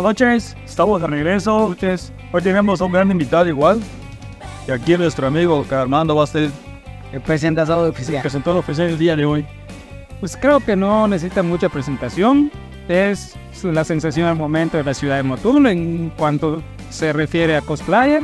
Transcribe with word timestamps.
Buenas 0.00 0.18
noches, 0.18 0.56
estamos 0.64 0.98
de 1.02 1.08
regreso. 1.08 1.76
Hoy 2.32 2.42
tenemos 2.42 2.80
a 2.80 2.84
un 2.86 2.92
gran 2.92 3.10
invitado 3.10 3.46
igual. 3.46 3.82
Y 4.66 4.70
aquí 4.70 4.96
nuestro 4.96 5.26
amigo 5.26 5.62
Armando 5.70 6.16
va 6.16 6.24
a 6.24 6.26
ser 6.26 6.50
el 7.12 7.20
presentador 7.20 7.90
oficial. 7.90 8.16
el 8.16 8.22
presentador 8.22 8.60
oficial 8.60 8.88
el 8.88 8.98
día 8.98 9.14
de 9.14 9.26
hoy. 9.26 9.44
Pues 10.18 10.38
creo 10.38 10.60
que 10.60 10.74
no 10.74 11.06
necesita 11.06 11.42
mucha 11.42 11.68
presentación. 11.68 12.50
Es 12.88 13.36
la 13.62 13.84
sensación 13.84 14.26
al 14.26 14.36
momento 14.36 14.78
de 14.78 14.84
la 14.84 14.94
ciudad 14.94 15.16
de 15.16 15.22
Motul 15.22 15.66
en 15.66 16.10
cuanto 16.16 16.62
se 16.88 17.12
refiere 17.12 17.54
a 17.58 17.60
cosplayer. 17.60 18.22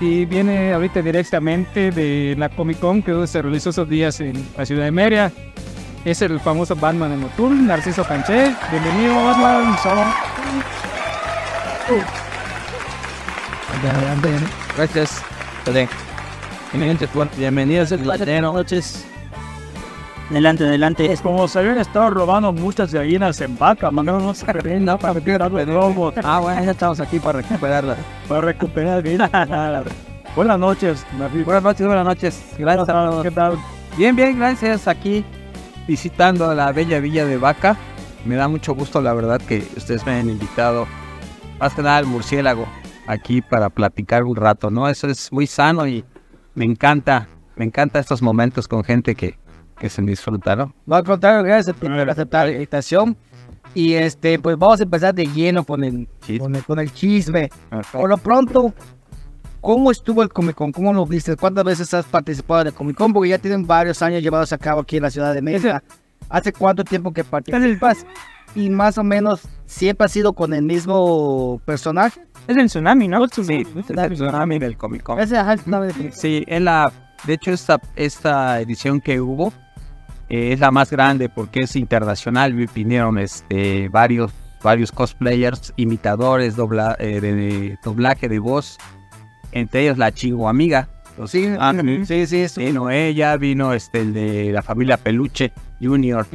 Y 0.00 0.24
viene 0.24 0.72
ahorita 0.72 1.02
directamente 1.02 1.92
de 1.92 2.34
la 2.36 2.48
Comic 2.48 2.80
Con 2.80 3.00
que 3.00 3.28
se 3.28 3.40
realizó 3.40 3.70
esos 3.70 3.88
días 3.88 4.18
en 4.20 4.44
la 4.58 4.66
ciudad 4.66 4.86
de 4.86 4.90
Mérida. 4.90 5.30
Es 6.04 6.20
el 6.20 6.40
famoso 6.40 6.74
Batman 6.74 7.10
de 7.10 7.16
Motul, 7.16 7.64
Narciso 7.64 8.02
Canché. 8.02 8.52
Bienvenido, 8.72 9.14
Batman. 9.24 9.78
Solo. 9.80 10.02
Gracias. 14.76 15.22
Bienvenidos, 17.36 17.90
buenas 17.90 18.42
noches. 18.42 19.06
Adelante, 20.30 20.64
adelante. 20.64 21.12
Es 21.12 21.20
como 21.20 21.48
se 21.48 21.58
habían 21.58 21.78
estado 21.78 22.10
robando 22.10 22.52
muchas 22.52 22.94
gallinas 22.94 23.40
en 23.40 23.58
vaca, 23.58 23.90
mandando 23.90 24.20
no 24.20 24.34
se 24.34 24.46
para 24.46 24.62
recuperar 25.12 25.50
de 25.50 25.66
nuevo. 25.66 26.12
Ah, 26.22 26.38
bueno, 26.38 26.62
ya 26.64 26.70
estamos 26.70 27.00
aquí 27.00 27.18
para 27.18 27.40
recuperarla. 27.40 27.96
Para 28.28 28.40
recuperar 28.42 29.02
gallinas. 29.02 29.30
Buenas 30.36 30.58
noches. 30.60 31.04
Buenas 31.44 31.62
noches, 31.64 31.86
buenas 31.86 32.04
noches. 32.04 32.40
Gracias. 32.56 33.22
¿Qué 33.22 33.30
tal? 33.32 33.58
Bien, 33.96 34.14
bien, 34.14 34.38
gracias. 34.38 34.86
Aquí 34.86 35.24
visitando 35.88 36.54
la 36.54 36.70
bella 36.70 37.00
villa 37.00 37.26
de 37.26 37.36
Vaca. 37.36 37.76
Me 38.24 38.36
da 38.36 38.46
mucho 38.46 38.74
gusto, 38.74 39.00
la 39.00 39.12
verdad, 39.12 39.40
que 39.40 39.66
ustedes 39.76 40.06
me 40.06 40.12
hayan 40.12 40.30
invitado. 40.30 40.86
Más 41.60 41.74
que 41.74 41.82
nada 41.82 41.98
al 41.98 42.06
murciélago 42.06 42.66
aquí 43.06 43.42
para 43.42 43.68
platicar 43.68 44.24
un 44.24 44.34
rato, 44.34 44.70
¿no? 44.70 44.88
Eso 44.88 45.08
es 45.08 45.30
muy 45.30 45.46
sano 45.46 45.86
y 45.86 46.04
me 46.54 46.64
encanta, 46.64 47.28
me 47.56 47.64
encanta 47.64 47.98
estos 47.98 48.22
momentos 48.22 48.66
con 48.66 48.82
gente 48.82 49.14
que, 49.14 49.38
que 49.78 49.90
se 49.90 50.00
disfruta, 50.02 50.56
¿no? 50.56 50.74
No, 50.86 50.96
al 50.96 51.04
contrario, 51.04 51.42
gracias 51.42 51.76
por 51.76 51.92
aceptar 52.08 52.46
la 52.46 52.52
invitación. 52.52 53.16
Y 53.74 53.92
este, 53.94 54.38
pues 54.38 54.56
vamos 54.56 54.80
a 54.80 54.84
empezar 54.84 55.14
de 55.14 55.26
lleno 55.26 55.64
con 55.64 55.84
el 55.84 56.08
Chisme. 56.22 56.38
con 56.40 56.56
el, 56.56 56.64
con 56.64 56.78
el 56.80 56.92
chisme. 56.92 57.50
Por 57.92 58.08
lo 58.08 58.16
pronto, 58.16 58.74
¿cómo 59.60 59.90
estuvo 59.90 60.22
el 60.22 60.28
Comic 60.30 60.56
Con? 60.56 60.72
¿Cómo 60.72 60.92
lo 60.92 61.06
viste? 61.06 61.36
¿Cuántas 61.36 61.64
veces 61.64 61.92
has 61.94 62.06
participado 62.06 62.64
del 62.64 62.72
Comic 62.72 62.96
Con? 62.96 63.12
Porque 63.12 63.28
ya 63.28 63.38
tienen 63.38 63.66
varios 63.66 64.02
años 64.02 64.22
llevados 64.22 64.52
a 64.52 64.58
cabo 64.58 64.80
aquí 64.80 64.96
en 64.96 65.04
la 65.04 65.10
ciudad 65.10 65.34
de 65.34 65.42
Mérida. 65.42 65.82
¿Hace 66.28 66.52
cuánto 66.52 66.84
tiempo 66.84 67.12
que 67.12 67.22
participas? 67.22 68.04
Y 68.54 68.68
más 68.70 68.98
o 68.98 69.04
menos, 69.04 69.42
¿siempre 69.66 70.06
has 70.06 70.12
sido 70.12 70.32
con 70.32 70.52
el 70.54 70.62
mismo 70.62 71.60
personaje? 71.64 72.20
Es 72.48 72.56
el 72.56 72.66
tsunami, 72.66 73.06
¿no? 73.06 73.26
Sí, 73.28 73.64
es 73.76 73.90
el 73.90 74.12
tsunami 74.14 74.58
del 74.58 74.76
Comic 74.76 75.02
Con. 75.02 75.20
Ese, 75.20 75.36
ajá, 75.38 75.56
no, 75.66 75.82
de- 75.82 76.10
Sí, 76.12 76.44
en 76.48 76.64
la, 76.64 76.92
de 77.24 77.34
hecho 77.34 77.52
esta, 77.52 77.80
esta 77.94 78.60
edición 78.60 79.00
que 79.00 79.20
hubo 79.20 79.52
eh, 80.28 80.52
es 80.52 80.60
la 80.60 80.70
más 80.72 80.90
grande 80.90 81.28
porque 81.28 81.60
es 81.60 81.76
internacional. 81.76 82.52
Vi- 82.54 82.68
Vinieron 82.74 83.18
este, 83.18 83.88
varios, 83.88 84.32
varios 84.64 84.90
cosplayers, 84.90 85.72
imitadores, 85.76 86.56
dobla, 86.56 86.96
eh, 86.98 87.20
de, 87.20 87.34
de 87.34 87.78
doblaje 87.84 88.28
de 88.28 88.38
voz, 88.40 88.78
entre 89.52 89.82
ellos 89.82 89.98
la 89.98 90.10
Chigo 90.12 90.48
Amiga. 90.48 90.88
Sí, 91.26 91.52
ah, 91.58 91.74
sí, 92.06 92.26
sí, 92.26 92.48
sí. 92.48 92.64
Vino 92.64 92.88
ella, 92.88 93.36
vino 93.36 93.74
este, 93.74 94.00
el 94.00 94.14
de 94.14 94.52
la 94.52 94.62
familia 94.62 94.96
Peluche 94.96 95.52
Junior. 95.80 96.26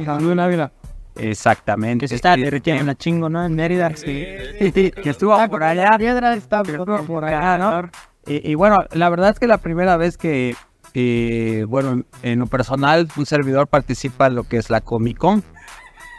Exactamente. 1.18 2.04
Que 2.04 2.08
se 2.08 2.14
está 2.16 2.34
Sí, 2.34 2.42
derritiendo 2.42 2.82
una 2.82 2.94
chingo, 2.94 3.28
¿no? 3.28 3.44
En 3.44 3.54
Mérida. 3.54 3.90
Sí. 3.96 4.06
que 4.06 4.92
estuvo 5.04 5.36
por 5.48 5.62
allá. 5.62 5.96
Piedra 5.98 6.34
está 6.34 6.62
por 6.62 7.24
allá, 7.24 7.58
¿no? 7.58 7.90
Y, 8.26 8.50
y 8.52 8.54
bueno, 8.54 8.78
la 8.92 9.08
verdad 9.08 9.30
es 9.30 9.38
que 9.38 9.46
la 9.46 9.58
primera 9.58 9.96
vez 9.96 10.16
que, 10.18 10.56
eh, 10.94 11.64
bueno, 11.68 11.92
en, 11.92 12.06
en 12.22 12.38
lo 12.40 12.46
personal, 12.46 13.08
un 13.16 13.26
servidor 13.26 13.68
participa 13.68 14.26
en 14.26 14.34
lo 14.34 14.44
que 14.44 14.56
es 14.56 14.68
la 14.68 14.80
Comic 14.80 15.16
Con, 15.18 15.44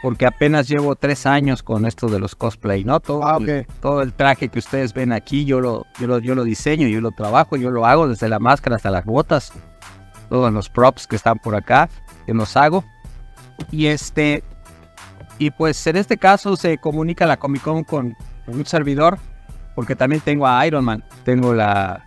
porque 0.02 0.24
apenas 0.26 0.68
llevo 0.68 0.94
tres 0.96 1.26
años 1.26 1.62
con 1.62 1.84
esto 1.84 2.06
de 2.08 2.18
los 2.18 2.34
cosplay, 2.34 2.84
¿no? 2.84 3.00
Todo, 3.00 3.26
Ah, 3.26 3.36
el, 3.40 3.60
ok. 3.60 3.66
todo 3.80 4.00
el 4.02 4.12
traje 4.14 4.48
que 4.48 4.58
ustedes 4.58 4.94
ven 4.94 5.12
aquí, 5.12 5.44
yo 5.44 5.60
lo, 5.60 5.84
yo, 6.00 6.06
lo, 6.06 6.18
yo 6.20 6.34
lo 6.34 6.44
diseño, 6.44 6.88
yo 6.88 7.00
lo 7.02 7.10
trabajo, 7.10 7.56
yo 7.56 7.70
lo 7.70 7.84
hago 7.84 8.08
desde 8.08 8.28
la 8.28 8.38
máscara 8.38 8.76
hasta 8.76 8.90
las 8.90 9.04
botas, 9.04 9.52
todos 10.30 10.50
los 10.52 10.70
props 10.70 11.06
que 11.06 11.16
están 11.16 11.38
por 11.38 11.54
acá, 11.56 11.88
que 12.24 12.32
los 12.32 12.56
hago. 12.56 12.84
Y 13.72 13.86
este, 13.86 14.44
y 15.38 15.50
pues 15.50 15.86
en 15.86 15.96
este 15.96 16.16
caso 16.16 16.56
se 16.56 16.78
comunica 16.78 17.26
la 17.26 17.36
Comic 17.36 17.62
Con 17.62 17.84
con 17.84 18.16
un 18.46 18.66
servidor, 18.66 19.18
porque 19.74 19.94
también 19.94 20.20
tengo 20.20 20.46
a 20.46 20.66
Iron 20.66 20.84
Man, 20.84 21.04
tengo 21.24 21.54
la, 21.54 22.04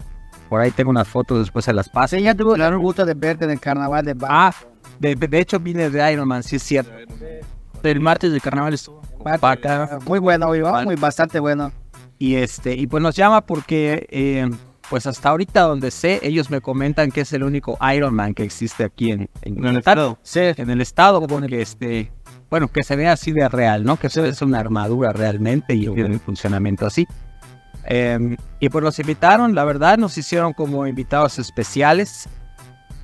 por 0.50 0.60
ahí 0.60 0.72
tengo 0.72 0.90
unas 0.90 1.08
fotos, 1.08 1.40
después 1.40 1.64
se 1.64 1.72
las 1.72 1.88
paso. 1.88 2.18
Sí, 2.18 2.24
ya 2.24 2.36
tuve 2.36 2.62
el 2.62 2.78
gusto 2.78 3.06
de 3.06 3.14
verte 3.14 3.46
en 3.46 3.52
el 3.52 3.60
carnaval 3.62 4.04
de 4.04 4.16
Ah, 4.24 4.54
de, 5.00 5.16
de 5.16 5.40
hecho 5.40 5.60
vine 5.60 5.90
de 5.90 6.12
Iron 6.12 6.28
Man, 6.28 6.44
sí 6.44 6.58
es 6.58 6.64
cierto. 6.64 6.92
El 7.84 8.00
martes 8.02 8.34
del 8.34 8.42
carnaval 8.42 8.74
estuvo. 8.74 9.02
Muy 10.06 10.20
bueno, 10.20 10.48
muy, 10.48 10.96
bastante 10.96 11.40
bueno. 11.40 11.72
Y 12.20 12.36
este, 12.36 12.76
y 12.76 12.86
pues 12.88 13.02
nos 13.02 13.16
llama 13.16 13.42
porque 13.46 14.06
eh, 14.10 14.50
pues 14.90 15.08
hasta 15.08 15.30
ahorita 15.30 15.62
donde 15.62 15.90
sé, 15.90 16.20
ellos 16.22 16.50
me 16.50 16.60
comentan 16.60 17.12
que 17.12 17.22
es 17.22 17.32
el 17.32 17.44
único 17.44 17.78
Iron 17.96 18.14
Man 18.14 18.34
que 18.34 18.44
existe 18.44 18.84
aquí 18.84 19.12
en, 19.12 19.30
en 19.44 19.66
el 19.66 19.78
estado. 19.78 20.20
Sí, 20.22 20.42
en 20.42 20.70
el 20.70 20.82
estado, 20.82 21.26
porque 21.26 21.62
este, 21.62 22.12
bueno, 22.52 22.68
que 22.68 22.84
se 22.84 22.98
ve 22.98 23.08
así 23.08 23.32
de 23.32 23.48
real, 23.48 23.86
¿no? 23.86 23.98
Que 23.98 24.10
se 24.10 24.28
es 24.28 24.42
una 24.42 24.60
armadura 24.60 25.14
realmente 25.14 25.74
y 25.74 25.88
tiene 25.88 26.10
un 26.10 26.20
funcionamiento 26.20 26.86
así. 26.86 27.08
Eh, 27.86 28.36
y 28.60 28.70
pues 28.70 28.84
nos 28.84 29.00
invitaron, 29.00 29.56
la 29.56 29.64
verdad, 29.64 29.98
nos 29.98 30.18
hicieron 30.18 30.52
como 30.52 30.86
invitados 30.86 31.40
especiales. 31.40 32.28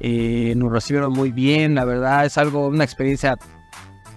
Eh, 0.02 0.53
nos 0.58 0.69
recibieron 0.69 1.13
muy 1.13 1.31
bien, 1.31 1.75
la 1.75 1.85
verdad, 1.85 2.25
es 2.25 2.38
algo, 2.38 2.68
una 2.68 2.84
experiencia 2.84 3.38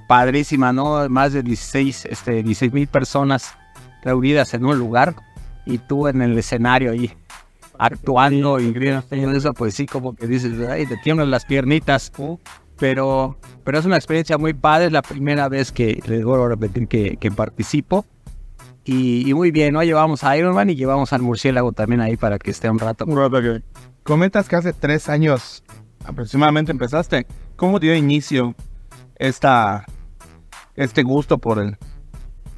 padrísima, 0.09 0.73
¿no? 0.73 1.09
Más 1.09 1.33
de 1.33 1.45
16, 1.45 2.07
este, 2.07 2.43
16 2.43 2.73
mil 2.73 2.89
personas 2.89 3.55
reunidas 4.03 4.53
en 4.53 4.65
un 4.65 4.77
lugar 4.77 5.15
y 5.65 5.79
tú 5.79 6.09
en 6.09 6.23
el 6.23 6.37
escenario 6.37 6.91
ahí 6.91 7.12
actuando 7.79 8.61
y 8.61 8.75
eso, 9.35 9.55
pues 9.55 9.75
sí, 9.75 9.87
como 9.87 10.15
que 10.15 10.27
dices, 10.27 10.53
ay, 10.69 10.87
te 10.87 10.97
tiemblan 10.99 11.31
las 11.31 11.45
piernitas. 11.45 12.12
Pero, 12.81 13.37
pero 13.63 13.79
es 13.79 13.85
una 13.85 13.97
experiencia 13.97 14.39
muy 14.39 14.55
padre, 14.55 14.87
es 14.87 14.93
la 14.93 15.03
primera 15.03 15.49
vez 15.49 15.71
que 15.71 16.03
les 16.07 16.25
vuelvo 16.25 16.47
a 16.47 16.49
repetir 16.49 16.89
que, 16.89 17.19
que 17.19 17.31
participo. 17.31 18.07
Y, 18.85 19.29
y 19.29 19.35
muy 19.35 19.51
bien, 19.51 19.75
¿no? 19.75 19.83
Llevamos 19.85 20.25
a 20.25 20.37
Iron 20.39 20.55
Man 20.55 20.71
y 20.71 20.75
llevamos 20.75 21.13
al 21.13 21.21
murciélago 21.21 21.73
también 21.73 22.01
ahí 22.01 22.17
para 22.17 22.39
que 22.39 22.51
esté 22.51 22.71
un 22.71 22.79
rato. 22.79 23.05
Comentas 24.03 24.49
que 24.49 24.57
hace 24.57 24.73
tres 24.73 25.11
años 25.11 25.63
aproximadamente 26.05 26.73
empezaste. 26.73 27.27
¿Cómo 27.57 27.79
dio 27.79 27.95
inicio 27.95 28.55
esta, 29.17 29.85
este 30.75 31.03
gusto 31.03 31.37
por 31.37 31.59
el, 31.59 31.77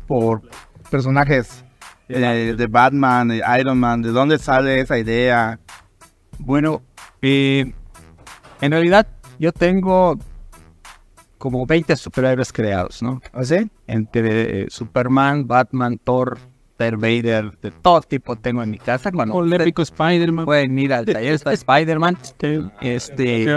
por 0.06 0.42
personajes 0.88 1.64
eh, 2.08 2.54
de 2.56 2.66
Batman, 2.68 3.28
de 3.28 3.42
Iron 3.58 3.80
Man? 3.80 4.02
¿De 4.02 4.10
dónde 4.10 4.38
sale 4.38 4.80
esa 4.80 4.96
idea? 4.96 5.58
Bueno, 6.38 6.82
eh, 7.20 7.74
en 8.60 8.70
realidad 8.70 9.08
yo 9.42 9.52
tengo 9.52 10.16
como 11.36 11.66
20 11.66 11.96
superhéroes 11.96 12.52
creados, 12.52 13.02
¿no? 13.02 13.20
¿O 13.34 13.42
sí? 13.42 13.68
Entre 13.88 14.62
eh, 14.62 14.66
Superman, 14.70 15.48
Batman, 15.48 15.98
Thor, 15.98 16.38
Darth 16.78 17.00
Vader, 17.00 17.58
de 17.60 17.72
todo 17.72 18.00
tipo 18.02 18.36
tengo 18.36 18.62
en 18.62 18.70
mi 18.70 18.78
casa. 18.78 19.10
Cuando 19.10 19.34
O 19.34 19.44
el 19.44 19.52
épico 19.54 19.82
Spider-Man. 19.82 20.44
pueden 20.44 20.78
ir 20.78 20.92
al 20.94 21.06
taller 21.06 21.34
está 21.34 21.52
Spider-Man. 21.52 22.16
Este, 22.80 23.48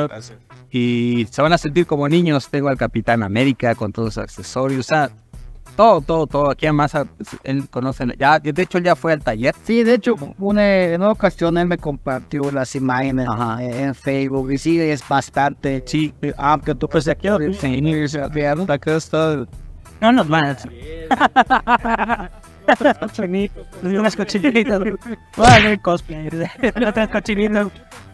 y 0.72 1.28
se 1.30 1.42
van 1.44 1.54
a 1.54 1.60
sentir 1.60 1.86
como 1.86 2.10
niños. 2.10 2.50
Tengo 2.50 2.70
al 2.70 2.78
Capitán 2.78 3.22
América 3.22 3.76
con 3.76 3.92
todos 3.92 4.08
los 4.08 4.18
accesorios. 4.18 4.80
O 4.80 4.84
sea, 4.84 5.12
todo, 5.75 6.01
todo, 6.01 6.27
todo. 6.27 6.51
Aquí 6.51 6.66
además 6.66 6.94
él 7.44 7.69
conoce. 7.69 8.06
Ya, 8.18 8.39
de 8.39 8.62
hecho, 8.62 8.77
él 8.77 8.83
ya 8.83 8.95
fue 8.95 9.13
al 9.13 9.24
taller. 9.24 9.54
Sí, 9.63 9.83
de 9.83 9.95
hecho, 9.95 10.16
una, 10.39 10.83
en 10.83 11.01
una 11.01 11.12
ocasión 11.12 11.57
él 11.57 11.68
me 11.68 11.77
compartió 11.77 12.51
las 12.51 12.75
imágenes 12.75 13.27
Ajá. 13.30 13.63
en 13.63 13.94
Facebook 13.94 14.51
y 14.51 14.57
sí, 14.57 14.80
es 14.80 15.07
bastante. 15.07 15.83
Sí, 15.86 16.13
Aunque 16.38 16.75
tú 16.75 16.88
pues 16.88 17.07
aquí 17.07 17.27
sí. 17.60 17.81
Acá 18.68 18.95
está. 18.95 19.45
No 20.01 20.12
nos 20.12 20.27
van 20.27 20.45
a. 20.45 22.31
Unas 23.83 24.16
cochinitas. 24.16 24.81
El 25.63 25.81
cosplay. 25.81 26.30
Otras 26.88 27.10
cochinitas. 27.10 27.68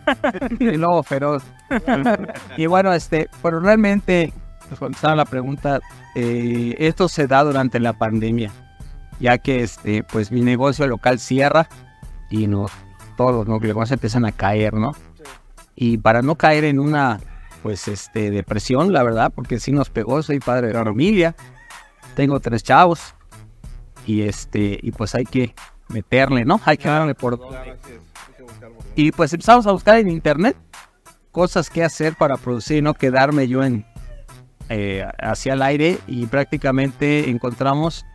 el 0.60 0.82
lobo 0.82 1.04
feroz. 1.04 1.44
y 2.58 2.66
bueno, 2.66 2.94
este, 2.94 3.30
pero 3.42 3.60
realmente, 3.60 4.34
pues, 4.34 4.41
contestando 4.80 5.16
la 5.16 5.26
pregunta, 5.26 5.82
eh, 6.16 6.76
esto 6.80 7.08
se 7.08 7.28
da 7.28 7.44
durante 7.44 7.80
la 7.80 7.94
pandemia, 7.94 8.52
ya 9.20 9.38
que 9.38 9.64
este, 9.64 10.04
pues 10.04 10.32
mi 10.32 10.42
negocio 10.42 10.88
local 10.88 11.20
cierra 11.20 11.68
y 12.30 12.48
nos, 12.48 12.72
todos 13.18 13.48
los 13.48 13.62
negocios 13.62 13.92
empiezan 13.92 14.26
a 14.26 14.32
caer, 14.32 14.74
¿no? 14.74 14.94
Y 15.76 15.98
para 15.98 16.22
no 16.22 16.36
caer 16.36 16.66
en 16.66 16.80
una, 16.80 17.20
pues, 17.64 17.88
este, 17.88 18.32
depresión, 18.32 18.94
la 18.94 19.04
verdad, 19.04 19.32
porque 19.34 19.60
sí 19.60 19.72
nos 19.72 19.90
pegó, 19.90 20.22
soy 20.22 20.40
padre 20.40 20.68
de 20.68 20.74
familia, 20.74 21.36
tengo 22.16 22.40
tres 22.40 22.64
chavos, 22.64 23.16
y 24.06 24.22
este 24.24 24.80
y 24.82 24.92
pues 24.92 25.16
hay 25.16 25.26
que 25.26 25.54
meterle, 25.88 26.46
¿no? 26.46 26.60
Hay 26.66 26.78
que 26.78 26.88
darle 26.88 27.16
por. 27.16 27.40
Y 28.96 29.12
pues 29.12 29.34
empezamos 29.34 29.68
a 29.68 29.72
buscar 29.72 29.98
en 29.98 30.10
internet 30.10 30.58
cosas 31.32 31.70
que 31.70 31.84
hacer 31.84 32.16
para 32.16 32.38
producir, 32.38 32.84
no 32.84 32.94
quedarme 32.94 33.48
yo 33.48 33.64
en 33.64 33.86
eh, 34.72 35.06
hacia 35.20 35.54
el 35.54 35.62
aire 35.62 36.00
y 36.08 36.26
prácticamente 36.26 37.30
encontramos 37.30 38.06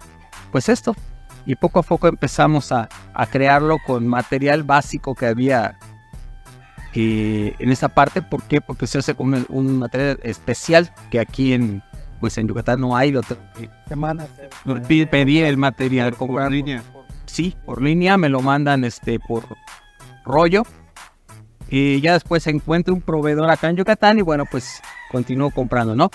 pues 0.50 0.68
esto 0.68 0.96
y 1.44 1.54
poco 1.54 1.78
a 1.78 1.82
poco 1.82 2.08
empezamos 2.08 2.72
a, 2.72 2.88
a 3.14 3.26
crearlo 3.26 3.76
con 3.86 4.06
material 4.06 4.62
básico 4.62 5.14
que 5.14 5.26
había 5.26 5.78
eh, 6.94 7.54
en 7.58 7.70
esta 7.70 7.88
parte. 7.88 8.22
¿Por 8.22 8.42
qué? 8.44 8.62
Porque 8.62 8.86
se 8.86 8.98
hace 8.98 9.14
con 9.14 9.34
un, 9.34 9.46
un 9.50 9.78
material 9.78 10.18
especial 10.22 10.92
que 11.10 11.20
aquí 11.20 11.52
en 11.52 11.82
pues 12.20 12.38
en 12.38 12.48
Yucatán 12.48 12.80
no 12.80 12.96
hay. 12.96 13.14
Semanas. 13.86 14.28
Pedí, 14.64 15.04
pedí 15.04 15.40
el 15.40 15.58
material 15.58 16.14
por 16.14 16.50
línea. 16.50 16.82
Sí, 17.26 17.54
por 17.66 17.82
línea 17.82 18.16
me 18.16 18.30
lo 18.30 18.40
mandan 18.40 18.84
este 18.84 19.20
por 19.20 19.44
rollo. 20.24 20.62
Y 21.68 22.00
ya 22.00 22.14
después 22.14 22.46
encuentro 22.46 22.94
un 22.94 23.02
proveedor 23.02 23.50
acá 23.50 23.68
en 23.68 23.76
Yucatán 23.76 24.18
y 24.18 24.22
bueno, 24.22 24.44
pues 24.50 24.80
continúo 25.10 25.50
comprando, 25.50 25.94
¿no? 25.94 26.10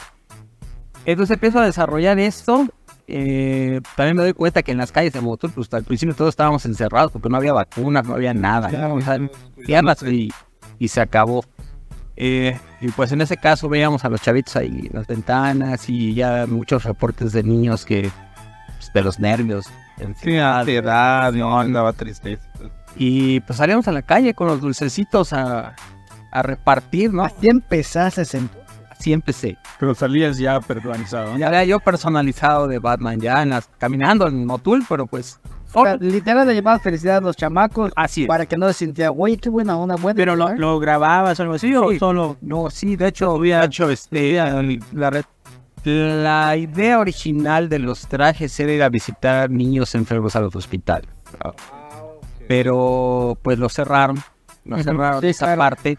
Entonces 1.06 1.34
empiezo 1.34 1.60
a 1.60 1.66
desarrollar 1.66 2.20
esto. 2.20 2.68
eh, 3.08 3.82
también 3.96 4.16
me 4.18 4.24
doy 4.24 4.34
cuenta 4.34 4.62
que 4.64 4.72
en 4.72 4.78
las 4.78 4.92
calles 4.92 5.14
de 5.14 5.22
Motul, 5.22 5.52
pues 5.52 5.74
al 5.74 5.84
principio 5.84 6.16
todos 6.16 6.30
estábamos 6.30 6.66
encerrados 6.66 7.12
porque 7.12 7.30
no 7.30 7.38
había 7.38 7.54
vacunas, 7.54 8.06
no 8.08 8.14
había 8.16 8.34
nada. 8.34 8.70
O 8.94 9.02
sea, 9.02 9.18
y, 10.10 10.30
y 10.80 10.88
se 10.88 11.02
acabó. 11.02 11.44
Eh, 12.16 12.60
y 12.82 12.90
pues 12.90 13.12
en 13.12 13.22
ese 13.22 13.38
caso 13.38 13.68
veíamos 13.68 14.06
a 14.06 14.10
los 14.10 14.22
chavitos 14.22 14.56
ahí 14.56 14.68
en 14.68 14.92
las 14.94 15.08
ventanas 15.08 15.90
y 15.90 16.14
ya 16.14 16.46
muchos 16.48 16.84
reportes 16.84 17.32
de 17.32 17.42
niños 17.42 17.84
que 17.86 18.12
pues, 18.78 18.94
de 18.94 19.02
los 19.02 19.20
nervios. 19.20 19.66
Sí, 20.22 20.38
ansiedad, 20.38 21.32
no, 21.34 21.60
andaba 21.60 21.94
tristeza. 21.94 22.48
Y 22.96 23.40
pues 23.42 23.58
salíamos 23.58 23.88
a 23.88 23.92
la 23.92 24.02
calle 24.04 24.34
con 24.34 24.48
los 24.48 24.62
dulcecitos 24.62 25.34
a, 25.34 25.76
a 26.32 26.42
repartir, 26.44 27.12
¿no? 27.14 27.24
Así 27.24 27.48
empezaste 27.48 28.24
en 28.38 28.50
Así 29.02 29.14
empecé. 29.14 29.58
Pero 29.80 29.96
salías 29.96 30.38
ya 30.38 30.60
personalizado. 30.62 31.32
¿no? 31.34 31.38
Ya 31.40 31.48
era 31.48 31.64
yo 31.64 31.80
personalizado 31.80 32.68
de 32.68 32.78
Batman, 32.80 33.20
ya 33.20 33.42
en 33.42 33.50
las- 33.50 33.70
caminando 33.80 34.28
en 34.28 34.46
Motul, 34.46 34.86
pero 34.88 35.08
pues... 35.08 35.40
solo. 35.74 35.98
Literal 36.00 36.46
le 36.48 36.54
llevabas 36.54 36.82
felicidad 36.84 37.18
a 37.18 37.22
los 37.22 37.36
chamacos 37.36 37.92
Así 37.96 38.24
es. 38.24 38.28
para 38.28 38.46
que 38.46 38.58
no 38.58 38.68
se 38.68 38.74
sintiera, 38.74 39.10
güey, 39.10 39.38
qué 39.38 39.50
buena 39.50 39.76
onda, 39.78 39.96
buena. 39.96 40.16
Pero 40.16 40.36
lo, 40.36 40.54
lo 40.56 40.80
grababas 40.80 41.40
o 41.40 41.44
algo 41.44 41.56
así, 41.56 41.74
o 41.76 41.98
solo... 41.98 42.38
No, 42.42 42.70
sí, 42.70 42.96
de 42.96 43.08
hecho, 43.08 43.32
había 43.32 43.64
hecho 43.64 43.90
este, 43.90 44.34
la, 44.94 45.10
red- 45.10 45.26
la 45.84 46.56
idea 46.58 47.00
original 47.00 47.68
de 47.70 47.80
los 47.80 48.08
trajes 48.08 48.60
era 48.60 48.72
ir 48.72 48.84
a 48.84 48.90
visitar 48.90 49.50
niños 49.50 49.96
enfermos 49.96 50.36
a 50.36 50.42
los 50.42 50.56
hospitales. 50.56 51.10
Pero 52.48 53.38
pues 53.42 53.58
lo 53.58 53.70
cerraron, 53.70 54.18
lo 54.66 54.82
cerraron 54.84 55.22
sí, 55.22 55.28
esa 55.28 55.46
claro. 55.46 55.60
parte. 55.60 55.98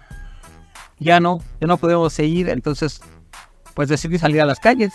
Ya 1.03 1.21
no, 1.21 1.41
ya 1.61 1.67
no 1.67 1.77
podemos 1.77 2.13
seguir, 2.13 2.49
entonces 2.49 3.01
pues 3.75 3.89
decidí 3.89 4.19
salir 4.19 4.41
a 4.41 4.47
las 4.47 4.61
calles. 4.61 4.93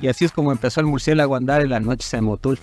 Y 0.00 0.08
así 0.08 0.24
es 0.24 0.32
como 0.32 0.50
empezó 0.52 0.80
el 0.80 0.86
murciélago 0.86 1.34
a 1.34 1.38
andar 1.38 1.60
en 1.62 1.70
las 1.70 1.82
noches 1.82 2.12
en 2.14 2.24
Motul, 2.24 2.58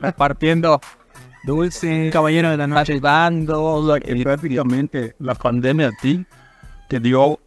repartiendo 0.00 0.80
dulces, 1.44 2.12
caballero 2.12 2.50
de 2.50 2.56
la 2.56 2.66
noche, 2.66 2.98
bando, 3.00 3.96
Y 4.04 4.22
prácticamente 4.24 5.14
la 5.18 5.34
pandemia 5.34 5.88
a 5.88 5.92
ti 5.92 6.26
te 6.88 7.00
dio 7.00 7.38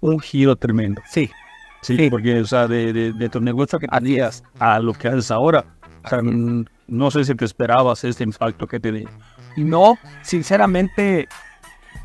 un 0.00 0.20
giro 0.20 0.56
tremendo. 0.56 1.00
sí, 1.10 1.30
Sí, 1.82 1.96
Sí. 1.96 2.08
porque, 2.10 2.40
o 2.40 2.46
sea, 2.46 2.66
de, 2.66 2.92
de, 2.94 3.12
de 3.12 3.28
tu 3.28 3.40
negocio 3.40 3.78
que 3.78 3.86
hacías 3.90 4.42
a 4.58 4.78
lo 4.78 4.94
que 4.94 5.08
haces 5.08 5.30
ahora, 5.30 5.64
o 6.04 6.08
sea, 6.08 6.20
no 6.22 7.10
sé 7.10 7.24
si 7.24 7.34
te 7.34 7.44
esperabas 7.44 8.04
este 8.04 8.24
impacto 8.24 8.66
que 8.66 8.80
te 8.80 8.90
dio. 8.92 9.08
Y 9.56 9.64
no, 9.64 9.98
sinceramente, 10.22 11.28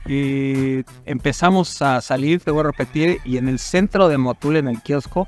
eh, 0.05 0.83
empezamos 1.05 1.81
a 1.81 2.01
salir, 2.01 2.41
te 2.41 2.51
voy 2.51 2.61
a 2.61 2.63
repetir, 2.63 3.19
y 3.25 3.37
en 3.37 3.47
el 3.47 3.59
centro 3.59 4.07
de 4.07 4.17
Motul, 4.17 4.57
en 4.57 4.67
el 4.67 4.81
kiosco, 4.81 5.27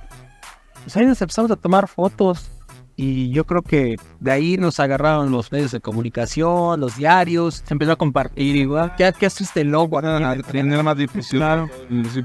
pues 0.84 0.96
ahí 0.98 1.06
nos 1.06 1.22
empezamos 1.22 1.52
a 1.52 1.56
tomar 1.56 1.88
fotos. 1.88 2.52
Y 2.98 3.32
yo 3.32 3.46
creo 3.46 3.64
que 3.64 3.96
de 4.20 4.32
ahí 4.32 4.58
nos 4.58 4.80
agarraron 4.80 5.32
los 5.32 5.52
medios 5.52 5.72
de 5.72 5.80
comunicación, 5.80 6.80
los 6.80 6.98
diarios, 6.98 7.64
se 7.66 7.74
empezó 7.74 7.94
a 7.94 7.96
compartir 7.96 8.56
igual. 8.56 8.94
¿Qué, 8.96 9.12
qué 9.18 9.26
hace 9.26 9.44
este 9.44 9.64
loco 9.64 9.98
aquí? 9.98 10.44
Tener 10.52 10.84
más 10.84 10.98
difusión. 10.98 11.72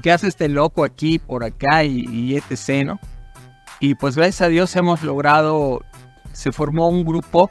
¿Qué 0.03 0.11
hace 0.11 0.27
este 0.27 0.47
loco 0.49 0.83
aquí, 0.83 1.17
por 1.17 1.43
acá 1.43 1.83
y, 1.83 2.05
y 2.11 2.35
etc., 2.35 2.85
no? 2.85 2.99
Y 3.79 3.95
pues 3.95 4.15
gracias 4.15 4.41
a 4.41 4.47
Dios 4.49 4.75
hemos 4.75 5.03
logrado, 5.03 5.81
se 6.33 6.51
formó 6.51 6.89
un 6.89 7.05
grupo 7.05 7.49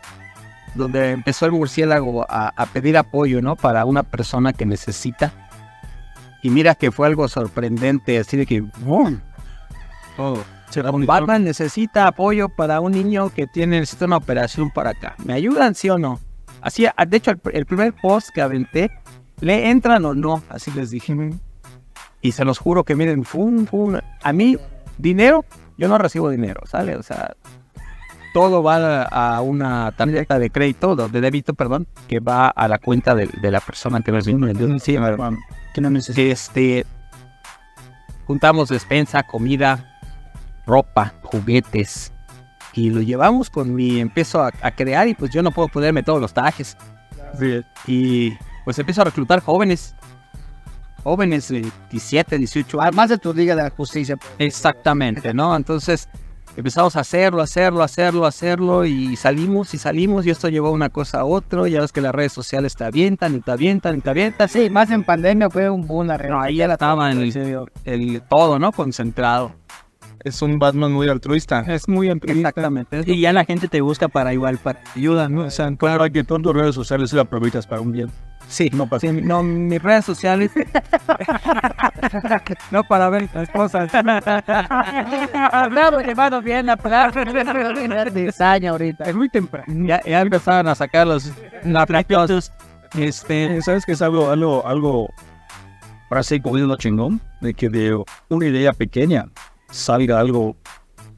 donde 0.77 1.11
empezó 1.11 1.47
el 1.47 1.53
murciélago 1.53 2.27
a, 2.29 2.53
a 2.57 2.67
pedir 2.67 2.97
apoyo, 2.97 3.43
¿no? 3.43 3.57
Para 3.57 3.85
una 3.85 4.03
persona 4.03 4.53
que 4.53 4.67
necesita. 4.67 5.33
Y 6.43 6.51
mira 6.51 6.75
que 6.75 6.93
fue 6.93 7.07
algo 7.07 7.27
sorprendente, 7.29 8.19
así 8.19 8.37
de 8.37 8.47
que, 8.47 8.61
¡bum! 8.61 9.19
Todo. 10.17 10.45
Batman 11.07 11.45
necesita 11.45 12.07
apoyo 12.07 12.49
para 12.49 12.81
un 12.81 12.93
niño 12.93 13.31
que 13.31 13.47
tiene 13.47 13.81
necesita 13.81 14.07
una 14.07 14.17
operación 14.17 14.71
para 14.71 14.91
acá. 14.91 15.15
¿Me 15.25 15.33
ayudan, 15.33 15.75
sí 15.75 15.89
o 15.89 15.99
no? 15.99 16.21
Así, 16.61 16.87
ah, 16.87 17.07
de 17.07 17.17
hecho, 17.17 17.31
el, 17.31 17.41
el 17.53 17.67
primer 17.67 17.95
post 17.95 18.31
que 18.31 18.43
aventé, 18.43 18.91
¿le 19.41 19.71
entran 19.71 20.05
o 20.05 20.15
no? 20.15 20.43
Así 20.49 20.71
les 20.73 20.91
dije. 20.91 21.17
Y 22.21 22.33
se 22.33 22.45
los 22.45 22.59
juro 22.59 22.85
que 22.85 22.97
miren, 22.97 23.25
fum, 23.25 23.67
fum. 23.67 23.99
A 24.23 24.33
mí, 24.33 24.57
dinero, 24.99 25.45
yo 25.79 25.89
no 25.89 25.99
recibo 25.99 26.31
dinero, 26.31 26.63
¿sale? 26.67 26.97
O 26.97 27.03
sea, 27.03 27.35
todo 28.37 28.63
va 28.63 29.05
a 29.05 29.41
una 29.41 29.93
tarjeta 29.93 30.39
de 30.39 30.51
crédito, 30.51 30.95
de 30.95 31.23
débito, 31.23 31.55
perdón, 31.55 31.87
que 32.07 32.21
va 32.21 32.49
a 32.49 32.69
la 32.69 32.77
cuenta 32.77 33.15
de, 33.15 33.31
de 33.41 33.51
la 33.51 33.61
persona 33.61 34.03
que 34.03 34.13
nos 34.13 34.27
vino. 34.27 34.47
Sí, 34.79 34.99
que 35.73 35.81
no 35.81 35.99
este, 35.99 36.85
juntamos 38.27 38.69
despensa, 38.69 39.23
comida, 39.23 39.99
ropa, 40.67 41.15
juguetes 41.23 42.13
y 42.75 42.91
lo 42.91 43.01
llevamos 43.01 43.49
con 43.49 43.75
mi 43.75 44.01
empiezo 44.01 44.43
a, 44.43 44.53
a 44.61 44.71
crear 44.73 45.09
y 45.09 45.15
pues 45.15 45.31
yo 45.31 45.43
no 45.43 45.51
puedo 45.51 45.69
ponerme 45.69 46.03
todos 46.03 46.21
los 46.21 46.35
trajes 46.35 46.77
Sí, 47.39 47.63
y 47.87 48.37
pues 48.67 48.79
empiezo 48.79 49.01
a 49.01 49.05
reclutar 49.05 49.41
jóvenes, 49.41 49.95
jóvenes 51.03 51.49
de 51.49 51.73
17, 51.89 52.37
18 52.37 52.81
años. 52.83 52.89
Además 52.89 53.09
de 53.09 53.17
tu 53.17 53.33
Liga 53.33 53.57
de 53.57 53.63
la 53.63 53.71
Justicia. 53.71 54.19
Exactamente, 54.39 55.33
¿no? 55.33 55.57
Entonces 55.57 56.07
empezamos 56.57 56.97
a 56.97 57.01
hacerlo, 57.01 57.43
hacerlo, 57.43 57.83
hacerlo, 57.83 58.27
hacerlo 58.27 58.85
y 58.85 59.17
salimos 59.17 59.75
y 59.75 59.79
salimos 59.79 60.27
y 60.27 60.31
esto 60.31 60.49
llevó 60.49 60.71
una 60.71 60.89
cosa 60.89 61.21
a 61.21 61.25
otro. 61.25 61.67
Ya 61.67 61.81
ves 61.81 61.93
que 61.93 62.01
las 62.01 62.15
redes 62.15 62.33
sociales 62.33 62.75
te 62.75 62.85
avientan 62.85 63.35
y 63.37 63.41
te 63.41 63.51
avientan 63.51 63.99
y 63.99 64.01
te 64.01 64.11
avientan. 64.11 64.49
Sí, 64.49 64.71
más 64.71 64.91
en 64.91 65.05
pandemia 65.05 65.51
fue 65.51 65.69
un 65.71 65.87
boom 65.87 66.07
la 66.07 66.17
red. 66.17 66.31
No, 66.31 66.41
ahí 66.41 66.57
ya 66.57 66.67
estaba 66.67 67.11
en 67.13 67.21
el, 67.21 67.69
el 67.85 68.23
todo, 68.23 68.59
¿no? 68.59 68.73
Concentrado. 68.73 69.53
Es 70.25 70.43
un 70.43 70.59
Batman 70.59 70.93
muy 70.93 71.09
altruista. 71.09 71.61
Es 71.69 71.89
muy 71.89 72.09
altruista. 72.09 72.49
Exactamente. 72.49 73.03
Y 73.07 73.21
ya 73.21 73.33
la 73.33 73.45
gente 73.45 73.69
te 73.69 73.81
busca 73.81 74.09
para 74.09 74.33
igual, 74.33 74.59
para 74.59 74.81
ayuda, 74.97 75.29
¿no? 75.29 75.43
O 75.43 75.51
sea, 75.51 75.71
Claro, 75.77 76.03
hay 76.03 76.11
que 76.11 76.25
todas 76.25 76.43
tus 76.43 76.53
redes 76.53 76.75
sociales 76.75 77.13
lo 77.13 77.21
aprovechas 77.21 77.67
para 77.67 77.81
un 77.81 77.93
bien. 77.93 78.11
Sí, 78.49 78.71
No 78.73 78.89
pasa. 78.89 79.09
sí, 79.09 79.13
no, 79.23 79.43
mis 79.43 79.83
redes 79.83 80.05
sociales. 80.05 80.53
no 82.71 82.85
para 82.85 83.09
ver 83.09 83.29
las 83.35 83.49
cosas. 83.51 83.91
Bravo, 85.71 86.01
hermano, 86.01 86.43
bien 86.43 86.71
a 86.71 86.77
Desaña 88.13 88.71
ahorita. 88.71 89.05
es 89.05 89.15
muy 89.15 89.29
temprano. 89.29 89.67
Ya, 89.87 90.01
ya 90.05 90.21
empezaron 90.21 90.69
a 90.69 90.75
sacar 90.75 91.07
los 91.07 91.33
lapitos. 91.65 92.53
Este, 92.97 93.61
¿Sabes 93.63 93.85
qué 93.85 93.93
es 93.93 94.03
algo, 94.03 94.31
algo, 94.31 94.67
algo, 94.67 95.09
para 96.09 96.23
seguir 96.23 96.43
comiendo 96.43 96.77
chingón? 96.77 97.21
De 97.41 97.53
que 97.53 97.69
de 97.69 98.01
una 98.29 98.47
idea 98.47 98.73
pequeña 98.73 99.27
salga 99.71 100.21
algo 100.21 100.57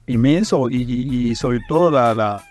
inmenso 0.06 0.70
y, 0.70 0.82
y- 0.82 1.30
y 1.30 1.34
sobre 1.34 1.60
todo 1.68 1.90
la, 1.90 2.14
la, 2.14 2.42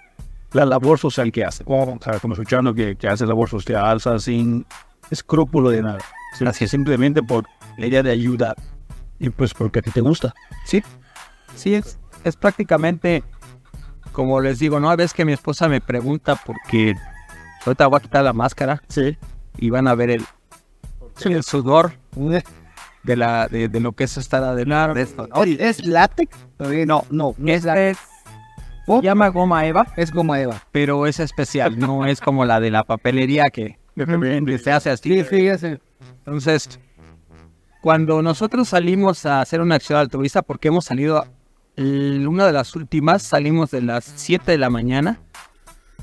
la 0.53 0.65
labor 0.65 0.99
social 0.99 1.31
que 1.31 1.43
hace. 1.43 1.63
O 1.65 1.97
sea, 2.01 2.19
como 2.19 2.33
escuchando 2.33 2.73
que, 2.73 2.95
que 2.95 3.07
hace 3.07 3.25
labor 3.25 3.49
social, 3.49 3.83
alza 3.85 4.19
sin 4.19 4.65
escrúpulo 5.11 5.69
de 5.69 5.81
nada. 5.81 5.99
Sino 6.37 6.51
Simplemente 6.53 7.23
por 7.23 7.45
la 7.77 7.87
idea 7.87 8.03
de 8.03 8.11
ayudar. 8.11 8.55
Y 9.19 9.29
pues 9.29 9.53
porque 9.53 9.79
a 9.79 9.81
ti 9.81 9.91
te 9.91 10.01
gusta. 10.01 10.33
Sí, 10.65 10.83
sí, 11.55 11.73
es, 11.75 11.97
es 12.23 12.35
prácticamente 12.35 13.23
como 14.11 14.41
les 14.41 14.59
digo, 14.59 14.79
¿no? 14.79 14.89
A 14.89 14.95
veces 14.95 15.13
que 15.13 15.25
mi 15.25 15.33
esposa 15.33 15.67
me 15.67 15.79
pregunta 15.79 16.35
porque 16.43 16.95
ahorita 17.65 17.87
voy 17.87 17.97
a 17.97 17.99
quitar 18.01 18.23
la 18.23 18.33
máscara 18.33 18.81
Sí. 18.87 19.15
y 19.57 19.69
van 19.69 19.87
a 19.87 19.93
ver 19.95 20.09
el, 20.09 20.25
el 21.25 21.43
sudor 21.43 21.93
de, 23.03 23.15
la, 23.15 23.47
de, 23.47 23.69
de 23.69 23.79
lo 23.79 23.91
que 23.91 24.05
es 24.05 24.17
estar 24.17 24.43
adelante. 24.43 24.97
de 24.97 25.03
esto, 25.03 25.27
¿no? 25.27 25.43
¿Es 25.43 25.85
látex? 25.85 26.35
No, 26.57 27.05
no, 27.11 27.35
no 27.37 27.51
es 27.51 27.63
látex. 27.63 27.99
Se 28.87 29.01
llama 29.01 29.27
goma 29.29 29.65
Eva, 29.65 29.87
Es 29.97 30.11
como 30.11 30.35
Eva. 30.35 30.61
pero 30.71 31.05
es 31.07 31.19
especial, 31.19 31.77
no 31.77 32.05
es 32.07 32.21
como 32.21 32.45
la 32.45 32.59
de 32.59 32.71
la 32.71 32.83
papelería 32.83 33.45
que, 33.51 33.77
se 34.63 34.71
hace 34.71 34.89
así. 34.89 35.13
Sí, 35.13 35.23
fíjese. 35.23 35.79
Entonces, 36.19 36.79
cuando 37.81 38.21
nosotros 38.21 38.69
salimos 38.69 39.25
a 39.25 39.41
hacer 39.41 39.61
una 39.61 39.75
acción 39.75 39.99
altruista, 39.99 40.41
porque 40.41 40.69
hemos 40.69 40.85
salido, 40.85 41.25
una 41.77 42.45
de 42.45 42.53
las 42.53 42.75
últimas, 42.75 43.23
salimos 43.23 43.71
de 43.71 43.81
las 43.81 44.05
7 44.15 44.51
de 44.51 44.57
la 44.57 44.69
mañana 44.69 45.19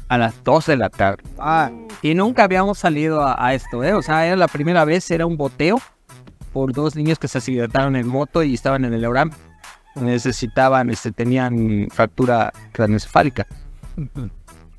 a 0.09 0.19
las 0.19 0.45
12 0.45 0.73
de 0.73 0.79
la 0.79 0.91
tarde. 0.91 1.23
Ah, 1.39 1.71
Y 2.03 2.15
nunca 2.15 2.45
habíamos 2.45 2.79
salido 2.79 3.23
a, 3.23 3.37
a 3.39 3.55
esto, 3.55 3.83
¿eh? 3.83 3.95
O 3.95 4.03
sea, 4.03 4.27
era 4.27 4.37
la 4.37 4.49
primera 4.49 4.85
vez, 4.85 5.11
era 5.11 5.25
un 5.27 5.37
boteo 5.37 5.81
por 6.53 6.73
dos 6.73 6.95
niños 6.95 7.19
que 7.19 7.27
se 7.27 7.39
accidentaron 7.39 7.97
en 7.97 8.07
moto 8.07 8.43
y 8.43 8.55
estaban 8.55 8.85
en 8.85 8.95
el 8.95 9.03
Euram. 9.05 9.31
Necesitaban, 9.97 10.91
este, 10.91 11.13
tenían 11.13 11.89
fractura 11.91 12.53
craneoencefálica. 12.73 13.47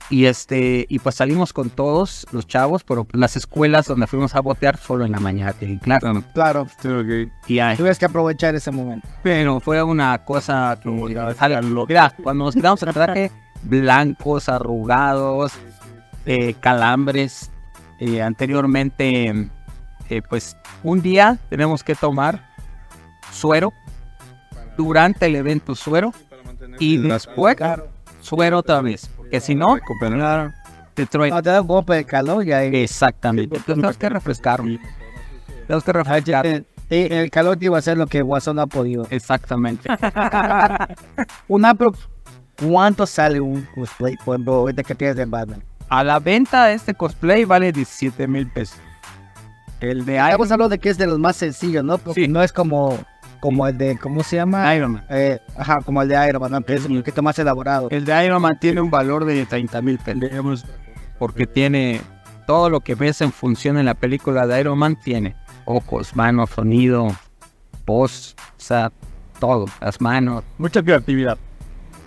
Y 0.09 0.25
este, 0.25 0.85
y 0.87 0.99
pues 0.99 1.15
salimos 1.15 1.51
con 1.51 1.71
todos 1.71 2.27
los 2.31 2.45
chavos, 2.45 2.83
pero 2.83 3.07
las 3.13 3.35
escuelas 3.37 3.87
donde 3.87 4.05
fuimos 4.05 4.35
a 4.35 4.39
botear 4.41 4.77
solo 4.77 5.03
en 5.05 5.11
la 5.13 5.19
mañana, 5.19 5.53
claro. 5.81 6.23
claro. 6.33 6.67
Y 7.47 7.57
ahí- 7.59 7.75
Tuvieras 7.75 7.97
que 7.97 8.05
aprovechar 8.05 8.53
ese 8.53 8.69
momento. 8.69 9.07
pero 9.23 9.59
fue 9.59 9.81
una 9.81 10.23
cosa 10.23 10.77
que 10.83 10.89
Mira, 10.89 12.13
cuando 12.21 12.45
nos 12.45 12.53
quedamos 12.55 12.83
en 12.83 12.89
el 12.89 12.93
traje, 12.93 13.31
blancos, 13.63 14.47
arrugados, 14.47 15.53
eh, 16.27 16.53
calambres. 16.59 17.49
eh, 17.99 18.21
anteriormente, 18.21 19.49
eh, 20.09 20.21
pues 20.29 20.55
un 20.83 21.01
día 21.01 21.39
tenemos 21.49 21.81
que 21.83 21.95
tomar 21.95 22.45
suero. 23.31 23.73
Durante 24.77 25.25
el 25.27 25.35
evento 25.35 25.75
suero. 25.75 26.13
Y 26.79 26.97
después 26.97 27.55
suero 28.21 28.59
otra 28.59 28.81
vez. 28.81 29.09
Porque 29.15 29.39
si 29.39 29.55
no, 29.55 29.75
te 30.93 31.05
trae- 31.07 31.29
No, 31.29 31.41
te 31.41 31.49
da 31.49 31.61
un 31.61 31.67
golpe 31.67 31.93
de 31.95 32.05
calor 32.05 32.45
y 32.45 32.51
ahí. 32.53 32.75
Exactamente. 32.75 33.55
Entonces 33.57 33.75
tenemos 33.75 33.97
que 33.97 34.09
refrescar. 34.09 34.61
Tenemos 35.67 35.83
que 35.83 35.93
refrescar. 35.93 36.45
Eh, 36.47 36.63
eh, 36.89 37.07
el 37.23 37.31
calor 37.31 37.57
te 37.57 37.65
iba 37.65 37.75
a 37.75 37.79
hacer 37.79 37.97
lo 37.97 38.07
que 38.07 38.21
Guasón 38.21 38.57
no 38.57 38.61
ha 38.63 38.67
podido. 38.67 39.07
Exactamente. 39.09 39.89
Un 41.47 41.65
aprox, 41.65 41.99
¿cuánto 42.59 43.05
sale 43.05 43.39
un 43.41 43.67
cosplay? 43.75 44.15
Por 44.23 44.35
ejemplo, 44.35 44.53
ahorita 44.55 44.83
que 44.83 44.95
tienes 44.95 45.15
de 45.15 45.25
Batman. 45.25 45.63
A 45.89 46.03
la 46.03 46.19
venta 46.19 46.71
este 46.71 46.93
cosplay 46.93 47.45
vale 47.45 47.71
17 47.71 48.27
mil 48.27 48.47
pesos. 48.51 48.77
El 49.81 50.05
de 50.05 50.13
Iron, 50.15 50.25
Estamos 50.29 50.51
hablando 50.51 50.69
de 50.69 50.79
que 50.79 50.89
es 50.89 50.97
de 50.97 51.05
los 51.05 51.19
más 51.19 51.35
sencillos, 51.35 51.83
¿no? 51.83 51.97
Porque 51.97 52.25
Sí. 52.25 52.27
no 52.27 52.41
es 52.41 52.51
como, 52.53 52.97
como 53.39 53.67
el 53.67 53.77
de, 53.77 53.97
¿cómo 53.97 54.23
se 54.23 54.37
llama? 54.37 54.73
Iron 54.75 54.93
Man. 54.93 55.05
Eh, 55.09 55.39
ajá, 55.57 55.81
como 55.81 56.01
el 56.01 56.07
de 56.07 56.27
Iron 56.27 56.41
Man, 56.41 56.51
¿no? 56.51 56.61
que 56.61 56.75
es 56.75 56.85
un 56.85 56.97
poquito 56.97 57.21
más 57.21 57.37
elaborado. 57.39 57.87
El 57.91 58.05
de 58.05 58.25
Iron 58.25 58.41
Man 58.41 58.57
tiene 58.59 58.81
un 58.81 58.89
valor 58.89 59.25
de 59.25 59.45
30 59.45 59.81
mil 59.81 59.97
pesos. 59.99 60.65
Porque 61.19 61.45
tiene 61.47 62.01
todo 62.45 62.69
lo 62.69 62.81
que 62.81 62.95
ves 62.95 63.21
en 63.21 63.31
función 63.31 63.77
en 63.77 63.85
la 63.85 63.93
película 63.93 64.45
de 64.47 64.59
Iron 64.59 64.77
Man. 64.77 64.97
Tiene 65.01 65.35
ojos, 65.65 66.15
manos, 66.15 66.49
sonido, 66.49 67.07
voz, 67.85 68.35
o 68.39 68.59
sea, 68.59 68.91
todo, 69.39 69.65
las 69.81 70.01
manos. 70.01 70.43
Mucha 70.57 70.83
creatividad. 70.83 71.37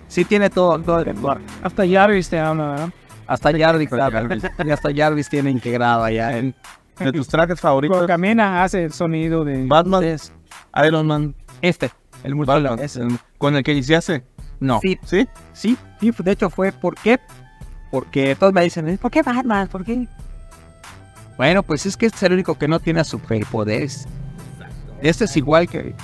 Sí 0.07 0.25
tiene 0.25 0.49
todo, 0.49 0.79
todo 0.79 0.99
el. 0.99 1.15
Hasta 1.63 1.87
Jarvis 1.87 2.29
te 2.29 2.39
habla, 2.39 2.71
¿verdad? 2.71 2.89
Hasta 3.29 3.55
Jarvis, 3.55 3.89
y 4.65 4.71
hasta 4.71 4.89
Jarvis 4.91 5.29
tiene 5.29 5.51
integrado 5.51 6.03
allá 6.03 6.35
en 6.35 6.55
De 6.97 7.11
tus 7.11 7.27
trajes 7.27 7.61
Cuando 7.61 7.85
favoritos, 7.85 8.07
camina 8.07 8.63
hace 8.63 8.85
el 8.85 8.91
sonido 8.91 9.45
de... 9.45 9.67
Batman, 9.67 10.03
Iron 10.85 11.07
Man, 11.07 11.35
este, 11.61 11.91
el 12.23 12.35
con 13.37 13.55
el 13.55 13.63
que 13.63 13.71
iniciaste. 13.71 14.23
No. 14.59 14.79
Sí, 14.81 14.99
¿Sí? 15.05 15.27
sí, 15.53 15.77
sí, 15.99 16.13
de 16.17 16.31
hecho 16.31 16.49
fue, 16.49 16.71
¿por 16.71 16.95
qué? 16.95 17.19
Porque 17.91 18.35
todos 18.35 18.53
me 18.53 18.61
dicen, 18.63 18.97
¿por 18.97 19.09
qué 19.09 19.21
Batman? 19.21 19.67
¿Por 19.67 19.85
qué? 19.85 20.07
Bueno, 21.37 21.63
pues 21.63 21.85
es 21.85 21.95
que 21.95 22.07
este 22.07 22.17
es 22.17 22.23
el 22.23 22.33
único 22.33 22.57
que 22.57 22.67
no 22.67 22.79
tiene 22.79 23.03
superpoderes. 23.03 24.07
Este 25.01 25.25
es 25.25 25.37
igual 25.37 25.67
que 25.69 25.95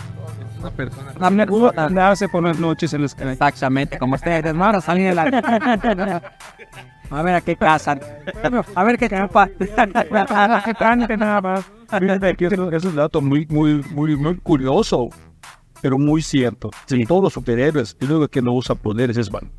Una 0.59 0.71
persona. 0.71 1.11
una 1.17 1.45
persona. 1.45 1.85
Andarse 1.85 2.29
por 2.29 2.43
las 2.43 2.57
noches 2.57 2.93
en 2.93 3.01
los 3.01 3.13
Exactamente, 3.19 3.99
como 3.99 4.15
ustedes, 4.15 4.45
hermano, 4.45 4.79
salen 4.79 5.09
de 5.09 5.15
la... 5.15 6.31
A 7.11 7.21
ver 7.21 7.35
a 7.35 7.41
qué 7.41 7.55
casan. 7.55 7.99
A 8.73 8.83
ver 8.83 8.97
qué 8.97 9.09
capa. 9.09 9.47
nada 11.17 11.41
más. 11.41 11.65
Fíjate 11.99 12.35
que 12.35 12.45
eso 12.47 12.71
es 12.71 12.85
un 12.85 12.95
dato 12.95 13.21
muy, 13.21 13.45
muy, 13.47 13.83
muy, 13.91 14.15
muy 14.15 14.37
curioso, 14.37 15.09
pero 15.81 15.97
muy 15.97 16.21
cierto. 16.21 16.71
En 16.89 17.05
todos 17.05 17.23
los 17.23 17.33
superhéroes, 17.33 17.97
el 17.99 18.11
único 18.11 18.27
que 18.27 18.41
no 18.41 18.53
usa 18.53 18.75
poderes 18.75 19.17
es 19.17 19.29
Batman. 19.29 19.51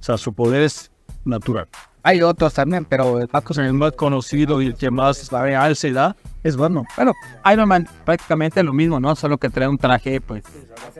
O 0.00 0.02
sea, 0.02 0.16
su 0.16 0.32
poder 0.32 0.62
es 0.62 0.90
natural. 1.24 1.68
Hay 2.02 2.22
otros 2.22 2.54
también, 2.54 2.86
pero 2.86 3.20
El 3.20 3.72
más 3.74 3.92
conocido 3.92 4.62
y 4.62 4.66
el 4.66 4.74
que 4.74 4.90
más 4.90 5.30
real 5.30 5.76
se 5.76 5.92
da 5.92 6.16
es 6.42 6.56
Batman. 6.56 6.84
Bueno, 6.96 7.12
Iron 7.52 7.68
Man 7.68 7.86
prácticamente 8.04 8.62
lo 8.62 8.72
mismo, 8.72 8.98
¿no? 8.98 9.14
Solo 9.14 9.36
que 9.36 9.50
trae 9.50 9.68
un 9.68 9.76
traje, 9.76 10.20
pues... 10.20 10.42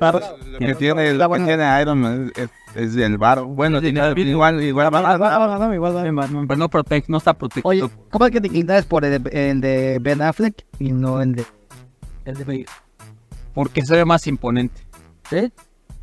Lo 0.00 0.58
que 0.58 0.74
tiene, 0.74 1.14
lo 1.14 1.30
que 1.30 1.40
tiene 1.40 1.80
Iron 1.80 2.00
Man 2.00 2.32
es, 2.36 2.50
es 2.74 2.94
del 2.94 3.18
bar. 3.18 3.42
Bueno, 3.42 3.80
tiene 3.80 4.00
igual, 4.30 4.62
igual. 4.62 4.90
Pues 6.46 6.58
no, 6.58 6.68
protege, 6.68 7.06
no 7.08 7.18
está 7.18 7.34
protegido. 7.34 7.68
Oye, 7.68 7.88
¿cómo 8.10 8.26
es 8.26 8.32
que 8.32 8.40
te 8.40 8.46
inclinas 8.48 8.84
por 8.84 9.04
el, 9.04 9.22
de- 9.22 9.50
el 9.50 9.60
de 9.60 9.98
Ben 10.00 10.22
Affleck 10.22 10.64
y 10.78 10.92
no 10.92 11.20
el 11.20 11.34
de... 11.34 11.44
El 12.24 12.36
de 12.36 12.44
Bale. 12.44 12.66
Porque 13.54 13.82
se 13.84 13.96
ve 13.96 14.04
más 14.04 14.26
imponente. 14.26 14.82
¿Sí? 15.28 15.52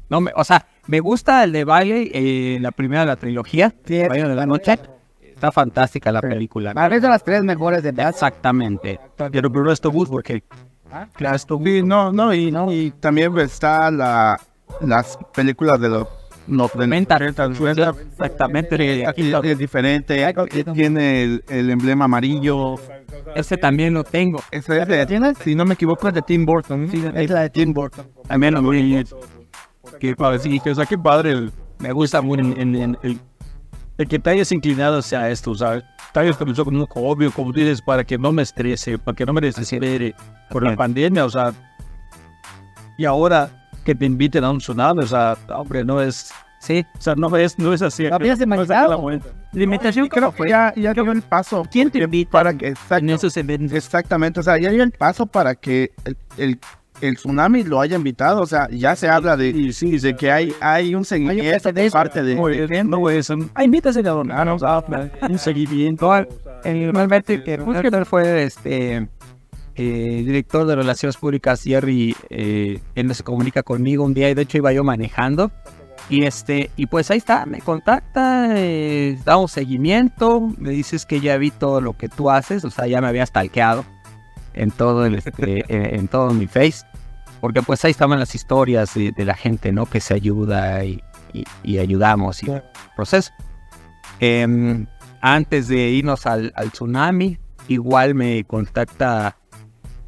No, 0.09 0.21
me, 0.21 0.31
o 0.35 0.43
sea, 0.43 0.65
me 0.87 0.99
gusta 0.99 1.43
el 1.43 1.51
de 1.51 1.63
Bailey, 1.63 2.11
eh, 2.13 2.57
la 2.61 2.71
primera 2.71 3.01
de 3.01 3.07
la 3.07 3.15
trilogía. 3.15 3.73
Sí, 3.85 4.01
Baile 4.07 4.27
de 4.29 4.35
la 4.35 4.45
noche. 4.45 4.79
Está 5.21 5.51
fantástica 5.51 6.11
la 6.11 6.21
película. 6.21 6.73
Para 6.73 6.93
mí 6.93 6.99
son 6.99 7.11
las 7.11 7.23
tres 7.23 7.43
mejores 7.43 7.83
de 7.83 7.91
Batman. 7.91 8.09
Exactamente. 8.09 8.99
Pero 9.15 9.51
pero 9.51 9.71
esto 9.71 9.91
bus 9.91 10.09
porque 10.09 10.43
claro, 11.13 11.35
esto 11.35 11.59
Sí, 11.63 11.83
no, 11.83 12.11
no, 12.11 12.33
y, 12.33 12.51
y 12.71 12.91
también 12.91 13.37
está 13.37 13.91
la, 13.91 14.39
las 14.81 15.19
películas 15.35 15.79
de 15.79 15.89
los 15.89 16.07
no, 16.47 16.69
de- 16.73 16.87
90, 17.59 17.93
exactamente. 18.11 19.05
Aquí 19.05 19.31
es 19.43 19.57
diferente, 19.57 20.25
aquí 20.25 20.63
tiene 20.73 21.23
el, 21.23 21.43
el 21.49 21.69
emblema 21.69 22.05
amarillo. 22.05 22.75
Ese 23.35 23.57
también 23.57 23.93
lo 23.93 24.03
tengo. 24.03 24.41
Ese 24.51 24.81
es 24.81 24.87
de, 24.87 25.33
si 25.43 25.55
no 25.55 25.65
me 25.65 25.73
equivoco, 25.75 26.07
es 26.07 26.13
de 26.13 26.21
Tim 26.21 26.45
Burton. 26.45 26.89
Es 27.15 27.29
la 27.29 27.41
de 27.41 27.49
Tim 27.49 27.73
Burton. 27.73 28.05
También 28.27 28.53
lo 28.53 28.61
vi. 28.69 29.03
que 29.99 30.15
padre, 30.15 30.39
sí, 30.39 30.61
o 30.65 30.75
sea, 30.75 30.85
qué 30.85 30.97
padre 30.97 31.31
el, 31.31 31.51
Me 31.79 31.91
gusta 31.91 32.21
mucho. 32.21 32.41
en, 32.41 32.59
en- 32.59 32.75
en- 32.75 32.97
el, 33.03 33.19
el 33.97 34.07
que 34.07 34.19
te 34.19 34.29
hayas 34.29 34.51
inclinado 34.51 34.99
hacia 34.99 35.29
esto, 35.29 35.55
¿sabes? 35.55 35.83
Te 36.13 36.19
hayas 36.19 36.37
comenzado 36.37 36.65
con 36.65 36.75
un 36.75 36.85
obvio, 36.95 37.31
como 37.31 37.51
tú 37.51 37.59
dices, 37.59 37.81
para 37.81 38.03
que 38.03 38.17
no 38.17 38.31
me 38.31 38.41
estrese, 38.43 38.97
para 38.97 39.15
que 39.15 39.25
no 39.25 39.33
me 39.33 39.41
desespere 39.41 40.13
por 40.49 40.63
la 40.63 40.75
pandemia, 40.75 41.25
o 41.25 41.29
sea, 41.29 41.51
y 42.97 43.05
ahora 43.05 43.66
que 43.87 43.95
te 43.95 44.03
inviten 44.05 44.43
a 44.43 44.51
un 44.51 44.57
tsunami, 44.57 45.03
o 45.03 45.07
sea, 45.07 45.37
hombre, 45.55 45.85
no 45.85 46.01
es, 46.01 46.33
Sí. 46.59 46.83
o 46.97 47.01
sea, 47.01 47.15
no 47.15 47.33
es, 47.37 47.57
no 47.57 47.71
es 47.71 47.81
así. 47.81 48.05
¿Habías 48.07 48.37
No 48.39 48.43
es 48.43 48.47
imaginado? 48.59 48.89
la 48.89 48.95
vuelta. 48.97 49.29
Limitación 49.53 50.09
Creo 50.09 50.33
que 50.35 50.49
ya, 50.49 50.73
ya 50.75 50.93
dio 50.93 51.09
el 51.09 51.21
paso. 51.21 51.63
¿Quién 51.71 51.89
te 51.89 51.99
invita? 51.99 52.29
Para 52.31 52.53
que, 52.57 52.67
exacto, 52.67 52.97
En 52.97 53.09
esos 53.11 53.37
eventos. 53.37 53.71
exactamente, 53.71 54.41
o 54.41 54.43
sea, 54.43 54.57
ya 54.57 54.69
dio 54.71 54.83
el 54.83 54.91
paso 54.91 55.25
para 55.25 55.55
que 55.55 55.91
el, 56.03 56.17
el, 56.37 56.59
el 56.99 57.15
tsunami 57.15 57.63
lo 57.63 57.79
haya 57.79 57.95
invitado. 57.95 58.41
O 58.41 58.45
sea, 58.45 58.67
ya 58.71 58.93
se 58.97 59.07
habla 59.07 59.37
de, 59.37 59.53
Sí, 59.53 59.71
sí, 59.71 59.97
de 59.99 60.17
que 60.17 60.29
hay, 60.33 60.53
hay 60.59 60.93
un 60.93 61.05
seguimiento 61.05 61.71
de 61.71 61.89
parte 61.89 62.21
de, 62.23 62.35
No 62.35 62.49
es, 62.49 62.85
no 62.85 63.09
es, 63.09 63.29
un- 63.29 63.49
ay, 63.53 63.65
invítase 63.67 64.01
a 64.01 64.11
ah, 64.11 64.43
no, 64.43 64.57
un 65.29 65.37
seguimiento. 65.39 66.11
Normalmente 66.65 67.41
que 67.41 67.53
él 67.53 68.05
fue 68.05 68.43
este 68.43 69.07
eh, 69.77 70.23
director 70.25 70.65
de 70.65 70.75
relaciones 70.75 71.15
públicas 71.17 71.61
Jerry 71.63 72.15
eh, 72.29 72.79
él 72.95 73.15
se 73.15 73.23
comunica 73.23 73.63
conmigo 73.63 74.03
un 74.03 74.13
día 74.13 74.29
y 74.29 74.33
de 74.33 74.41
hecho 74.41 74.57
iba 74.57 74.73
yo 74.73 74.83
manejando. 74.83 75.51
Y 76.09 76.23
este 76.23 76.71
y 76.77 76.85
pues 76.87 77.11
ahí 77.11 77.17
está 77.17 77.45
me 77.45 77.59
contacta 77.59 78.49
eh, 78.57 79.17
damos 79.25 79.51
seguimiento 79.51 80.49
me 80.57 80.69
dices 80.71 81.05
que 81.05 81.19
ya 81.19 81.37
vi 81.37 81.51
todo 81.51 81.81
lo 81.81 81.97
que 81.97 82.07
tú 82.07 82.29
haces 82.31 82.63
o 82.63 82.69
sea 82.71 82.87
ya 82.87 83.01
me 83.01 83.07
había 83.07 83.25
stalkeado 83.25 83.83
en 84.53 84.71
todo 84.71 85.05
el 85.05 85.15
este, 85.15 85.65
en, 85.67 85.99
en 85.99 86.07
todo 86.07 86.31
mi 86.33 86.47
face 86.47 86.85
porque 87.41 87.61
pues 87.61 87.83
ahí 87.83 87.91
estaban 87.91 88.19
las 88.19 88.35
historias 88.35 88.93
de, 88.93 89.11
de 89.11 89.25
la 89.25 89.35
gente 89.35 89.73
no 89.73 89.85
que 89.85 89.99
se 89.99 90.13
ayuda 90.13 90.85
y, 90.85 91.03
y- 91.33 91.43
y 91.63 91.77
ayudamos 91.79 92.41
y 92.41 92.47
proceso. 92.95 93.31
Em, 94.19 94.87
antes 95.21 95.67
de 95.67 95.89
irnos 95.89 96.25
al, 96.25 96.51
al 96.55 96.71
tsunami, 96.71 97.37
igual 97.67 98.15
me 98.15 98.43
contacta 98.45 99.36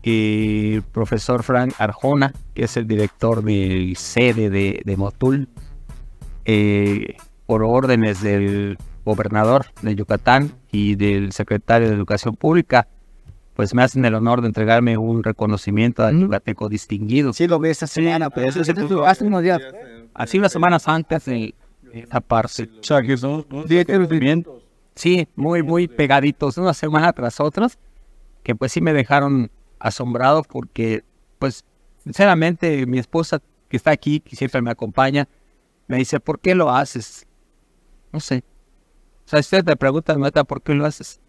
el 0.03 0.83
profesor 0.91 1.43
Frank 1.43 1.73
Arjona, 1.77 2.33
que 2.53 2.63
es 2.63 2.77
el 2.77 2.87
director 2.87 3.43
de 3.43 3.93
sede 3.97 4.49
de, 4.49 4.81
de 4.83 4.97
Motul, 4.97 5.49
eh, 6.45 7.17
por 7.45 7.63
órdenes 7.63 8.21
del 8.21 8.77
gobernador 9.05 9.67
de 9.81 9.95
Yucatán 9.95 10.53
y 10.71 10.95
del 10.95 11.31
secretario 11.31 11.89
de 11.89 11.95
Educación 11.95 12.35
Pública, 12.35 12.87
pues 13.55 13.73
me 13.73 13.83
hacen 13.83 14.05
el 14.05 14.15
honor 14.15 14.41
de 14.41 14.47
entregarme 14.47 14.97
un 14.97 15.23
reconocimiento 15.23 16.05
al 16.05 16.17
yucateco 16.17 16.69
distinguido. 16.69 17.33
Sí, 17.33 17.47
lo 17.47 17.59
vi 17.59 17.69
esta 17.69 17.87
semana, 17.87 18.29
pero 18.29 18.47
eso 18.47 18.61
es 18.61 18.69
hace 18.69 19.25
unos 19.25 19.43
días. 19.43 19.59
Así 20.13 20.37
unas 20.37 20.51
semanas 20.51 20.87
antes 20.87 21.25
de 21.25 21.53
esa 21.91 22.21
parte. 22.21 22.69
O 22.79 22.83
sea, 22.83 23.01
que 23.01 23.17
son 23.17 23.45
son 23.49 23.67
sentimientos. 23.67 24.63
Sí, 24.95 25.27
muy, 25.35 25.63
muy 25.63 25.87
pegaditos, 25.87 26.57
una 26.57 26.73
semana 26.73 27.13
tras 27.13 27.39
otras, 27.39 27.77
que 28.43 28.55
pues 28.55 28.71
sí 28.71 28.81
me 28.81 28.93
dejaron 28.93 29.49
asombrado 29.79 30.43
porque, 30.43 31.03
pues, 31.39 31.63
sinceramente, 32.03 32.85
mi 32.85 32.99
esposa 32.99 33.41
que 33.67 33.77
está 33.77 33.91
aquí, 33.91 34.19
que 34.19 34.35
siempre 34.35 34.61
me 34.61 34.71
acompaña, 34.71 35.27
me 35.87 35.97
dice, 35.97 36.19
¿por 36.19 36.39
qué 36.39 36.55
lo 36.55 36.69
haces? 36.71 37.25
No 38.11 38.19
sé. 38.19 38.43
O 39.25 39.29
sea, 39.29 39.41
si 39.41 39.47
ustedes 39.47 39.65
te 39.65 39.75
preguntan, 39.75 40.19
neta, 40.19 40.43
¿por 40.43 40.61
qué 40.61 40.73
lo 40.73 40.85
haces? 40.85 41.19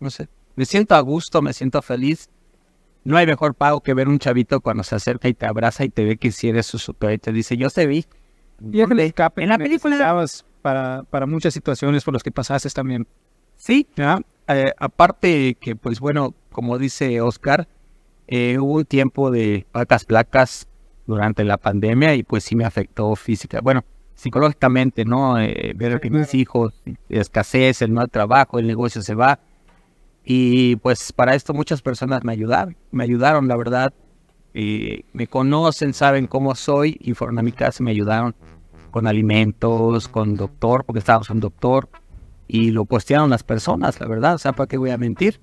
No 0.00 0.10
sé. 0.10 0.28
Me 0.56 0.64
siento 0.64 0.94
a 0.94 1.00
gusto, 1.00 1.42
me 1.42 1.52
siento 1.52 1.80
feliz. 1.82 2.28
No 3.04 3.16
hay 3.16 3.26
mejor 3.26 3.54
pago 3.54 3.80
que 3.80 3.94
ver 3.94 4.08
un 4.08 4.18
chavito 4.18 4.60
cuando 4.60 4.82
se 4.82 4.94
acerca 4.94 5.28
y 5.28 5.34
te 5.34 5.46
abraza 5.46 5.84
y 5.84 5.88
te 5.88 6.04
ve 6.04 6.16
que 6.16 6.32
si 6.32 6.48
eres 6.48 6.66
su 6.66 6.78
super 6.78 7.12
y 7.12 7.18
te 7.18 7.32
dice, 7.32 7.56
yo 7.56 7.70
te 7.70 7.86
vi. 7.86 8.04
Y 8.72 8.80
En 9.44 9.48
la 9.50 9.56
película- 9.64 9.96
para, 10.62 11.04
para 11.04 11.26
muchas 11.26 11.54
situaciones 11.54 12.02
por 12.02 12.12
las 12.14 12.22
que 12.22 12.32
pasaste 12.32 12.68
también. 12.70 13.06
Sí, 13.58 13.86
¿ya? 13.96 14.22
Eh, 14.46 14.72
aparte 14.78 15.56
que, 15.60 15.76
pues 15.76 16.00
bueno, 16.00 16.34
como 16.52 16.78
dice 16.78 17.20
Oscar, 17.20 17.68
eh, 18.28 18.56
hubo 18.58 18.74
un 18.76 18.84
tiempo 18.84 19.30
de 19.30 19.66
vacas 19.72 20.04
placas 20.04 20.68
durante 21.06 21.44
la 21.44 21.58
pandemia 21.58 22.14
y 22.14 22.22
pues 22.22 22.44
sí 22.44 22.54
me 22.54 22.64
afectó 22.64 23.14
física, 23.16 23.60
bueno, 23.60 23.84
psicológicamente, 24.14 25.04
¿no? 25.04 25.38
Eh, 25.38 25.72
ver 25.76 26.00
que 26.00 26.08
mis 26.08 26.34
hijos, 26.34 26.72
escasez, 27.08 27.82
el 27.82 27.90
mal 27.90 28.08
trabajo, 28.10 28.58
el 28.58 28.66
negocio 28.66 29.02
se 29.02 29.14
va. 29.14 29.40
Y 30.24 30.76
pues 30.76 31.12
para 31.12 31.34
esto 31.34 31.52
muchas 31.52 31.82
personas 31.82 32.22
me 32.24 32.32
ayudaron, 32.32 32.76
me 32.92 33.04
ayudaron, 33.04 33.48
la 33.48 33.56
verdad. 33.56 33.92
Y 34.54 35.04
me 35.12 35.26
conocen, 35.26 35.94
saben 35.94 36.26
cómo 36.26 36.54
soy 36.54 36.96
y 37.00 37.14
fueron 37.14 37.38
a 37.38 37.42
mi 37.42 37.52
casa 37.52 37.82
y 37.82 37.84
me 37.84 37.90
ayudaron 37.90 38.34
con 38.90 39.06
alimentos, 39.06 40.08
con 40.08 40.36
doctor, 40.36 40.84
porque 40.84 41.00
estábamos 41.00 41.28
un 41.30 41.40
doctor 41.40 41.88
y 42.48 42.70
lo 42.70 42.84
postearon 42.84 43.30
las 43.30 43.44
personas, 43.44 44.00
la 44.00 44.08
verdad, 44.08 44.34
o 44.34 44.38
sea, 44.38 44.52
¿para 44.52 44.66
qué 44.66 44.76
voy 44.76 44.90
a 44.90 44.98
mentir? 44.98 45.40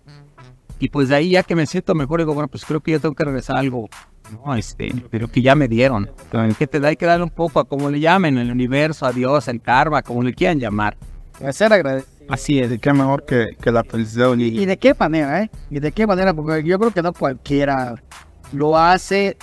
Y 0.80 0.90
pues 0.90 1.08
de 1.08 1.16
ahí 1.16 1.30
ya 1.30 1.44
que 1.44 1.56
me 1.56 1.66
siento 1.66 1.96
mejor, 1.96 2.20
digo, 2.20 2.34
bueno, 2.34 2.50
pues 2.50 2.66
creo 2.66 2.82
que 2.82 2.92
yo 2.92 3.00
tengo 3.00 3.16
que 3.16 3.24
regresar 3.24 3.56
a 3.56 3.60
algo, 3.60 3.88
no, 4.32 4.56
este, 4.56 4.94
pero 5.10 5.30
que 5.30 5.42
ya 5.42 5.56
me 5.56 5.68
dieron, 5.68 6.10
que 6.58 6.68
te 6.68 6.80
da 6.80 6.90
hay 6.90 6.98
que 6.98 7.06
darle 7.06 7.24
un 7.24 7.30
poco 7.30 7.60
a 7.60 7.66
como 7.66 7.90
le 7.90 8.00
llamen, 8.00 8.38
el 8.38 8.52
universo, 8.52 9.06
a 9.06 9.14
Dios, 9.14 9.48
el 9.48 9.62
karma, 9.62 10.02
como 10.02 10.24
le 10.24 10.34
quieran 10.34 10.60
llamar. 10.60 10.98
Ser 11.52 11.72
agradecido. 11.72 12.16
Así 12.30 12.60
es. 12.60 12.80
Qué 12.80 12.94
mejor 12.94 13.26
que, 13.26 13.56
que 13.62 13.72
la 13.72 13.84
felicidad 13.84 14.36
¿Y, 14.38 14.62
y 14.62 14.66
de 14.66 14.78
qué 14.78 14.96
manera, 14.98 15.44
eh? 15.44 15.52
¿Y 15.70 15.80
de 15.80 15.92
qué 15.92 16.08
manera? 16.08 16.34
Porque 16.34 16.64
yo 16.64 16.80
creo 16.80 16.92
que 16.92 17.02
no 17.02 17.14
cualquiera 17.14 17.96
lo 18.52 18.78
hace 18.78 19.38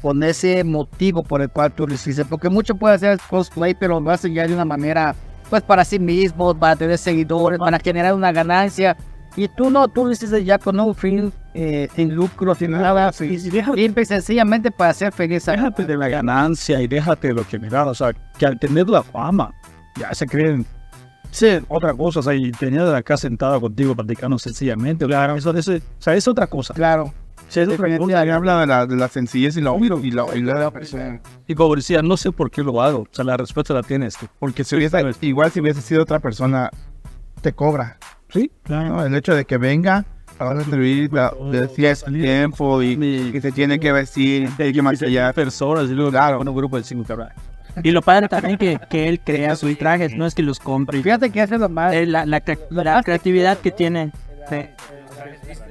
con 0.00 0.22
ese 0.22 0.62
motivo 0.64 1.22
por 1.22 1.42
el 1.42 1.50
cual 1.50 1.72
tú 1.72 1.86
lo 1.86 1.94
hiciste. 1.94 2.24
Porque 2.24 2.48
mucho 2.48 2.76
puede 2.76 2.94
hacer 2.94 3.18
cosplay, 3.28 3.74
pero 3.74 4.00
lo 4.00 4.10
hacen 4.10 4.34
ya 4.34 4.46
de 4.46 4.54
una 4.54 4.64
manera, 4.64 5.14
pues 5.50 5.62
para 5.62 5.84
sí 5.84 5.98
mismos, 5.98 6.56
para 6.56 6.76
tener 6.76 6.98
seguidores, 6.98 7.58
para 7.58 7.78
generar 7.78 8.14
una 8.14 8.32
ganancia. 8.32 8.96
Y 9.38 9.48
tú 9.48 9.68
no, 9.68 9.86
tú 9.88 10.06
lo 10.06 10.12
hiciste 10.12 10.42
ya 10.44 10.58
con 10.58 10.80
un 10.80 10.94
fin 10.94 11.30
eh, 11.52 11.88
sin 11.94 12.14
lucro, 12.14 12.54
sin 12.54 12.70
nada. 12.70 13.12
Y 13.20 13.38
simple 13.38 14.02
y 14.02 14.06
sencillamente 14.06 14.70
para 14.70 14.94
ser 14.94 15.12
feliz. 15.12 15.44
Déjate 15.44 15.84
de 15.84 15.96
la 15.96 16.08
ganancia 16.08 16.80
y 16.80 16.86
déjate 16.86 17.28
de 17.28 17.34
lo 17.34 17.46
que 17.46 17.58
mirar. 17.58 17.86
O 17.86 17.94
sea, 17.94 18.12
que 18.38 18.46
al 18.46 18.58
tener 18.58 18.88
la 18.88 19.02
fama, 19.02 19.52
ya 20.00 20.14
se 20.14 20.26
creen 20.26 20.64
sí, 21.30 21.58
otra 21.68 21.92
cosa. 21.92 22.20
O 22.20 22.22
sea, 22.22 22.32
y 22.34 22.50
tener 22.52 22.82
acá 22.94 23.18
sentado 23.18 23.60
contigo 23.60 23.94
platicando 23.94 24.38
sencillamente. 24.38 25.04
O 25.04 25.08
sea, 25.08 25.36
eso, 25.36 25.54
eso- 25.54 25.74
o 25.74 25.80
sea, 25.98 26.14
es 26.14 26.26
otra 26.26 26.46
cosa. 26.46 26.72
Claro. 26.72 27.12
Sí, 27.48 27.60
es 27.60 27.68
cosa. 27.68 28.26
Y 28.26 28.28
habla 28.30 28.60
de 28.60 28.66
la, 28.66 28.86
de 28.86 28.96
la 28.96 29.08
sencillez 29.08 29.56
y 29.56 29.60
la, 29.60 29.72
y 29.76 30.10
la, 30.10 30.24
y 30.34 30.42
la 30.42 30.70
persona. 30.70 31.20
Y 31.46 31.54
como 31.54 31.76
decía, 31.76 32.02
no 32.02 32.16
sé 32.16 32.32
por 32.32 32.50
qué 32.50 32.62
lo 32.62 32.82
hago. 32.82 33.00
O 33.00 33.08
sea, 33.10 33.24
la 33.24 33.36
respuesta 33.36 33.72
la 33.72 33.82
tienes 33.82 34.16
tú. 34.16 34.26
Porque 34.38 34.64
si 34.64 34.74
hubiese, 34.76 35.00
igual 35.20 35.50
si 35.52 35.60
hubiese 35.60 35.80
sido 35.80 36.02
otra 36.02 36.18
persona, 36.18 36.70
te 37.40 37.52
cobra. 37.52 37.98
Sí, 38.28 38.50
claro. 38.64 38.88
¿no? 38.96 39.04
El 39.06 39.14
hecho 39.14 39.34
de 39.34 39.44
que 39.44 39.56
venga 39.58 40.04
a 40.38 40.50
una 40.50 40.62
entrevista, 40.62 41.32
de 41.52 41.68
cierto 41.68 42.10
tiempo 42.10 42.82
y 42.82 43.30
que 43.32 43.40
se 43.40 43.52
tiene 43.52 43.78
que 43.78 43.92
vestir, 43.92 44.48
hay 44.58 44.72
que 44.72 44.82
maquillar. 44.82 45.32
personas 45.32 45.84
y 45.88 45.94
luego 45.94 46.10
Claro. 46.10 46.40
un 46.40 46.54
grupo 46.54 46.76
de 46.76 46.82
cinco 46.84 47.04
cabras. 47.04 47.32
Y 47.84 47.90
lo 47.90 48.02
padre 48.02 48.26
también 48.28 48.56
que, 48.58 48.80
que 48.90 49.06
él 49.08 49.20
crea 49.20 49.54
sus 49.54 49.76
trajes, 49.78 50.14
no 50.16 50.26
es 50.26 50.34
que 50.34 50.42
los 50.42 50.58
compre. 50.58 51.02
Fíjate 51.02 51.30
que 51.30 51.42
es 51.42 51.50
lo 51.50 51.68
más. 51.68 51.92
Eh, 51.94 52.06
la, 52.06 52.24
la 52.26 52.42
cre- 52.44 52.58
la 52.70 53.02
creatividad 53.02 53.58
que 53.58 53.70
tiene. 53.70 54.12
sí. 54.50 54.56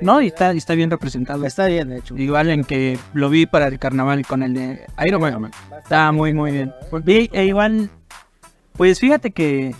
No, 0.01 0.21
y 0.21 0.27
está, 0.27 0.53
y 0.53 0.57
está 0.57 0.75
bien 0.75 0.91
representado. 0.91 1.45
Está 1.45 1.67
bien 1.67 1.91
hecho. 1.91 2.15
Igual 2.17 2.49
en 2.49 2.63
que 2.63 2.97
lo 3.13 3.29
vi 3.29 3.45
para 3.45 3.67
el 3.67 3.79
carnaval 3.79 4.25
con 4.25 4.43
el 4.43 4.53
de 4.53 4.85
Iron 5.05 5.21
Man. 5.21 5.51
Está 5.81 6.11
muy, 6.11 6.33
muy 6.33 6.51
bien. 6.51 6.73
Vi, 7.03 7.29
e 7.31 7.45
igual, 7.45 7.89
pues 8.73 8.99
fíjate 8.99 9.31
que. 9.31 9.73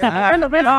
Bueno, 0.00 0.50
pero, 0.50 0.70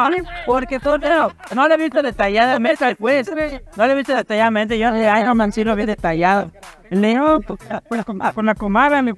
porque 0.45 0.79
tú 0.79 0.97
no, 0.97 1.31
no 1.55 1.67
lo 1.67 1.73
he 1.73 1.77
visto 1.77 2.01
detalladamente, 2.01 2.95
pues. 2.95 3.29
No 3.77 3.85
lo 3.85 3.91
he 3.93 3.95
visto 3.95 4.15
detalladamente. 4.15 4.77
Yo 4.77 4.91
de 4.91 5.19
Iron 5.19 5.37
Man 5.37 5.51
sí 5.51 5.63
lo 5.63 5.75
vi 5.75 5.85
detallado. 5.85 6.51
Leo, 6.91 7.39
Con 8.35 8.45
la 8.45 8.53
comadre 8.55 9.01
le 9.01 9.13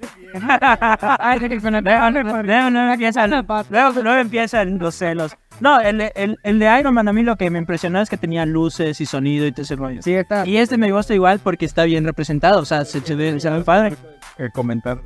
Luego 1.53 2.69
no 2.71 2.93
empiezan, 2.93 3.29
luego, 3.69 4.01
luego 4.01 4.19
empiezan 4.19 4.77
los 4.79 4.95
celos. 4.95 5.35
No, 5.59 5.79
el, 5.79 5.97
de- 5.97 6.11
el, 6.15 6.37
el 6.43 6.59
de 6.59 6.79
Iron 6.79 6.93
Man 6.93 7.07
a 7.07 7.13
mí 7.13 7.23
lo 7.23 7.35
que 7.35 7.49
me 7.49 7.57
impresionó 7.59 7.99
es 7.99 8.09
que 8.09 8.17
tenía 8.17 8.45
luces 8.45 9.01
y 9.01 9.05
sonido 9.05 9.45
y 9.47 9.51
todo 9.51 9.63
ese 9.63 9.75
rollo. 9.75 10.01
Sí, 10.01 10.13
está. 10.13 10.45
Y 10.45 10.57
este 10.57 10.77
me 10.77 10.91
gusta 10.91 11.13
igual 11.13 11.39
porque 11.43 11.65
está 11.65 11.83
bien 11.83 12.05
representado, 12.05 12.59
o 12.59 12.65
sea, 12.65 12.85
se, 12.85 13.01
se 13.01 13.15
ve, 13.15 13.39
se 13.39 13.49
ve 13.49 13.61
padre. 13.61 13.95
El 14.37 14.51
comentar 14.51 14.99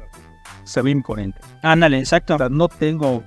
se 0.64 0.82
ve 0.82 0.92
imponente. 0.92 1.40
Ándale, 1.64 2.00
exacto. 2.00 2.36
O 2.36 2.38
sea, 2.38 2.50
no 2.50 2.68
tengo. 2.68 3.24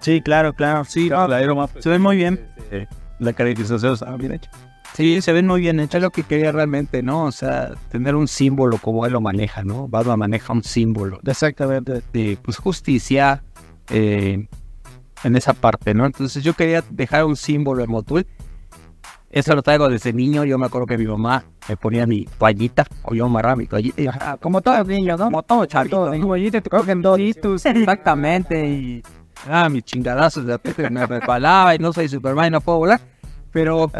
Sí, 0.00 0.20
claro, 0.20 0.52
claro. 0.54 0.84
Sí, 0.84 1.08
no, 1.08 1.26
la 1.28 1.42
Iron 1.42 1.56
Man, 1.58 1.68
se 1.78 1.88
ve 1.88 1.98
muy 1.98 2.16
bien. 2.16 2.40
eh, 2.70 2.86
la 3.18 3.32
caracterización 3.32 3.94
está 3.94 4.14
bien 4.16 4.32
hecha. 4.32 4.50
Sí, 4.94 5.20
se 5.20 5.32
ven 5.32 5.46
muy 5.46 5.60
bien 5.60 5.78
hecho. 5.80 5.98
Es 5.98 6.02
lo 6.02 6.10
que 6.10 6.22
quería 6.22 6.50
realmente, 6.50 7.02
¿no? 7.02 7.24
O 7.24 7.32
sea, 7.32 7.72
tener 7.90 8.14
un 8.14 8.26
símbolo 8.26 8.78
como 8.78 9.06
él 9.06 9.12
lo 9.12 9.20
maneja, 9.20 9.62
¿no? 9.62 9.86
Batman 9.88 10.18
maneja 10.20 10.52
un 10.52 10.62
símbolo. 10.64 11.20
Exactamente. 11.26 12.02
De, 12.12 12.38
pues, 12.42 12.56
justicia 12.56 13.42
eh, 13.90 14.46
en 15.24 15.36
esa 15.36 15.52
parte, 15.52 15.94
¿no? 15.94 16.06
Entonces 16.06 16.42
yo 16.42 16.54
quería 16.54 16.82
dejar 16.90 17.24
un 17.26 17.36
símbolo 17.36 17.84
en 17.84 17.90
Motul. 17.90 18.26
Eso 19.30 19.54
lo 19.54 19.62
traigo 19.62 19.88
desde 19.88 20.12
niño. 20.12 20.44
Yo 20.44 20.58
me 20.58 20.66
acuerdo 20.66 20.86
que 20.86 20.96
mi 20.96 21.04
mamá 21.06 21.44
me 21.68 21.76
ponía 21.76 22.06
mi 22.06 22.24
toallita, 22.38 22.86
o 23.02 23.14
yo 23.14 23.26
amarraba 23.26 23.56
mi 23.56 23.66
toallita. 23.66 24.00
y 24.02 24.06
Ah, 24.08 24.38
Como 24.40 24.62
todos 24.62 24.78
los 24.78 24.88
niños, 24.88 25.18
¿no? 25.18 25.26
como 25.26 25.42
todo 25.42 25.66
chavito. 25.66 25.96
Todo, 25.96 26.14
¿no? 26.14 26.26
Guayita, 26.26 26.60
te 26.62 26.70
cogen 26.70 27.02
doritos. 27.02 27.66
Exactamente. 27.66 28.66
Y 28.68 29.02
ah, 29.46 29.68
mis 29.68 29.84
chingadazos 29.84 30.46
de 30.46 30.52
repente 30.52 30.90
me 30.90 31.06
resbalaba 31.06 31.74
y 31.74 31.78
no 31.78 31.92
soy 31.92 32.08
Superman 32.08 32.46
y 32.46 32.50
no 32.50 32.60
puedo 32.60 32.78
volar. 32.78 33.00
Pero 33.52 33.90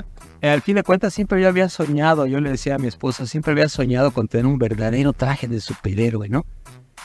eh, 0.41 0.51
al 0.51 0.63
fin 0.63 0.77
de 0.77 0.83
cuentas 0.83 1.15
siempre 1.15 1.41
yo 1.41 1.49
había 1.49 1.69
soñado, 1.69 2.27
yo 2.27 2.41
le 2.41 2.51
decía 2.51 2.77
a 2.77 2.79
mi 2.79 2.87
esposa, 2.87 3.27
siempre 3.27 3.53
había 3.53 3.69
soñado 3.69 4.11
con 4.13 4.29
tener 4.29 4.47
un 4.47 4.59
verdadero 4.59 5.13
traje 5.13 5.49
de 5.49 5.61
superhéroe, 5.61 6.29
¿no? 6.29 6.45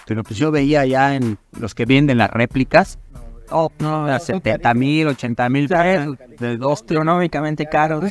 Pero 0.05 0.23
pues 0.23 0.37
yo 0.37 0.51
veía 0.51 0.85
ya 0.85 1.15
en 1.15 1.37
los 1.59 1.73
que 1.73 1.85
venden 1.85 2.17
las 2.17 2.29
réplicas, 2.29 2.99
oh, 3.49 3.71
no, 3.79 4.05
a 4.05 4.19
70 4.19 4.73
mil, 4.73 5.07
80 5.07 5.49
mil 5.49 5.69
pesos, 5.69 6.17
de 6.39 6.57
dos 6.57 6.81
astronómicamente 6.81 7.67
caros. 7.67 8.03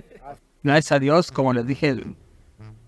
Gracias 0.62 0.92
a 0.92 0.98
Dios, 0.98 1.32
como 1.32 1.54
les 1.54 1.66
dije, 1.66 1.88
el, 1.88 2.16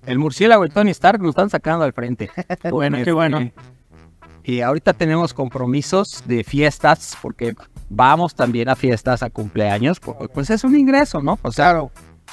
el 0.07 0.18
murciélago 0.18 0.66
y 0.66 0.68
Tony 0.68 0.90
Stark 0.90 1.23
lo 1.23 1.31
están 1.31 1.49
sacando 1.49 1.85
al 1.85 1.92
frente. 1.92 2.31
Bueno, 2.71 2.99
qué 3.03 3.12
bueno. 3.12 3.51
Y 4.44 4.61
ahorita 4.61 4.92
tenemos 4.92 5.35
compromisos 5.35 6.22
de 6.26 6.42
fiestas, 6.42 7.16
porque 7.22 7.55
vamos 7.88 8.35
también 8.35 8.68
a 8.68 8.76
fiestas, 8.76 9.22
a 9.22 9.31
cumpleaños, 9.31 10.00
porque 10.00 10.28
pues 10.28 10.50
es 10.50 10.64
un 10.64 10.76
ingreso, 10.76 11.22
¿no? 11.22 11.38
O 11.42 11.52
sea, 11.52 11.81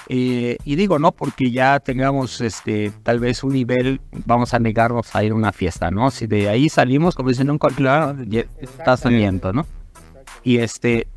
eh, 0.08 0.58
y 0.64 0.76
digo, 0.76 0.98
no 0.98 1.12
porque 1.12 1.52
ya 1.52 1.80
tengamos 1.80 2.42
este 2.42 2.92
tal 3.04 3.20
vez 3.20 3.44
un 3.44 3.54
nivel, 3.54 4.02
vamos 4.26 4.54
a 4.54 4.60
negarnos 4.60 5.16
a 5.16 5.24
ir 5.24 5.34
a 5.34 5.36
una 5.36 5.52
fiesta, 5.52 5.92
¿no? 5.92 6.10
Si 6.10 6.26
de 6.26 6.50
ahí 6.50 6.70
salimos, 6.70 7.16
como 7.16 7.30
dicen, 7.30 7.52
un 7.52 7.60
claro, 7.60 8.16
ya 8.24 8.46
está 8.60 8.98
saliendo, 8.98 9.54
¿no? 9.54 9.68
Y 10.44 10.58
este, 10.58 11.08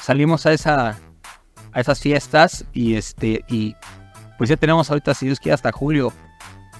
salimos 0.00 0.46
a 0.46 0.52
esa 0.52 0.98
a 1.72 1.80
esas 1.80 2.00
fiestas 2.00 2.64
y 2.72 2.94
este, 2.94 3.44
y 3.48 3.74
pues 4.38 4.48
ya 4.48 4.56
tenemos 4.56 4.90
ahorita, 4.90 5.14
si 5.14 5.26
Dios 5.26 5.40
quiere, 5.40 5.54
hasta 5.54 5.72
julio 5.72 6.12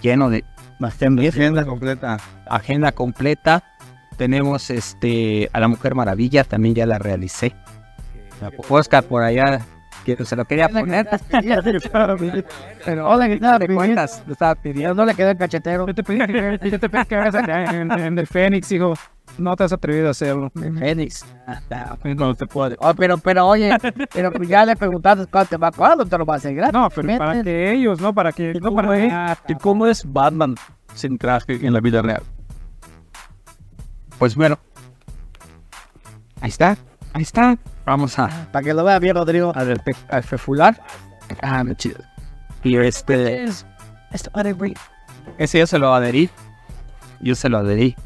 lleno 0.00 0.30
de 0.30 0.44
Agenda 0.80 1.64
completa. 1.64 2.18
agenda 2.46 2.92
completa. 2.92 3.64
Tenemos 4.16 4.70
este 4.70 5.48
a 5.52 5.60
la 5.60 5.68
Mujer 5.68 5.94
Maravilla, 5.94 6.44
también 6.44 6.74
ya 6.74 6.86
la 6.86 6.98
realicé. 6.98 7.54
Oscar 8.68 9.04
por 9.04 9.22
allá, 9.22 9.66
que 10.16 10.24
se 10.24 10.36
lo 10.36 10.44
quería 10.44 10.68
poner. 10.68 11.08
Pero, 12.84 13.08
hola, 13.08 13.28
¿qué 13.28 13.36
tal? 13.38 13.58
¿Te 13.58 13.74
cuentas? 13.74 14.22
Lo 14.26 14.32
estaba 14.32 14.54
pidiendo. 14.54 14.94
no 14.94 15.04
le 15.04 15.14
quedó 15.14 15.30
el 15.30 15.36
cachetero. 15.36 15.86
Yo 15.86 15.94
te 15.94 16.02
pedí 16.02 16.18
que, 17.06 17.16
hagas 17.16 17.34
en, 17.34 17.90
en 17.92 18.18
el 18.18 18.26
Fénix, 18.26 18.70
hijo. 18.72 18.94
No 19.36 19.54
te 19.54 19.64
has 19.64 19.72
atrevido 19.72 20.08
a 20.08 20.10
hacerlo. 20.10 20.50
Fénix. 20.50 21.26
No 22.04 22.34
te 22.34 22.46
puede. 22.46 22.76
Oh, 22.80 22.94
pero, 22.94 23.18
pero, 23.18 23.46
oye, 23.46 23.76
pero 24.12 24.32
pues 24.32 24.48
ya 24.48 24.64
le 24.64 24.74
preguntaste 24.76 25.26
cuánto 25.26 25.50
te 25.50 25.56
va, 25.56 25.70
cuándo 25.70 26.06
te 26.06 26.16
lo 26.16 26.24
va 26.24 26.34
a 26.34 26.36
hacer 26.38 26.54
gratis. 26.54 26.72
No, 26.72 26.88
pero 26.90 27.18
para 27.18 27.42
que 27.42 27.72
ellos, 27.72 28.00
no 28.00 28.14
para 28.14 28.32
que. 28.32 28.54
No 28.54 28.74
para 28.74 29.36
que. 29.46 29.52
¿Y 29.52 29.56
cómo 29.56 29.86
es 29.86 30.10
Batman 30.10 30.54
sin 30.94 31.18
traje 31.18 31.64
en 31.64 31.72
la 31.72 31.80
vida 31.80 32.02
real? 32.02 32.22
Pues 34.18 34.34
bueno. 34.34 34.58
Ahí 36.40 36.48
está. 36.48 36.76
Ahí 37.12 37.22
está. 37.22 37.56
Vamos 37.84 38.18
a, 38.18 38.28
Para 38.52 38.62
que 38.64 38.74
lo 38.74 38.84
vea 38.84 38.98
bien, 38.98 39.14
Rodrigo. 39.16 39.50
a, 39.54 39.64
despe- 39.64 39.96
a 40.10 40.20
fefular. 40.22 40.80
Ah, 41.42 41.64
no 41.64 41.74
chido. 41.74 41.98
Y 42.62 42.76
este. 42.76 43.46
Ese 45.38 45.58
yo 45.58 45.66
se 45.66 45.78
lo 45.78 45.94
adherí. 45.94 46.30
Yo 47.20 47.34
se 47.34 47.48
lo 47.48 47.58
adherí. 47.58 47.96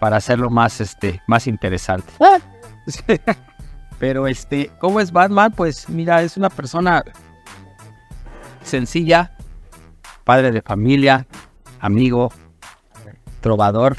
Para 0.00 0.16
hacerlo 0.18 0.50
más, 0.50 0.80
este, 0.80 1.22
más 1.26 1.46
interesante. 1.46 2.12
Ah, 2.20 2.38
Pero 3.98 4.28
este, 4.28 4.70
¿cómo 4.78 5.00
es 5.00 5.10
Batman? 5.10 5.52
Pues 5.52 5.88
mira, 5.88 6.22
es 6.22 6.36
una 6.36 6.50
persona 6.50 7.02
sencilla, 8.62 9.32
padre 10.24 10.52
de 10.52 10.62
familia, 10.62 11.26
amigo, 11.80 12.32
trovador. 13.40 13.96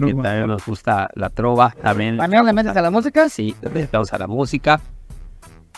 Porque 0.00 0.12
Trova. 0.12 0.22
También 0.28 0.46
nos 0.48 0.64
gusta 0.66 1.10
la 1.14 1.30
trova. 1.30 1.74
También 1.82 2.16
¿También 2.16 2.44
le 2.46 2.52
metes 2.52 2.76
a 2.76 2.82
la 2.82 2.90
música? 2.90 3.28
sí, 3.28 3.54
dedicamos 3.60 4.12
a 4.12 4.18
la 4.18 4.26
música. 4.26 4.80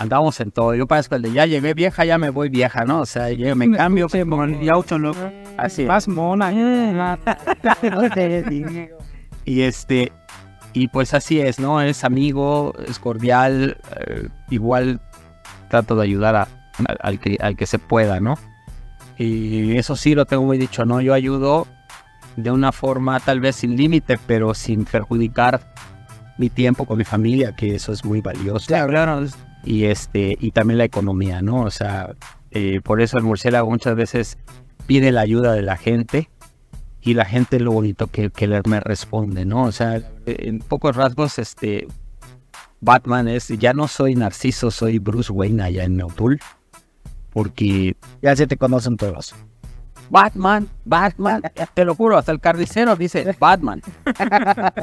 Andamos 0.00 0.38
en 0.40 0.52
todo. 0.52 0.74
Yo 0.76 0.86
parezco 0.86 1.16
el 1.16 1.22
de 1.22 1.32
ya 1.32 1.44
llegué 1.46 1.74
vieja, 1.74 2.04
ya 2.04 2.18
me 2.18 2.30
voy 2.30 2.48
vieja, 2.50 2.84
¿no? 2.84 3.00
O 3.00 3.06
sea, 3.06 3.30
yo 3.30 3.56
me 3.56 3.68
cambio. 3.72 4.08
Sí, 4.08 4.18
el 4.18 4.60
Yaucho, 4.60 4.96
¿no? 4.98 5.12
Así. 5.56 5.84
Más 5.86 6.06
mona. 6.06 6.52
Y 9.44 9.62
este, 9.62 10.12
y 10.72 10.88
pues 10.88 11.14
así 11.14 11.40
es, 11.40 11.58
¿no? 11.58 11.80
Es 11.80 12.04
amigo, 12.04 12.74
es 12.86 12.98
cordial, 12.98 13.78
eh, 13.98 14.28
igual 14.50 15.00
trato 15.70 15.96
de 15.96 16.02
ayudar 16.04 16.36
a- 16.36 16.48
al- 16.86 16.98
al, 17.00 17.18
que, 17.18 17.38
al 17.40 17.56
que 17.56 17.66
se 17.66 17.78
pueda, 17.78 18.20
¿no? 18.20 18.34
Y 19.16 19.76
eso 19.76 19.96
sí 19.96 20.14
lo 20.14 20.26
tengo 20.26 20.44
muy 20.44 20.58
dicho, 20.58 20.84
¿no? 20.84 21.00
Yo 21.00 21.14
ayudo 21.14 21.66
de 22.42 22.50
una 22.52 22.70
forma 22.72 23.18
tal 23.20 23.40
vez 23.40 23.56
sin 23.56 23.76
límite, 23.76 24.18
pero 24.26 24.54
sin 24.54 24.84
perjudicar 24.84 25.74
mi 26.38 26.48
tiempo 26.50 26.84
con 26.86 26.98
mi 26.98 27.04
familia, 27.04 27.54
que 27.56 27.74
eso 27.74 27.92
es 27.92 28.04
muy 28.04 28.20
valioso. 28.20 28.66
Claro, 28.68 29.24
Y 29.64 29.84
este, 29.84 30.36
y 30.40 30.52
también 30.52 30.78
la 30.78 30.84
economía, 30.84 31.42
¿no? 31.42 31.62
O 31.62 31.70
sea, 31.70 32.14
eh, 32.52 32.80
por 32.82 33.00
eso 33.00 33.18
el 33.18 33.24
murciélago 33.24 33.68
muchas 33.68 33.96
veces 33.96 34.38
pide 34.86 35.10
la 35.10 35.22
ayuda 35.22 35.52
de 35.52 35.62
la 35.62 35.76
gente 35.76 36.30
y 37.02 37.14
la 37.14 37.24
gente 37.24 37.58
lo 37.58 37.72
bonito 37.72 38.06
que, 38.06 38.30
que 38.30 38.46
le- 38.46 38.62
me 38.66 38.78
responde, 38.80 39.44
¿no? 39.44 39.64
O 39.64 39.72
sea, 39.72 40.00
en 40.26 40.60
pocos 40.60 40.94
rasgos, 40.94 41.38
este, 41.40 41.88
Batman 42.80 43.26
es, 43.26 43.48
ya 43.48 43.72
no 43.72 43.88
soy 43.88 44.14
Narciso, 44.14 44.70
soy 44.70 45.00
Bruce 45.00 45.32
Wayne 45.32 45.62
allá 45.64 45.82
en 45.84 45.96
Neutul, 45.96 46.38
porque 47.32 47.96
Ya 48.22 48.34
se 48.36 48.46
te 48.46 48.56
conocen 48.56 48.96
todos. 48.96 49.34
Batman, 50.10 50.68
Batman, 50.84 51.42
te 51.74 51.84
lo 51.84 51.94
juro, 51.94 52.16
hasta 52.16 52.32
el 52.32 52.40
carnicero 52.40 52.96
dice 52.96 53.36
Batman. 53.38 53.82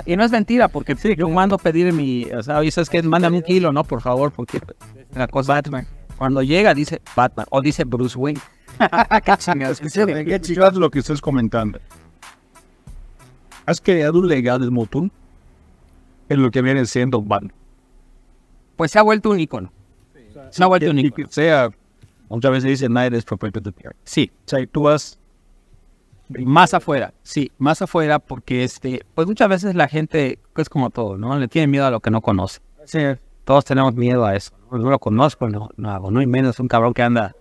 y 0.05 0.15
no 0.15 0.23
es 0.23 0.31
mentira, 0.31 0.67
porque 0.67 0.95
yo 1.17 1.29
mando 1.29 1.55
a 1.55 1.57
pedir 1.57 1.91
mi, 1.93 2.25
o 2.25 2.43
sea, 2.43 2.59
oye, 2.59 2.71
¿sabes 2.71 2.89
qué? 2.89 3.01
Mándame 3.01 3.37
un 3.37 3.43
kilo, 3.43 3.71
¿no? 3.71 3.83
Por 3.83 4.01
favor, 4.01 4.31
porque 4.31 4.59
la 5.13 5.27
cosa 5.27 5.53
Batman. 5.53 5.87
Cuando 6.17 6.41
llega 6.41 6.73
dice 6.73 7.01
Batman, 7.15 7.45
o 7.49 7.61
dice 7.61 7.83
Bruce 7.83 8.17
Wayne. 8.17 8.39
Qué 9.25 10.41
lo 10.73 10.89
que 10.89 10.99
estás 10.99 11.21
comentando. 11.21 11.79
Has 13.65 13.81
creado 13.81 14.19
un 14.19 14.27
legado 14.27 14.59
de 14.59 14.71
Motul 14.71 15.11
en 16.29 16.41
lo 16.41 16.51
que 16.51 16.61
viene 16.61 16.85
siendo 16.85 17.21
Batman. 17.21 17.53
Pues 18.75 18.91
se 18.91 18.99
ha 18.99 19.01
vuelto 19.01 19.29
un 19.29 19.39
icono. 19.39 19.71
Se 20.51 20.63
ha 20.63 20.67
vuelto 20.67 20.91
un 20.91 20.97
que 21.11 21.25
sea, 21.29 21.69
muchas 22.29 22.51
veces 22.51 22.69
dicen, 22.69 22.93
nadie 22.93 23.17
es 23.17 23.25
propio 23.25 23.51
de 23.51 23.71
Pierre. 23.71 23.95
Sí, 24.03 24.31
O 24.45 24.49
sea, 24.49 24.65
tú 24.67 24.83
vas, 24.83 25.19
más 26.29 26.73
afuera, 26.73 27.13
sí, 27.23 27.51
más 27.57 27.81
afuera, 27.81 28.19
porque 28.19 28.63
este, 28.63 29.05
pues 29.13 29.27
muchas 29.27 29.49
veces 29.49 29.75
la 29.75 29.87
gente, 29.87 30.39
es 30.55 30.69
como 30.69 30.89
todo, 30.89 31.17
¿no? 31.17 31.37
Le 31.37 31.47
tiene 31.47 31.67
miedo 31.67 31.85
a 31.85 31.91
lo 31.91 31.99
que 31.99 32.11
no 32.11 32.21
conoce. 32.21 32.61
Sí. 32.85 32.99
Todos 33.43 33.65
tenemos 33.65 33.93
miedo 33.95 34.25
a 34.25 34.35
eso. 34.35 34.51
¿no? 34.71 34.77
No 34.77 34.89
lo 34.89 34.99
conozco, 34.99 35.47
no, 35.49 35.69
no 35.77 35.91
hago, 35.91 36.11
no 36.11 36.21
y 36.21 36.27
menos 36.27 36.59
un 36.59 36.67
cabrón 36.67 36.93
que 36.93 37.03
anda 37.03 37.35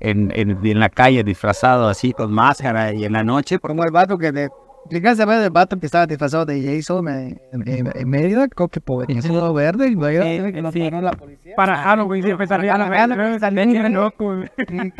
en, 0.00 0.32
en, 0.34 0.58
en 0.64 0.80
la 0.80 0.88
calle 0.88 1.22
disfrazado 1.22 1.88
así 1.88 2.12
con 2.12 2.32
máscara 2.32 2.92
y 2.92 3.04
en 3.04 3.12
la 3.12 3.22
noche. 3.22 3.58
Como 3.58 3.84
el 3.84 3.90
vato 3.90 4.18
que 4.18 4.32
de. 4.32 4.50
¿Llegaste 4.90 5.22
a 5.22 5.26
ver 5.26 5.42
el 5.42 5.50
vato 5.50 5.78
que 5.78 5.86
estaba 5.86 6.06
disfrazado 6.06 6.44
de 6.44 6.62
Jason 6.62 7.08
en, 7.08 7.40
en, 7.52 7.90
en 7.94 8.08
Mérida? 8.08 8.46
Creo 8.48 8.68
que 8.68 8.80
por 8.80 9.06
todo 9.06 9.54
verde. 9.54 9.88
Y 9.88 9.94
vaya, 9.94 10.22
que 10.22 10.60
lo 10.60 10.70
sí. 10.72 10.90
la 10.90 11.12
policía. 11.12 11.54
Para 11.56 11.76
Halloween 11.76 12.22
siempre 12.22 12.46
salía 12.46 12.76
la 12.76 12.86
Halloween 12.86 13.40
salía- 13.40 13.64
Ven, 13.64 13.94
loco. 13.94 14.34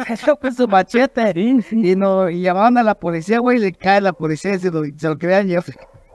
Eso 0.08 0.38
fue 0.40 0.52
su 0.52 0.66
machete. 0.66 1.32
Y, 1.70 1.96
no, 1.96 2.30
y 2.30 2.40
llamaban 2.40 2.78
a 2.78 2.82
la 2.82 2.94
policía, 2.94 3.40
güey, 3.40 3.58
y 3.58 3.60
le 3.60 3.72
cae 3.72 4.00
la 4.00 4.14
policía 4.14 4.54
y 4.54 4.58
se 4.58 4.70
lo, 4.70 4.82
se 4.96 5.08
lo 5.08 5.18
querían 5.18 5.46
llevar. 5.48 5.64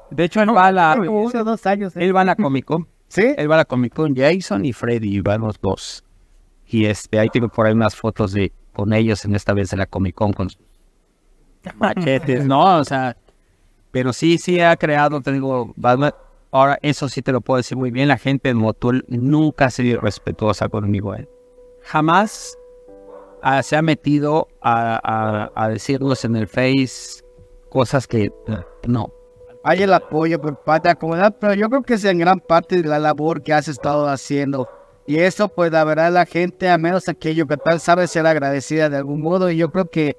De 0.10 0.24
hecho, 0.24 0.42
él 0.42 0.50
va 0.56 0.68
a 0.68 0.72
la, 0.72 0.94
Hace 0.94 1.44
dos 1.44 1.66
años. 1.68 1.96
¿eh? 1.96 2.06
él 2.06 2.16
va 2.16 2.22
a 2.22 2.26
la 2.26 2.36
Comic 2.36 2.66
Con. 2.66 2.88
¿Sí? 3.08 3.34
Él 3.38 3.50
va 3.50 3.56
a 3.56 3.58
la 3.60 3.66
Comic 3.66 3.94
Con, 3.94 4.16
Jason 4.16 4.66
y 4.66 4.74
Freddy, 4.74 5.18
y 5.18 5.22
van 5.22 5.42
los 5.42 5.60
dos. 5.62 6.04
Y 6.68 6.86
este, 6.86 7.20
ahí 7.20 7.30
tengo 7.30 7.50
por 7.50 7.68
ahí 7.68 7.74
unas 7.74 7.96
fotos 7.96 8.34
de 8.34 8.52
con 8.74 8.94
ellos 8.94 9.26
en 9.26 9.36
esta 9.36 9.54
vez 9.54 9.70
de 9.70 9.78
la 9.78 9.86
Comic 9.86 10.16
Con 10.16 10.34
con 10.34 10.48
machetes, 11.78 12.46
¿no? 12.46 12.78
O 12.78 12.84
sea, 12.84 13.16
pero 13.92 14.14
sí, 14.14 14.38
sí 14.38 14.60
ha 14.60 14.76
creado, 14.78 15.22
te 15.22 15.32
digo, 15.32 15.74
Batman. 15.76 16.14
Ahora, 16.52 16.80
eso 16.82 17.08
sí 17.10 17.22
te 17.22 17.32
lo 17.32 17.42
puedo 17.42 17.58
decir 17.58 17.78
muy 17.78 17.92
bien, 17.92 18.08
la 18.08 18.18
gente 18.18 18.50
en 18.50 18.58
Motul 18.58 19.06
nunca 19.08 19.66
ha 19.66 19.70
sido 19.70 20.02
respetuosa 20.02 20.68
conmigo. 20.68 21.14
¿eh? 21.14 21.30
Jamás 21.84 22.58
ah, 23.44 23.62
se 23.62 23.76
ha 23.76 23.82
metido 23.84 24.48
a, 24.62 25.00
a- 25.04 25.52
a 25.56 25.70
decirnos 25.70 26.26
en 26.26 26.36
el 26.36 26.48
Face 26.48 27.24
cosas 27.70 28.08
que 28.08 28.32
no. 28.88 29.14
Hay 29.64 29.84
el 29.84 29.94
apoyo 29.94 30.42
por 30.42 30.58
parte 30.64 30.88
de 30.88 30.94
la 30.96 31.00
comunidad, 31.00 31.36
pero 31.40 31.54
yo 31.54 31.70
creo 31.70 31.84
que 31.84 31.96
es 31.96 32.06
en 32.06 32.18
gran 32.18 32.40
parte 32.40 32.82
de 32.82 32.88
la 32.88 32.98
labor 32.98 33.44
que 33.44 33.54
has 33.54 33.68
estado 33.68 34.08
haciendo. 34.08 34.68
Y 35.06 35.18
eso, 35.20 35.50
pues, 35.50 35.72
la 35.72 35.84
verdad, 35.84 36.12
la 36.12 36.26
gente, 36.26 36.70
a 36.70 36.78
menos 36.78 37.10
aquello 37.10 37.46
que 37.46 37.58
tal, 37.58 37.80
sabe 37.80 38.08
ser 38.08 38.26
agradecida 38.26 38.90
de 38.90 38.98
algún 38.98 39.22
modo. 39.22 39.52
Y 39.52 39.58
yo 39.58 39.70
creo 39.72 39.86
que 39.90 40.16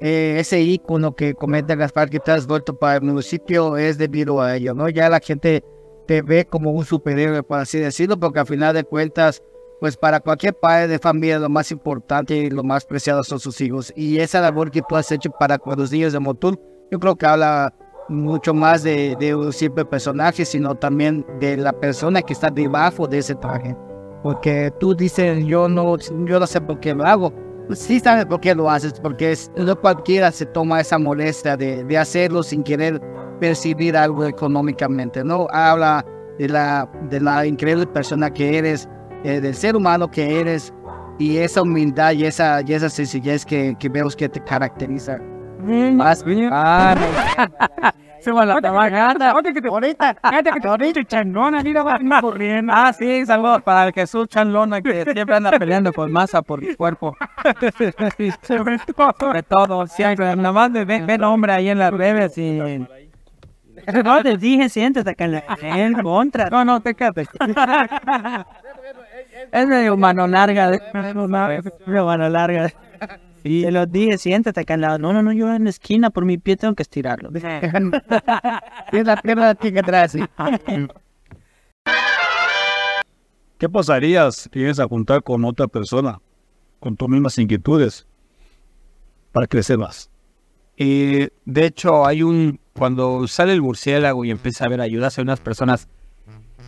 eh, 0.00 0.36
ese 0.38 0.60
ícono 0.60 1.14
que 1.14 1.34
comenta 1.34 1.74
Gaspar 1.74 2.10
que 2.10 2.20
te 2.20 2.30
has 2.30 2.46
vuelto 2.46 2.76
para 2.78 2.96
el 2.96 3.02
municipio 3.02 3.76
es 3.76 3.96
debido 3.96 4.40
a 4.40 4.56
ello, 4.56 4.74
¿no? 4.74 4.88
Ya 4.88 5.08
la 5.08 5.20
gente 5.20 5.64
te 6.06 6.22
ve 6.22 6.44
como 6.44 6.70
un 6.70 6.84
superhéroe, 6.84 7.42
por 7.42 7.60
así 7.60 7.78
decirlo, 7.78 8.18
porque 8.18 8.40
al 8.40 8.46
final 8.46 8.74
de 8.74 8.84
cuentas, 8.84 9.42
pues 9.80 9.96
para 9.96 10.20
cualquier 10.20 10.54
padre 10.54 10.88
de 10.88 10.98
familia 10.98 11.38
lo 11.38 11.48
más 11.48 11.70
importante 11.70 12.36
y 12.36 12.50
lo 12.50 12.62
más 12.62 12.84
preciado 12.84 13.24
son 13.24 13.40
sus 13.40 13.60
hijos. 13.60 13.92
Y 13.96 14.18
esa 14.18 14.40
labor 14.40 14.70
que 14.70 14.82
tú 14.88 14.96
has 14.96 15.10
hecho 15.10 15.30
para 15.30 15.58
con 15.58 15.78
los 15.78 15.90
niños 15.90 16.12
de 16.12 16.20
Motul, 16.20 16.60
yo 16.90 16.98
creo 16.98 17.16
que 17.16 17.26
habla 17.26 17.74
mucho 18.08 18.54
más 18.54 18.82
de, 18.82 19.16
de 19.18 19.34
un 19.34 19.52
simple 19.52 19.84
personaje, 19.84 20.44
sino 20.44 20.74
también 20.74 21.26
de 21.40 21.56
la 21.56 21.72
persona 21.72 22.22
que 22.22 22.32
está 22.32 22.50
debajo 22.50 23.06
de 23.06 23.18
ese 23.18 23.34
traje. 23.34 23.76
Porque 24.22 24.72
tú 24.78 24.94
dices, 24.94 25.44
yo 25.44 25.68
no, 25.68 25.96
yo 25.98 26.40
no 26.40 26.46
sé 26.46 26.60
por 26.60 26.80
qué 26.80 26.94
lo 26.94 27.04
hago. 27.04 27.32
Sí 27.74 27.98
sabes 28.00 28.26
por 28.26 28.40
qué 28.40 28.54
lo 28.54 28.70
haces, 28.70 28.94
porque 29.00 29.32
es- 29.32 29.50
no 29.56 29.74
cualquiera 29.80 30.30
se 30.30 30.46
toma 30.46 30.80
esa 30.80 30.98
molestia 30.98 31.56
de, 31.56 31.82
de 31.84 31.98
hacerlo 31.98 32.42
sin 32.42 32.62
querer 32.62 33.00
percibir 33.40 33.96
algo 33.96 34.24
económicamente, 34.24 35.24
¿no? 35.24 35.46
Habla 35.50 36.04
de 36.38 36.48
la, 36.48 36.88
de 37.10 37.20
la 37.20 37.44
increíble 37.46 37.86
persona 37.86 38.30
que 38.32 38.56
eres, 38.58 38.88
eh, 39.24 39.40
del 39.40 39.54
ser 39.54 39.74
humano 39.76 40.10
que 40.10 40.38
eres, 40.40 40.72
y 41.18 41.38
esa 41.38 41.62
humildad 41.62 42.12
y 42.12 42.24
esa, 42.26 42.60
y 42.64 42.72
esa 42.74 42.88
sencillez 42.90 43.44
que, 43.44 43.74
que 43.78 43.88
vemos 43.88 44.14
que 44.14 44.28
te 44.28 44.40
caracteriza. 44.44 45.18
Más 45.96 46.22
Se 48.20 48.32
va 48.32 48.44
la 48.44 48.60
tabacana. 48.60 49.30
Ahorita 49.30 49.52
que 49.52 49.62
te 49.62 49.68
ahorita, 49.68 50.14
Cállate 50.22 50.50
que 50.52 50.60
te 50.60 50.68
ahorita 50.68 51.04
chanona, 51.04 51.62
mira, 51.62 51.82
va 51.82 51.98
corriendo. 52.20 52.72
Ah, 52.74 52.92
sí, 52.92 53.24
saludos 53.26 53.62
para 53.62 53.86
el 53.86 53.92
Jesús 53.92 54.28
Chanlona 54.28 54.80
que 54.80 55.04
siempre 55.12 55.36
anda 55.36 55.50
peleando 55.52 55.92
con 55.92 56.10
masa 56.10 56.42
por 56.42 56.62
el 56.62 56.76
cuerpo. 56.76 57.16
Sobre 58.42 58.78
todo. 58.78 59.14
Sobre 59.18 59.42
todo, 59.42 59.86
siempre. 59.86 60.34
Nada 60.36 60.52
más 60.52 60.70
me 60.70 60.84
ven, 60.84 61.24
hombre 61.24 61.52
ahí 61.52 61.68
en 61.68 61.78
las 61.78 61.92
redes 61.92 62.36
y. 62.38 62.60
No, 64.04 64.22
te 64.22 64.36
dije, 64.36 64.68
siéntate 64.68 65.10
acá 65.10 65.26
en, 65.60 65.94
contra. 66.02 66.48
No, 66.50 66.64
no, 66.64 66.80
te 66.80 66.94
quedas. 66.94 67.28
Es 69.52 69.66
medio 69.66 69.96
mano 69.96 70.26
larga. 70.26 70.72
mano 71.04 72.28
larga. 72.28 72.72
Te 73.46 73.70
lo 73.70 73.86
dije, 73.86 74.18
siéntate 74.18 74.60
acá 74.60 74.74
en 74.74 74.80
la... 74.80 74.98
No, 74.98 75.12
no, 75.12 75.22
no, 75.22 75.32
yo 75.32 75.52
en 75.54 75.64
la 75.64 75.70
esquina 75.70 76.10
por 76.10 76.24
mi 76.24 76.38
pie 76.38 76.56
tengo 76.56 76.74
que 76.74 76.82
estirarlo. 76.82 77.30
Tienes 77.30 77.62
la 79.06 79.16
pierna 79.16 79.50
aquí 79.50 79.72
que 79.72 79.82
traes. 79.82 80.12
sí. 80.12 80.20
¿qué 83.58 83.68
pasaría 83.68 84.30
si 84.30 84.48
tienes 84.48 84.78
a 84.80 84.86
juntar 84.86 85.22
con 85.22 85.44
otra 85.44 85.66
persona 85.66 86.20
con 86.80 86.96
tus 86.96 87.08
mismas 87.08 87.38
inquietudes 87.38 88.06
para 89.32 89.46
crecer 89.46 89.78
más? 89.78 90.10
Y 90.76 91.28
de 91.44 91.66
hecho, 91.66 92.06
hay 92.06 92.22
un. 92.22 92.60
Cuando 92.74 93.26
sale 93.26 93.54
el 93.54 93.62
murciélago 93.62 94.26
y 94.26 94.30
empieza 94.30 94.64
a 94.64 94.66
haber 94.66 94.82
ayudas, 94.82 95.16
hay 95.16 95.22
unas 95.22 95.40
personas 95.40 95.88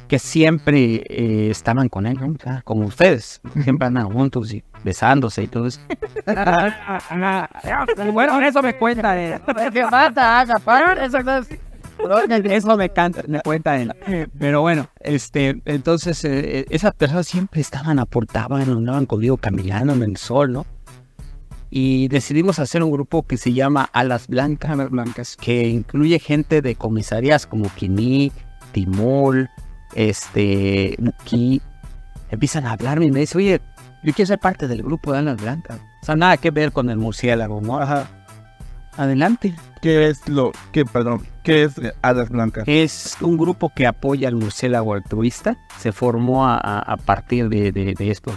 que 0.09 0.19
siempre 0.19 1.05
eh, 1.09 1.51
estaban 1.51 1.89
con 1.89 2.07
él, 2.07 2.19
¿no? 2.19 2.29
O 2.29 2.37
sea, 2.43 2.63
como 2.65 2.87
ustedes. 2.87 3.41
Siempre 3.63 3.87
andan 3.87 4.11
juntos 4.11 4.53
y 4.53 4.65
besándose 4.83 5.43
y 5.43 5.47
todo 5.47 5.67
eso. 5.67 5.81
bueno, 8.13 8.41
eso 8.41 8.63
me 8.63 8.77
cuenta 8.77 9.21
él. 9.21 9.41
¿Qué 9.73 9.85
mata, 9.85 10.45
Gaspar? 10.47 10.99
Eso 12.45 12.77
me 12.77 12.89
canta, 12.89 13.23
me 13.27 13.41
cuenta 13.43 13.77
él. 13.77 13.93
Pero 14.39 14.63
bueno, 14.63 14.89
este, 15.01 15.61
entonces 15.67 16.25
eh, 16.25 16.61
eh, 16.61 16.65
esas 16.71 16.95
personas 16.95 17.27
siempre 17.27 17.61
estaban, 17.61 17.99
aportaban, 17.99 18.63
andaban 18.63 19.05
conmigo 19.05 19.37
caminando 19.37 19.93
en 19.93 20.03
el 20.03 20.17
sol, 20.17 20.53
¿no? 20.53 20.67
Y 21.71 22.09
decidimos 22.09 22.59
hacer 22.61 22.83
un 22.83 22.91
grupo 22.91 23.27
que 23.27 23.37
se 23.37 23.53
llama 23.53 23.91
Alas 23.93 24.27
Blancas, 24.27 24.89
Blancas 24.91 25.37
que 25.37 25.69
incluye 25.69 26.19
gente 26.19 26.63
de 26.63 26.77
comisarías 26.77 27.47
como 27.47 27.69
Quinic, 27.75 28.33
Timol, 28.73 29.51
este, 29.95 30.97
aquí 31.21 31.61
empiezan 32.31 32.67
a 32.67 32.73
hablarme 32.73 33.07
y 33.07 33.11
me 33.11 33.21
dicen, 33.21 33.39
oye, 33.39 33.61
yo 34.03 34.13
quiero 34.13 34.27
ser 34.27 34.39
parte 34.39 34.69
del 34.69 34.83
grupo 34.83 35.13
de 35.13 35.19
Alas 35.19 35.41
Blancas. 35.41 35.79
O 36.03 36.07
sea, 36.07 36.15
nada 36.17 36.37
que 36.37 36.51
ver 36.51 36.73
con 36.73 36.89
el 36.91 36.97
murciélago, 36.99 37.61
¿no? 37.61 37.79
Ajá. 37.81 38.09
Adelante. 38.97 39.55
¿Qué 39.81 40.09
es 40.09 40.27
lo 40.29 40.51
que, 40.73 40.85
perdón, 40.85 41.25
qué 41.45 41.65
es 41.65 41.75
Alas 42.03 42.31
Blancas? 42.31 42.65
Es 42.67 43.17
un 43.21 43.37
grupo 43.37 43.73
que 43.75 43.87
apoya 43.87 44.29
al 44.29 44.35
murciélago 44.35 44.95
altruista. 44.95 45.57
Se 45.79 45.93
formó 45.93 46.47
a, 46.47 46.57
a- 46.59 46.97
partir 46.97 47.49
de, 47.49 47.71
de, 47.73 47.95
de 47.95 48.11
estos 48.11 48.35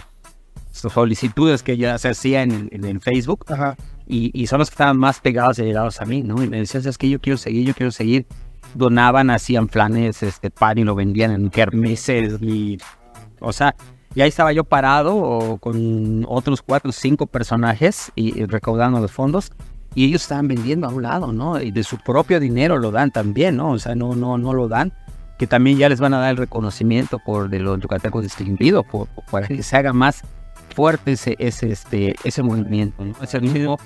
estas 0.72 0.92
solicitudes 0.94 1.62
que 1.62 1.76
ya 1.76 1.98
se 1.98 2.08
hacía 2.08 2.42
en, 2.42 2.68
en, 2.72 2.84
en 2.84 3.00
Facebook. 3.00 3.44
Ajá. 3.48 3.76
y, 4.06 4.30
y 4.40 4.46
son 4.46 4.58
los 4.60 4.70
que 4.70 4.74
estaban 4.74 4.96
más 4.96 5.20
pegados 5.20 5.58
y 5.58 5.62
llegados 5.64 6.00
a 6.00 6.04
mí, 6.06 6.22
¿no? 6.22 6.42
Y 6.42 6.48
me 6.48 6.58
decían, 6.58 6.86
es 6.86 6.96
que 6.96 7.10
yo 7.10 7.20
quiero 7.20 7.36
seguir, 7.36 7.66
yo 7.66 7.74
quiero 7.74 7.90
seguir. 7.92 8.26
Donaban, 8.74 9.30
hacían 9.30 9.68
planes, 9.68 10.22
este 10.22 10.50
pan 10.50 10.78
y 10.78 10.84
lo 10.84 10.94
vendían 10.94 11.32
en 11.32 11.50
kermeses 11.50 12.40
y... 12.42 12.78
O 13.40 13.52
sea, 13.52 13.74
y 14.14 14.20
ahí 14.20 14.28
estaba 14.28 14.52
yo 14.52 14.64
parado 14.64 15.58
con 15.60 16.24
otros 16.28 16.62
cuatro 16.62 16.90
o 16.90 16.92
cinco 16.92 17.26
personajes 17.26 18.12
y, 18.14 18.44
recaudando 18.46 19.00
los 19.00 19.10
fondos 19.10 19.52
y 19.94 20.04
ellos 20.06 20.22
estaban 20.22 20.48
vendiendo 20.48 20.86
a 20.86 20.90
un 20.90 21.02
lado, 21.02 21.32
¿no? 21.32 21.60
Y 21.60 21.70
de 21.70 21.82
su 21.82 21.98
propio 21.98 22.38
dinero 22.40 22.78
lo 22.78 22.90
dan 22.90 23.10
también, 23.10 23.56
¿no? 23.56 23.72
O 23.72 23.78
sea, 23.78 23.94
no, 23.94 24.14
no, 24.14 24.38
no 24.38 24.52
lo 24.54 24.68
dan. 24.68 24.92
Que 25.38 25.46
también 25.46 25.76
ya 25.76 25.88
les 25.88 25.98
van 25.98 26.14
a 26.14 26.18
dar 26.18 26.30
el 26.30 26.36
reconocimiento 26.36 27.18
por 27.18 27.50
de 27.50 27.58
los 27.58 27.80
yucatecos 27.80 28.22
distinguidos, 28.22 28.84
por, 28.86 29.08
por- 29.08 29.24
para 29.24 29.48
que 29.48 29.62
se 29.62 29.76
haga 29.76 29.92
más 29.92 30.22
fuerte 30.74 31.12
ese, 31.12 31.36
este, 31.38 32.14
ese 32.22 32.42
movimiento, 32.42 33.04
¿no? 33.04 33.14
Ese 33.20 33.40
mismo 33.40 33.76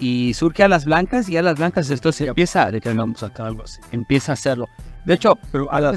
y 0.00 0.34
surge 0.34 0.62
a 0.64 0.68
las 0.68 0.84
blancas 0.84 1.28
y 1.28 1.36
a 1.36 1.42
las 1.42 1.56
blancas 1.56 1.88
esto 1.90 2.10
se 2.12 2.26
empieza 2.26 2.70
de 2.70 2.80
que 2.80 2.92
vamos 2.92 3.22
a 3.22 3.26
algo 3.38 3.62
así. 3.64 3.80
Empieza 3.92 4.32
a 4.32 4.34
hacerlo. 4.34 4.68
De 5.04 5.14
hecho 5.14 5.38
pero 5.52 5.70
a 5.72 5.80
las 5.80 5.92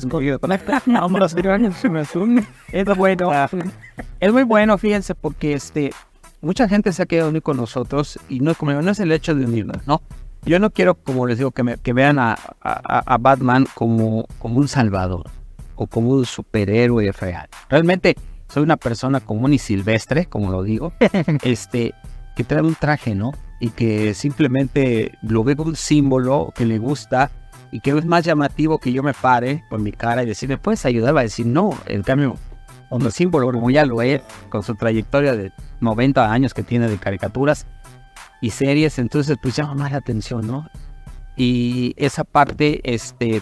es 2.71 2.86
bueno 2.95 3.29
es 4.19 4.33
muy 4.33 4.43
bueno 4.43 4.77
fíjense 4.77 5.15
porque 5.15 5.53
este 5.53 5.91
mucha 6.41 6.67
gente 6.67 6.91
se 6.91 7.03
ha 7.03 7.05
quedado 7.05 7.29
unir 7.29 7.41
con 7.41 7.57
nosotros 7.57 8.19
y 8.29 8.41
no 8.41 8.53
como 8.55 8.73
no 8.73 8.91
es 8.91 8.99
el 8.99 9.12
hecho 9.12 9.33
de 9.33 9.45
unirnos 9.45 9.88
no 9.88 10.01
yo 10.45 10.60
no 10.60 10.69
quiero 10.71 10.95
como 10.95 11.25
les 11.25 11.38
digo 11.38 11.51
que, 11.51 11.63
me- 11.63 11.77
que 11.77 11.93
vean 11.93 12.19
a, 12.19 12.33
a- 12.62 13.03
a 13.13 13.17
Batman 13.17 13.65
como 13.75 14.25
como 14.39 14.60
un 14.60 14.67
salvador 14.67 15.23
o 15.75 15.88
como 15.88 16.10
un 16.10 16.25
superhéroe 16.25 17.12
real. 17.13 17.47
Realmente 17.69 18.15
soy 18.49 18.63
una 18.63 18.77
persona 18.77 19.19
común 19.21 19.53
y 19.53 19.57
silvestre 19.60 20.25
como 20.25 20.51
lo 20.51 20.63
digo 20.63 20.91
este 21.43 21.93
que 22.36 22.43
trae 22.43 22.62
un 22.62 22.75
traje, 22.75 23.15
¿no? 23.15 23.31
Y 23.60 23.70
que 23.70 24.13
simplemente 24.13 25.17
lo 25.22 25.43
ve 25.43 25.56
como 25.56 25.70
un 25.70 25.76
símbolo 25.76 26.54
que 26.56 26.65
le 26.65 26.78
gusta 26.78 27.32
y 27.72 27.80
que 27.80 27.91
es 27.91 28.06
más 28.06 28.24
llamativo 28.24 28.80
que 28.80 28.91
yo 28.91 29.04
me 29.04 29.13
pare 29.13 29.63
con 29.70 29.84
mi 29.84 29.91
cara 29.91 30.24
y 30.24 30.26
decirle, 30.26 30.58
¿puedes 30.58 30.86
ayudar? 30.86 31.15
Va 31.15 31.22
a 31.22 31.24
decir, 31.24 31.46
no, 31.46 31.78
en 31.88 32.04
cambio, 32.04 32.36
como 32.89 33.10
símbolo, 33.12 33.52
como 33.52 33.70
ya 33.70 33.86
lo 33.86 34.02
es, 34.02 34.22
con 34.50 34.63
su 34.63 34.76
trayectoria 34.76 35.36
de 35.36 35.52
90 35.82 36.32
años 36.32 36.54
que 36.54 36.63
tiene 36.63 36.88
de 36.88 36.98
caricaturas 36.98 37.67
y 38.41 38.52
series, 38.52 39.00
entonces 39.00 39.38
pues 39.41 39.56
llama 39.56 39.74
más 39.76 39.91
la 39.91 39.98
atención, 39.98 40.46
¿no? 40.46 40.70
Y 41.36 41.93
esa 41.98 42.24
parte, 42.24 42.82
este, 42.84 43.41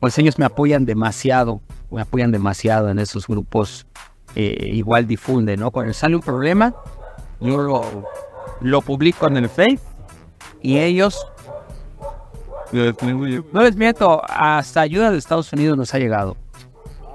pues 0.00 0.18
ellos 0.18 0.38
me 0.38 0.44
apoyan 0.44 0.84
demasiado, 0.84 1.62
me 1.90 2.02
apoyan 2.02 2.32
demasiado 2.32 2.90
en 2.90 2.98
esos 2.98 3.26
grupos, 3.26 3.86
eh, 4.34 4.70
igual 4.72 5.06
difunden, 5.06 5.60
¿no? 5.60 5.70
Cuando 5.70 5.92
sale 5.92 6.16
un 6.16 6.22
problema, 6.22 6.74
yo 7.40 7.58
lo, 7.58 8.04
lo 8.60 8.80
publico 8.82 9.26
en 9.26 9.36
el 9.36 9.48
Face 9.48 9.80
y 10.62 10.78
ellos, 10.78 11.26
no 13.52 13.62
les 13.62 13.76
miento, 13.76 14.22
hasta 14.28 14.80
ayuda 14.80 15.10
de 15.10 15.18
Estados 15.18 15.52
Unidos 15.52 15.76
nos 15.76 15.94
ha 15.94 15.98
llegado. 15.98 16.36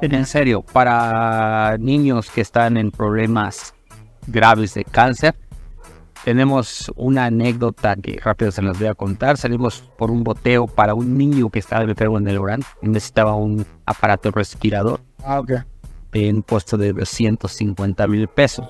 En 0.01 0.25
serio, 0.25 0.61
para 0.61 1.77
niños 1.77 2.29
que 2.29 2.41
están 2.41 2.77
en 2.77 2.91
problemas 2.91 3.73
graves 4.27 4.73
de 4.73 4.85
cáncer, 4.85 5.35
tenemos 6.23 6.91
una 6.95 7.25
anécdota 7.25 7.95
que 7.95 8.19
rápido 8.23 8.51
se 8.51 8.61
las 8.61 8.77
voy 8.77 8.87
a 8.87 8.93
contar. 8.93 9.37
Salimos 9.37 9.81
por 9.97 10.11
un 10.11 10.23
boteo 10.23 10.67
para 10.67 10.93
un 10.93 11.17
niño 11.17 11.49
que 11.49 11.59
estaba 11.59 11.83
enfermo 11.83 12.17
en 12.17 12.27
el 12.27 12.37
Orán 12.37 12.61
y 12.81 12.87
necesitaba 12.87 13.35
un 13.35 13.65
aparato 13.85 14.31
respirador 14.31 15.01
Ah, 15.23 15.39
ok. 15.39 15.51
en 16.13 16.37
un 16.37 16.43
puesto 16.43 16.77
de 16.77 17.05
150 17.05 18.07
mil 18.07 18.27
pesos, 18.27 18.69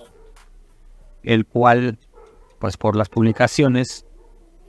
el 1.24 1.46
cual, 1.46 2.00
pues 2.60 2.78
por 2.78 2.96
las 2.96 3.10
publicaciones, 3.10 4.06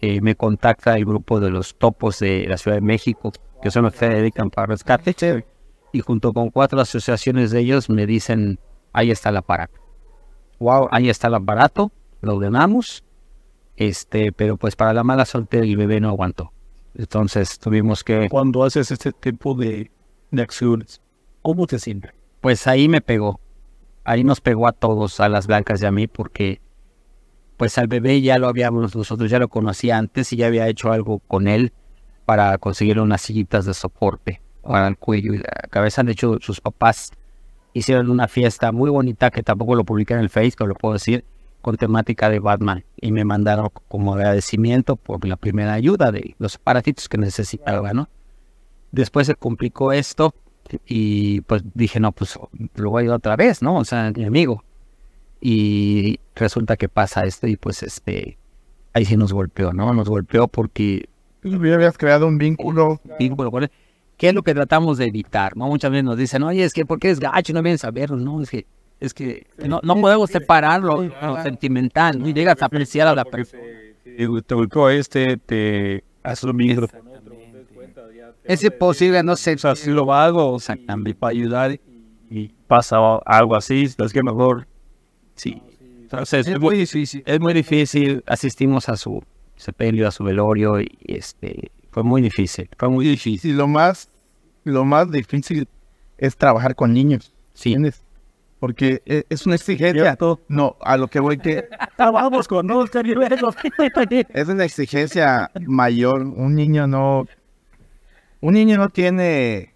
eh, 0.00 0.20
me 0.20 0.34
contacta 0.34 0.96
el 0.96 1.04
grupo 1.04 1.40
de 1.40 1.50
los 1.50 1.76
topos 1.76 2.20
de 2.20 2.46
la 2.46 2.56
Ciudad 2.56 2.76
de 2.76 2.82
México, 2.82 3.32
que 3.62 3.70
son 3.70 3.84
los 3.84 3.92
que 3.92 3.98
se 4.00 4.08
dedican 4.08 4.50
para 4.50 4.68
rescate, 4.68 5.44
y 5.92 6.00
junto 6.00 6.32
con 6.32 6.50
cuatro 6.50 6.80
asociaciones 6.80 7.50
de 7.50 7.60
ellos 7.60 7.90
me 7.90 8.06
dicen, 8.06 8.58
ahí 8.92 9.10
está 9.10 9.30
el 9.30 9.36
aparato. 9.36 9.80
Wow, 10.58 10.88
ahí 10.90 11.10
está 11.10 11.28
el 11.28 11.34
aparato, 11.34 11.90
lo 12.20 12.36
ordenamos, 12.36 13.04
este, 13.76 14.32
pero 14.32 14.56
pues 14.56 14.76
para 14.76 14.92
la 14.92 15.04
mala 15.04 15.24
suerte 15.24 15.58
el 15.58 15.76
bebé 15.76 16.00
no 16.00 16.08
aguantó. 16.08 16.52
Entonces 16.94 17.58
tuvimos 17.58 18.02
que 18.04 18.28
Cuando 18.28 18.64
haces 18.64 18.90
este 18.90 19.12
tipo 19.12 19.54
de, 19.54 19.90
de 20.30 20.42
acciones, 20.42 21.00
¿cómo 21.42 21.66
te 21.66 21.78
sientes? 21.78 22.12
pues 22.40 22.66
ahí 22.66 22.88
me 22.88 23.00
pegó. 23.00 23.40
Ahí 24.04 24.24
nos 24.24 24.40
pegó 24.40 24.66
a 24.66 24.72
todos, 24.72 25.20
a 25.20 25.28
las 25.28 25.46
blancas 25.46 25.82
y 25.82 25.86
a 25.86 25.90
mí, 25.90 26.06
porque 26.06 26.60
pues 27.60 27.76
al 27.76 27.88
bebé 27.88 28.22
ya 28.22 28.38
lo 28.38 28.48
habíamos, 28.48 28.96
nosotros 28.96 29.30
ya 29.30 29.38
lo 29.38 29.48
conocía 29.48 29.98
antes 29.98 30.32
y 30.32 30.36
ya 30.36 30.46
había 30.46 30.66
hecho 30.66 30.92
algo 30.92 31.18
con 31.18 31.46
él 31.46 31.74
para 32.24 32.56
conseguir 32.56 32.98
unas 32.98 33.20
sillitas 33.20 33.66
de 33.66 33.74
soporte 33.74 34.40
para 34.62 34.88
el 34.88 34.96
cuello 34.96 35.34
y 35.34 35.38
la 35.40 35.68
cabeza. 35.68 36.02
De 36.02 36.12
hecho, 36.12 36.38
sus 36.40 36.62
papás 36.62 37.10
hicieron 37.74 38.08
una 38.08 38.28
fiesta 38.28 38.72
muy 38.72 38.88
bonita 38.88 39.30
que 39.30 39.42
tampoco 39.42 39.74
lo 39.74 39.84
publiqué 39.84 40.14
en 40.14 40.20
el 40.20 40.30
Facebook, 40.30 40.68
lo 40.68 40.74
puedo 40.74 40.94
decir, 40.94 41.22
con 41.60 41.76
temática 41.76 42.30
de 42.30 42.38
Batman. 42.38 42.82
Y 42.96 43.12
me 43.12 43.26
mandaron 43.26 43.68
como 43.88 44.14
agradecimiento 44.14 44.96
por 44.96 45.22
la 45.28 45.36
primera 45.36 45.74
ayuda 45.74 46.10
de 46.12 46.36
los 46.38 46.56
aparatitos 46.56 47.10
que 47.10 47.18
necesitaba, 47.18 47.92
¿no? 47.92 48.08
Después 48.90 49.26
se 49.26 49.34
complicó 49.34 49.92
esto 49.92 50.34
y 50.86 51.42
pues 51.42 51.62
dije, 51.74 52.00
no, 52.00 52.12
pues 52.12 52.38
lo 52.76 52.88
voy 52.88 53.00
a 53.00 53.02
ayudar 53.02 53.18
otra 53.18 53.36
vez, 53.36 53.60
¿no? 53.60 53.76
O 53.76 53.84
sea, 53.84 54.12
mi 54.16 54.24
amigo. 54.24 54.64
Y 55.40 56.20
resulta 56.34 56.76
que 56.76 56.88
pasa 56.88 57.24
esto 57.24 57.46
y 57.46 57.56
pues 57.56 57.82
este, 57.82 58.38
ahí 58.92 59.04
sí 59.04 59.16
nos 59.16 59.32
golpeó, 59.32 59.72
¿no? 59.72 59.92
Nos 59.94 60.08
golpeó 60.08 60.48
porque 60.48 61.08
Ya 61.42 61.74
habías 61.74 61.96
creado 61.96 62.26
un 62.26 62.38
vínculo. 62.38 63.00
vínculo 63.18 63.50
con 63.50 63.62
él. 63.64 63.70
¿Qué 64.16 64.28
es 64.28 64.34
lo 64.34 64.42
que 64.42 64.52
tratamos 64.52 64.98
de 64.98 65.06
evitar? 65.06 65.56
¿no? 65.56 65.66
Muchas 65.66 65.90
veces 65.90 66.04
nos 66.04 66.18
dicen, 66.18 66.42
oye, 66.42 66.62
es 66.62 66.74
que 66.74 66.84
¿por 66.84 66.98
qué 66.98 67.10
es 67.10 67.20
gacho? 67.20 67.54
No 67.54 67.62
vienes 67.62 67.84
a 67.84 67.90
verlo, 67.90 68.16
no, 68.16 68.42
es 68.42 68.50
que, 68.50 68.66
es 69.00 69.14
que 69.14 69.46
no, 69.66 69.80
no 69.82 69.98
podemos 69.98 70.28
separar 70.28 70.82
lo, 70.82 71.02
sentimental, 71.42 72.18
no 72.18 72.28
llegas 72.28 72.60
a 72.60 72.66
apreciar 72.66 73.08
a 73.08 73.14
la 73.14 73.24
persona. 73.24 73.62
Te 74.04 74.54
golpeó 74.54 74.90
este, 74.90 75.38
te 75.38 76.04
haces 76.22 76.44
lo 76.44 76.52
mismo. 76.52 76.86
Es 78.44 78.62
imposible, 78.64 79.22
no 79.22 79.36
sé. 79.36 79.54
O 79.54 79.58
sea, 79.58 79.74
si 79.74 79.90
lo 79.90 80.12
hago 80.12 80.56
exactamente 80.56 81.14
para 81.14 81.30
ayudar 81.30 81.80
y 82.28 82.48
pasa 82.66 82.98
algo 83.24 83.56
así, 83.56 83.84
es 83.84 84.12
que 84.12 84.22
mejor. 84.22 84.66
Sí. 85.40 85.62
Entonces, 86.02 86.46
es 86.48 86.58
muy 86.60 86.76
difícil. 86.76 87.22
Es 87.24 87.40
muy 87.40 87.54
difícil, 87.54 88.22
asistimos 88.26 88.88
a 88.88 88.96
su 88.96 89.22
sepelio, 89.56 90.08
a 90.08 90.10
su 90.10 90.24
velorio 90.24 90.80
y 90.80 90.90
este, 91.06 91.70
fue 91.90 92.02
muy 92.02 92.20
difícil, 92.20 92.68
fue 92.76 92.88
muy 92.88 93.06
difícil. 93.06 93.52
Y 93.52 93.54
lo 93.54 93.68
más, 93.68 94.08
lo 94.64 94.84
más 94.84 95.10
difícil 95.10 95.68
es 96.18 96.36
trabajar 96.36 96.74
con 96.74 96.92
niños. 96.92 97.32
Sí, 97.54 97.70
¿Entiendes? 97.74 98.02
Porque 98.58 99.02
e- 99.06 99.24
es 99.30 99.46
una 99.46 99.54
exigencia. 99.54 100.18
No, 100.48 100.76
a 100.80 100.96
lo 100.96 101.08
que 101.08 101.20
voy 101.20 101.38
que 101.38 101.66
Vamos 101.98 102.46
con 102.48 102.70
Oscar 102.70 103.06
y 103.06 103.14
luego- 103.14 103.54
es 104.34 104.48
una 104.48 104.64
exigencia 104.64 105.50
mayor. 105.66 106.22
Un 106.22 106.54
niño 106.54 106.86
no, 106.86 107.26
un 108.40 108.54
niño 108.54 108.76
no 108.76 108.88
tiene 108.90 109.74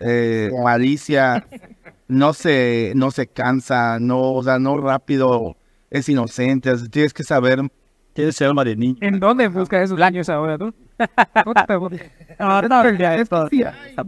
eh, 0.00 0.50
malicia, 0.62 1.46
no 2.08 2.32
se, 2.32 2.92
no 2.94 3.10
se 3.10 3.26
cansa, 3.26 3.98
no, 4.00 4.32
o 4.32 4.42
sea, 4.42 4.58
no 4.58 4.76
rápido, 4.78 5.56
es 5.90 6.08
inocente. 6.08 6.72
tienes 6.90 7.12
que 7.12 7.24
saber. 7.24 7.60
Tienes 8.12 8.40
alma 8.40 8.64
de 8.64 8.76
niño. 8.76 8.96
¿En 9.02 9.20
dónde 9.20 9.46
buscas 9.48 9.84
esos 9.84 10.00
años 10.00 10.28
ahora 10.30 10.56
tú? 10.56 10.72
No, 12.38 12.62
no, 12.62 12.90
ya 12.94 13.16
esto. 13.16 13.48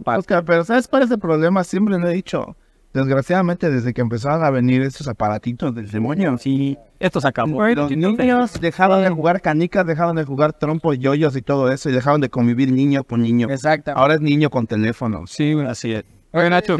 Oscar, 0.05 0.43
pero 0.45 0.63
¿sabes 0.63 0.87
cuál 0.87 1.03
es 1.03 1.11
el 1.11 1.19
problema? 1.19 1.63
Siempre 1.63 1.97
lo 1.97 2.07
he 2.07 2.13
dicho. 2.13 2.55
Desgraciadamente, 2.91 3.69
desde 3.69 3.93
que 3.93 4.01
empezaron 4.01 4.43
a 4.43 4.49
venir 4.49 4.81
estos 4.81 5.07
aparatitos 5.07 5.75
del 5.75 5.91
demonio, 5.91 6.35
sí, 6.39 6.75
esto 6.99 7.21
se 7.21 7.27
acabó. 7.27 7.63
los 7.67 7.91
niños 7.91 8.59
dejaron 8.59 9.03
de 9.03 9.09
jugar 9.11 9.41
canicas, 9.41 9.85
dejaron 9.85 10.15
de 10.15 10.23
jugar 10.23 10.53
trompos, 10.53 10.97
yoyos 10.97 11.35
y 11.35 11.43
todo 11.43 11.71
eso, 11.71 11.89
y 11.89 11.93
dejaron 11.93 12.19
de 12.19 12.29
convivir 12.29 12.71
niño 12.71 13.03
con 13.03 13.21
niño. 13.21 13.47
Exacto. 13.49 13.91
Ahora 13.95 14.15
es 14.15 14.21
niño 14.21 14.49
con 14.49 14.65
teléfono. 14.65 15.27
Sí. 15.27 15.55
Así 15.67 15.93
es. 15.93 16.03
Oye, 16.31 16.49
Nacho, 16.49 16.77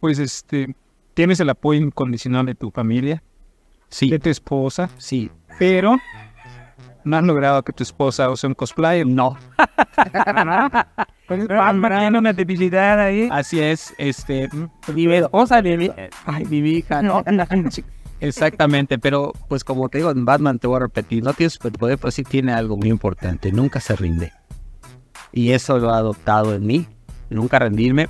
pues 0.00 0.18
este, 0.18 0.74
tienes 1.14 1.38
el 1.40 1.50
apoyo 1.50 1.80
incondicional 1.80 2.46
de 2.46 2.54
tu 2.54 2.70
familia, 2.70 3.22
Sí, 3.88 4.08
de 4.08 4.18
tu 4.18 4.28
esposa, 4.30 4.88
sí, 4.98 5.30
pero 5.58 5.96
no 7.04 7.16
has 7.16 7.24
logrado 7.24 7.62
que 7.64 7.72
tu 7.72 7.82
esposa 7.82 8.30
use 8.30 8.46
un 8.46 8.54
cosplayer. 8.54 9.06
no. 9.06 9.36
Batman 11.28 11.98
tiene 12.00 12.18
una 12.18 12.32
debilidad 12.32 12.98
ahí. 13.00 13.28
Así 13.30 13.60
es, 13.60 13.94
este, 13.98 14.48
mi 14.94 15.12
esposa, 15.14 15.62
mi, 15.62 15.76
mi- 15.76 15.90
ay, 16.26 16.44
mi 16.46 16.58
hija, 16.58 17.02
no, 17.02 17.22
exactamente, 18.20 18.98
pero 18.98 19.32
pues 19.48 19.64
como 19.64 19.88
te 19.88 19.98
digo, 19.98 20.10
en 20.10 20.24
Batman 20.24 20.58
te 20.58 20.66
voy 20.66 20.76
a 20.76 20.80
repetir, 20.80 21.22
no 21.22 21.32
tiene 21.32 21.50
superpoder, 21.50 21.98
pero 21.98 22.10
sí 22.10 22.22
tiene 22.24 22.52
algo 22.52 22.76
muy 22.76 22.88
importante, 22.90 23.52
nunca 23.52 23.80
se 23.80 23.96
rinde. 23.96 24.32
Y 25.32 25.52
eso 25.52 25.78
lo 25.78 25.90
ha 25.90 25.98
adoptado 25.98 26.54
en 26.54 26.66
mí, 26.66 26.86
nunca 27.28 27.58
rendirme 27.60 28.08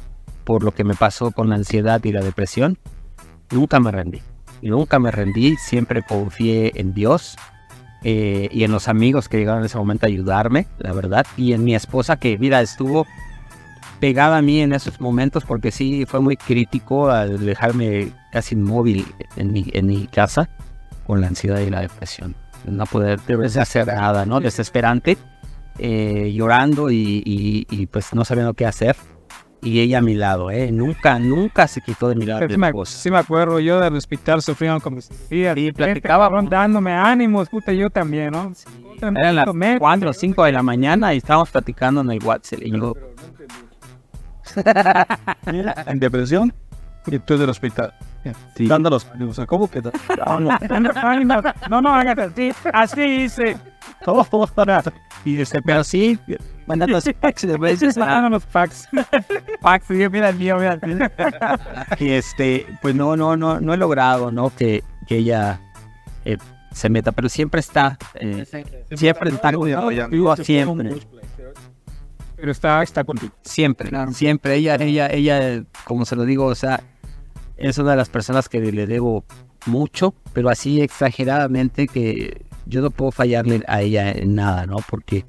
por 0.51 0.65
lo 0.65 0.73
que 0.73 0.83
me 0.83 0.95
pasó 0.95 1.31
con 1.31 1.49
la 1.49 1.55
ansiedad 1.55 2.03
y 2.03 2.11
la 2.11 2.23
depresión, 2.23 2.77
nunca 3.53 3.79
me 3.79 3.93
rendí, 3.93 4.21
nunca 4.63 4.99
me 4.99 5.13
rendí, 5.13 5.55
siempre 5.57 6.03
confié 6.03 6.73
en 6.75 6.93
Dios. 6.93 7.37
eh, 8.03 8.49
y 8.51 8.65
en 8.65 8.73
los 8.73 8.89
amigos 8.89 9.29
que 9.29 9.37
llegaron 9.39 9.61
en 9.61 9.67
ese 9.67 9.79
momento 9.79 10.07
a 10.07 10.09
ayudarme, 10.09 10.67
la 10.79 10.93
verdad, 10.93 11.25
y 11.37 11.53
en 11.53 11.63
mi 11.63 11.75
esposa 11.77 12.17
que, 12.19 12.37
mira, 12.37 12.61
estuvo 12.63 13.07
pegada 14.01 14.39
a 14.39 14.43
mí 14.43 14.61
en 14.61 14.73
esos 14.73 15.01
momentos 15.01 15.45
porque 15.45 15.71
sí 15.71 16.05
fue 16.07 16.19
muy 16.19 16.37
crítico 16.37 17.11
al 17.11 17.45
dejarme 17.45 18.11
casi 18.33 18.57
inmóvil 18.57 19.07
en 19.37 19.53
mi, 19.53 19.67
en 19.73 19.87
mi 19.87 20.09
casa 20.09 20.49
con 21.07 21.21
la 21.21 21.29
ansiedad 21.29 21.61
y 21.61 21.71
la 21.71 21.83
depresión. 21.83 22.35
No 22.65 22.87
poder 22.87 23.21
hacer 23.61 23.87
nada, 23.87 24.27
¿no? 24.27 24.41
Desesperante, 24.41 25.17
eh, 25.79 26.33
llorando 26.35 26.91
y, 26.91 27.23
y- 27.25 27.67
y, 27.71 27.87
pues 27.87 28.13
no 28.15 28.25
sabiendo 28.25 28.55
qué 28.55 28.67
hacer. 28.67 28.97
Y 29.63 29.81
ella 29.81 29.99
a 29.99 30.01
mi 30.01 30.15
lado, 30.15 30.51
¿eh? 30.51 30.73
Nunca, 30.73 31.19
nunca 31.19 31.69
se 31.69 31.83
quitó 31.83 32.09
de 32.09 32.15
mi 32.15 32.25
lado. 32.25 32.47
Sí 32.49 32.57
me, 32.57 32.73
sí 32.87 33.11
me 33.11 33.19
acuerdo 33.19 33.61
yo 33.61 33.79
del 33.79 33.95
hospital 33.95 34.41
sufriendo 34.41 34.81
con 34.81 34.95
mis. 34.95 35.05
Sí, 35.29 35.45
Este 35.45 35.73
platicaba, 35.75 36.27
cabrón 36.27 36.49
dándome 36.49 36.93
ánimos, 36.93 37.49
puta, 37.49 37.73
yo 37.73 37.91
también, 37.91 38.31
¿no? 38.31 38.53
Eran 39.03 39.37
las 39.37 39.49
4 39.79 40.11
o 40.11 40.13
5 40.13 40.45
de 40.45 40.53
la 40.53 40.63
mañana 40.63 41.13
y 41.15 41.19
estábamos 41.19 41.51
platicando 41.51 42.01
en 42.01 42.11
el 42.11 42.25
WhatsApp. 42.25 42.61
Y 42.63 42.71
yo, 42.71 42.95
En 45.87 46.01
depresión 46.01 46.53
y 47.07 47.19
tú 47.19 47.39
del 47.39 47.51
hospital. 47.51 47.95
Sí. 48.55 48.67
Dando 48.67 48.91
los 48.91 49.07
ánimos. 49.11 49.41
¿cómo 49.47 49.71
que? 49.71 49.81
No, 49.81 50.41
no, 50.41 50.59
no, 51.71 51.81
no 51.81 51.91
así. 52.23 52.53
Así 52.73 53.03
hice. 53.03 53.57
Y 55.25 55.41
este, 55.41 55.61
pero 55.63 55.85
sí, 55.85 56.19
mandando 56.67 56.95
los 56.95 57.05
fax 57.21 57.47
de 57.47 57.57
veces. 57.59 57.97
Mandaron 57.97 58.33
los 58.33 58.45
fax. 58.45 58.89
Fax, 59.61 59.87
sí, 59.87 60.09
mira 60.11 60.31
el 60.31 60.37
mío, 60.37 60.57
mira 60.57 60.79
el 60.81 60.97
mío. 60.97 61.09
Y 61.99 62.11
este, 62.11 62.67
pues 62.81 62.95
no, 62.95 63.17
no, 63.17 63.37
no, 63.37 63.61
no 63.61 63.75
he 63.75 63.77
logrado, 63.77 64.33
¿no? 64.33 64.55
Que, 64.55 64.83
que 65.07 65.19
ella 65.19 65.61
eh, 66.25 66.39
se 66.73 66.89
meta, 66.89 67.13
pero 67.13 67.29
siempre 67.29 67.61
está, 67.61 67.99
eh, 68.15 68.47
siempre 68.95 69.31
está, 69.31 69.51
digo, 69.51 70.37
siempre, 70.37 70.97
Pero 72.37 72.53
está, 72.53 72.83
está 72.83 73.05
contigo. 73.05 73.35
siempre, 73.43 73.91
siempre. 74.13 74.55
Ella, 74.55 74.77
ella, 74.77 75.09
ella, 75.09 75.65
como 75.85 76.07
se 76.07 76.17
lo 76.17 76.25
digo, 76.25 76.47
o 76.47 76.55
sea, 76.55 76.83
es 77.59 77.77
una 77.77 77.91
de 77.91 77.97
las 77.99 78.09
personas 78.09 78.49
que 78.49 78.61
le 78.61 78.87
debo 78.87 79.25
mucho, 79.67 80.15
pero 80.33 80.49
así 80.49 80.81
exageradamente 80.81 81.87
que 81.87 82.47
yo 82.71 82.81
no 82.81 82.91
puedo 82.91 83.11
fallarle 83.11 83.63
a 83.69 83.83
ella 83.83 84.11
en 84.13 84.35
nada, 84.35 84.65
¿no? 84.67 84.77
Porque 84.89 85.25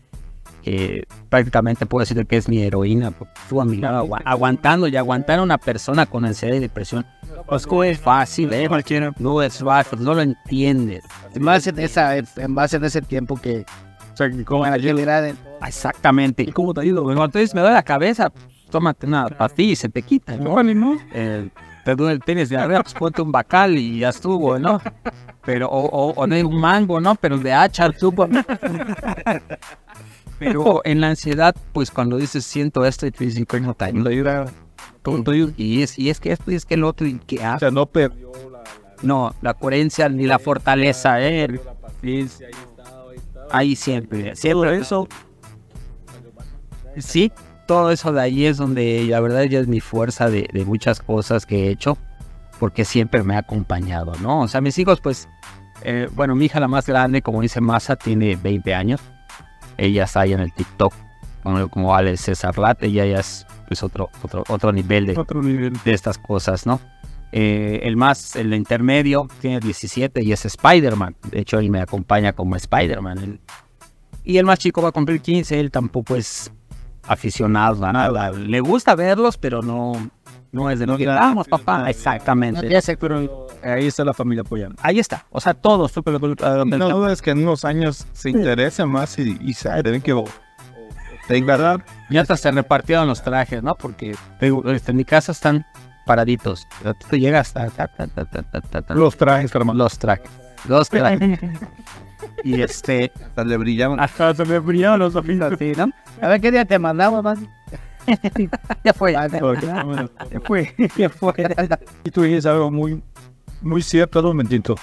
eh, 0.64 1.04
prácticamente 1.30 1.86
puedo 1.86 2.02
decir 2.06 2.26
que 2.28 2.38
es 2.38 2.48
mi 2.48 2.62
heroína. 2.62 3.12
Estuvo 3.44 3.62
a 3.62 3.66
mi 3.66 3.78
lado 3.78 3.98
agua- 3.98 4.22
aguantando 4.24 4.88
y 4.88 4.96
aguantar 4.96 5.40
a 5.40 5.44
una 5.44 5.58
persona 5.58 6.06
con 6.06 6.24
ansiedad 6.24 6.56
y 6.56 6.60
depresión. 6.60 7.06
Pues 7.48 7.68
no 7.68 7.84
es 7.84 8.00
fácil, 8.00 8.54
¿eh? 8.54 8.70
No 9.20 9.42
es 9.42 9.58
fácil, 9.58 10.04
no 10.04 10.14
lo 10.14 10.22
entiendes. 10.22 11.04
En 11.34 11.44
base 11.44 11.72
en, 11.72 11.80
esa, 11.80 12.16
en 12.18 12.56
base 12.56 12.78
en 12.78 12.86
ese 12.86 13.02
tiempo 13.02 13.36
que... 13.38 13.66
O 14.14 14.18
sea, 14.18 14.30
que 14.30 14.44
¿cómo 14.46 14.62
Para 14.64 14.78
que 14.78 14.94
le 14.94 15.02
era 15.02 15.22
de- 15.22 15.34
Exactamente. 15.66 16.44
¿Y 16.44 16.52
cómo 16.52 16.74
te 16.74 16.86
ido? 16.86 17.04
Cuando 17.04 17.22
me 17.34 17.62
duele 17.62 17.72
la 17.74 17.84
cabeza, 17.84 18.32
tómate 18.70 19.08
una 19.08 19.28
pastilla 19.30 19.72
y 19.72 19.76
se 19.76 19.90
te 19.90 20.02
quita, 20.02 20.36
¿no? 20.38 20.56
No, 20.56 20.64
ni 20.64 20.76
no. 20.76 20.98
Eh, 21.14 21.50
te 21.84 21.96
duele 21.96 22.14
el 22.14 22.20
tenis 22.22 22.50
de 22.50 22.58
arriba, 22.58 22.82
pues 22.84 22.94
ponte 22.94 23.22
un 23.22 23.32
bacal 23.32 23.78
y 23.78 24.00
ya 24.00 24.10
estuvo, 24.10 24.58
¿no? 24.60 24.82
Pero, 25.44 25.68
o, 25.70 25.86
o, 25.86 26.14
o 26.16 26.28
de 26.28 26.44
un 26.44 26.60
mango, 26.60 27.00
¿no? 27.02 27.16
Pero 27.16 27.38
de 27.38 27.52
hacha, 27.54 27.92
supo. 27.98 28.28
Pero 30.40 30.82
en 30.86 31.02
la 31.02 31.10
ansiedad, 31.10 31.56
pues 31.74 31.92
cuando 31.92 32.18
dices 32.18 32.44
siento 32.46 32.86
esto 32.86 33.06
y 33.06 33.12
te 33.12 33.26
dicen, 33.26 33.46
coño, 33.46 33.74
te 33.76 33.86
ayuda. 33.86 34.46
¿Cómo 35.04 35.24
te 35.24 35.32
ayuda? 35.32 35.54
Y 35.58 35.82
es, 35.84 35.98
y 36.00 36.10
es 36.10 36.20
que 36.20 36.32
esto 36.32 36.52
y 36.52 36.56
es 36.56 36.66
que 36.66 36.74
el 36.76 36.84
otro, 36.84 37.06
y 37.08 37.20
que 37.20 37.40
O 37.40 37.44
hago. 37.46 37.60
sea, 37.60 37.72
no 37.72 37.86
perdió 37.86 38.32
No, 39.04 39.34
la 39.42 39.54
coherencia 39.54 40.10
ni 40.10 40.26
la 40.26 40.40
fortaleza, 40.40 41.22
¿eh? 41.22 41.48
la 41.48 41.74
paciencia. 41.74 42.48
Ahí 43.52 43.76
siempre, 43.76 44.36
siempre 44.36 44.78
eso. 44.78 45.08
Sí, 46.98 47.32
todo 47.72 47.90
eso 47.90 48.12
de 48.12 48.20
ahí 48.20 48.46
es 48.46 48.58
donde 48.58 49.06
la 49.08 49.22
verdad 49.22 49.44
ya 49.44 49.60
es 49.62 49.68
mi 49.70 49.80
fuerza 49.80 50.30
de, 50.30 50.50
de 50.52 50.66
muchas 50.66 51.00
cosas 51.00 51.46
que 51.46 51.68
he 51.68 51.70
hecho, 51.70 51.98
porque 52.60 52.84
siempre 52.84 53.24
me 53.24 53.34
ha 53.36 53.38
acompañado, 53.38 54.12
¿no? 54.22 54.42
O 54.42 54.48
sea, 54.50 54.60
mis 54.60 54.78
hijos, 54.78 55.00
pues, 55.00 55.30
eh, 55.82 56.10
bueno, 56.12 56.36
mi 56.36 56.48
hija 56.48 56.60
la 56.60 56.68
más 56.68 56.86
grande, 56.86 57.22
como 57.22 57.42
dice 57.42 57.62
Masa, 57.62 57.96
tiene 57.96 58.36
20 58.36 58.76
años. 58.76 59.00
Ella 59.78 60.04
está 60.04 60.20
ahí 60.20 60.34
en 60.34 60.42
el 60.42 60.52
TikTok, 60.52 60.94
como, 61.44 61.70
como 61.70 61.96
Ale 61.96 62.18
César 62.18 62.58
Lat, 62.58 62.84
ella 62.84 63.06
ya 63.06 63.20
es 63.22 63.48
pues, 63.70 63.82
otro, 63.84 64.10
otro, 64.22 64.44
otro 64.50 64.74
nivel 64.74 65.06
de, 65.06 65.18
Otro 65.18 65.42
nivel. 65.42 65.72
de 65.86 65.94
estas 65.94 66.18
cosas, 66.18 66.66
¿no? 66.66 66.82
Eh, 67.32 67.80
el 67.84 67.96
más, 67.96 68.36
el 68.36 68.54
intermedio, 68.54 69.30
tiene 69.40 69.62
17 69.62 70.22
y 70.22 70.34
es 70.34 70.44
Spider-Man. 70.44 71.16
De 71.32 71.40
hecho, 71.40 71.58
él 71.58 71.70
me 71.70 71.80
acompaña 71.80 72.34
como 72.34 72.58
Spider-Man. 72.58 73.40
Y 74.26 74.40
el 74.40 74.46
más 74.46 74.60
chico 74.60 74.82
va 74.82 74.90
a 74.90 74.92
cumplir 74.92 75.22
15, 75.22 75.58
él 75.58 75.72
tampoco 75.72 76.18
es 76.18 76.52
aficionado 77.08 77.86
a 77.86 77.92
nada. 77.94 78.32
Le 78.32 78.60
gusta 78.60 78.96
verlos, 78.96 79.38
pero 79.38 79.62
no, 79.62 80.12
no 80.52 80.70
es 80.70 80.80
de 80.80 80.88
lo 80.88 80.98
que 80.98 81.06
vamos, 81.08 81.48
papá. 81.48 81.90
Exactamente. 81.90 82.68
Ya 82.70 82.82
sé, 82.82 82.98
Pero 82.98 83.48
ahí 83.64 83.88
está 83.88 84.04
la 84.04 84.14
familia 84.14 84.42
apoyando. 84.42 84.76
Ahí 84.82 85.00
está. 85.00 85.26
O 85.32 85.40
sea, 85.42 85.54
todos. 85.54 85.92
súper- 85.92 86.20
ah, 86.44 86.64
No 86.66 86.90
dudes 86.90 87.22
que 87.22 87.32
en 87.32 87.40
unos 87.44 87.66
años 87.66 88.06
se 88.14 88.30
interesen 88.30 88.90
más 88.90 89.18
y, 89.20 89.38
y 89.42 89.54
saben 89.54 90.02
que 90.02 90.14
verdad 91.46 91.80
Ya 92.10 92.22
hasta 92.22 92.36
se 92.36 92.52
repartieron 92.52 93.08
los 93.08 93.24
trajes, 93.24 93.64
¿no? 93.64 93.76
Porque 93.76 94.16
este, 94.66 94.92
en 94.92 94.98
mi 94.98 95.06
casa 95.06 95.32
están 95.32 95.66
paraditos. 96.06 96.68
Tú 97.10 97.16
llegas 97.16 97.56
a... 97.56 97.70
Los 98.90 99.16
trajes, 99.16 99.54
hermano. 99.56 99.78
los 99.78 99.98
trajes. 99.98 100.30
Los 100.68 100.90
trajes. 100.90 101.40
y 102.44 102.62
este... 102.62 103.12
hasta 103.24 103.44
le 103.44 103.58
brillaban. 103.58 104.00
Hasta 104.00 104.34
se 104.36 104.46
me 104.46 104.60
brillaron 104.60 105.00
los 105.00 105.16
ojitos. 105.16 105.54
Sí, 105.60 105.74
¿no? 105.78 105.90
A 106.22 106.28
ver 106.28 106.42
qué 106.42 106.52
día 106.52 106.66
te 106.66 106.78
mandamos, 106.80 107.24
más. 107.24 107.40
Ya 108.84 108.94
fue. 108.94 109.14
Se 109.14 110.40
fue, 110.40 110.74
se 110.96 111.10
fue. 111.10 111.56
Y 112.04 112.12
tú 112.12 112.24
dices 112.24 112.46
algo 112.46 112.72
muy, 112.72 113.02
muy 113.62 113.82
cierto, 113.82 114.20
un 114.20 114.26
momentito. 114.28 114.76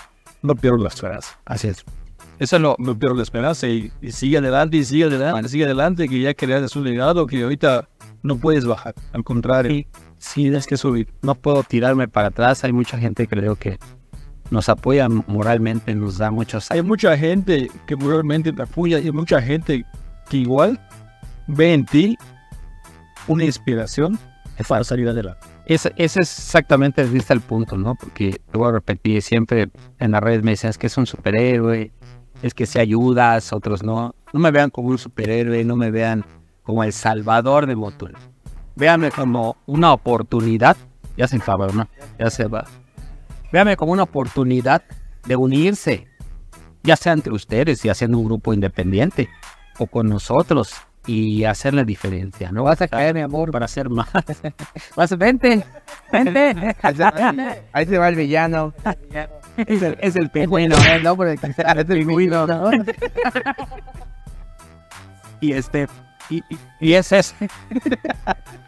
No 0.42 0.54
pierdo 0.54 0.78
la 0.78 0.88
esperanza. 0.88 1.38
Así 1.44 1.68
es. 1.68 1.84
Eso 2.38 2.56
es 2.56 2.62
lo... 2.62 2.76
No 2.78 2.96
pierdo 2.96 3.16
la 3.16 3.22
esperanza 3.22 3.66
y, 3.66 3.90
y 4.00 4.12
sigue 4.12 4.38
adelante 4.38 4.76
y 4.76 4.84
sigue 4.84 5.04
adelante, 5.04 5.48
sigue 5.48 5.64
adelante, 5.64 6.08
que 6.08 6.20
ya 6.20 6.34
creaste 6.34 6.78
un 6.78 6.84
legado 6.84 7.26
que 7.26 7.42
ahorita 7.42 7.88
no 8.22 8.36
puedes 8.38 8.64
bajar. 8.64 8.94
Al 9.12 9.24
contrario, 9.24 9.70
Sí, 9.72 9.86
sí 10.18 10.42
tienes 10.42 10.66
que 10.66 10.76
subir. 10.76 11.08
no 11.22 11.34
puedo 11.34 11.64
tirarme 11.64 12.06
para 12.06 12.28
atrás. 12.28 12.62
Hay 12.62 12.72
mucha 12.72 12.98
gente 12.98 13.26
que 13.26 13.36
creo 13.36 13.56
que 13.56 13.78
nos 14.50 14.68
apoya 14.68 15.08
moralmente, 15.08 15.94
nos 15.94 16.18
da 16.18 16.30
muchos... 16.30 16.70
Hay 16.70 16.82
mucha 16.82 17.16
gente 17.16 17.70
que 17.86 17.96
realmente 17.96 18.52
te 18.52 18.62
apoya 18.62 18.98
y 18.98 19.06
hay 19.06 19.12
mucha 19.12 19.40
gente 19.42 19.84
que 20.28 20.36
igual 20.36 20.80
ve 21.46 21.74
en 21.74 21.84
ti 21.84 22.18
una 23.26 23.44
inspiración 23.44 24.18
para 24.66 24.84
salir 24.84 25.08
adelante. 25.08 25.46
Ese, 25.66 25.92
ese 25.96 26.22
es 26.22 26.38
exactamente 26.38 27.04
viste 27.04 27.34
el 27.34 27.40
punto, 27.40 27.76
¿no? 27.76 27.94
Porque 27.94 28.40
te 28.50 28.58
voy 28.58 28.68
a 28.68 28.72
repetir, 28.72 29.20
siempre 29.20 29.70
en 29.98 30.10
las 30.12 30.22
redes 30.22 30.42
me 30.42 30.52
dicen, 30.52 30.70
es 30.70 30.78
que 30.78 30.86
es 30.86 30.96
un 30.96 31.06
superhéroe, 31.06 31.92
es 32.42 32.54
que 32.54 32.66
si 32.66 32.78
ayudas, 32.78 33.52
otros 33.52 33.82
no. 33.82 34.14
No 34.32 34.40
me 34.40 34.50
vean 34.50 34.70
como 34.70 34.88
un 34.88 34.98
superhéroe, 34.98 35.64
no 35.64 35.76
me 35.76 35.90
vean 35.90 36.24
como 36.62 36.84
el 36.84 36.92
salvador 36.92 37.66
de 37.66 37.76
Motul. 37.76 38.16
Véanme 38.76 39.10
como 39.10 39.56
una 39.66 39.92
oportunidad, 39.92 40.76
ya 41.16 41.28
se 41.28 41.38
favor, 41.38 41.74
¿no? 41.74 41.88
Ya 42.18 42.30
se 42.30 42.46
va. 42.46 42.64
Véanme 43.52 43.76
como 43.76 43.92
una 43.92 44.02
oportunidad 44.04 44.82
de 45.26 45.36
unirse, 45.36 46.06
ya 46.82 46.96
sea 46.96 47.12
entre 47.12 47.32
ustedes 47.32 47.84
y 47.84 47.88
haciendo 47.88 48.18
un 48.18 48.24
grupo 48.26 48.52
independiente, 48.54 49.28
o 49.78 49.86
con 49.86 50.08
nosotros 50.08 50.74
y 51.06 51.44
hacer 51.44 51.72
la 51.72 51.84
diferencia, 51.84 52.52
¿no? 52.52 52.64
Vas 52.64 52.82
a 52.82 52.88
caer, 52.88 53.14
mi 53.14 53.22
amor. 53.22 53.50
para 53.50 53.64
hacer 53.64 53.88
más. 53.88 54.08
Vas, 54.96 55.16
vente, 55.16 55.64
vente. 56.12 56.76
Ahí 57.72 57.86
se 57.86 57.96
va 57.98 58.08
el 58.08 58.14
villano. 58.16 58.74
Es 59.56 59.82
el, 59.82 59.96
es 60.00 60.16
el 60.16 60.28
pingüino. 60.30 60.76
El 60.92 61.02
nombre 61.02 61.30
de 61.30 61.34
es 61.48 61.58
el 61.58 61.86
pingüino. 61.86 62.46
Y 65.40 65.52
este, 65.52 65.86
y, 66.30 66.38
y- 66.38 66.58
y 66.80 66.92
es 66.94 67.12
eso. 67.12 67.34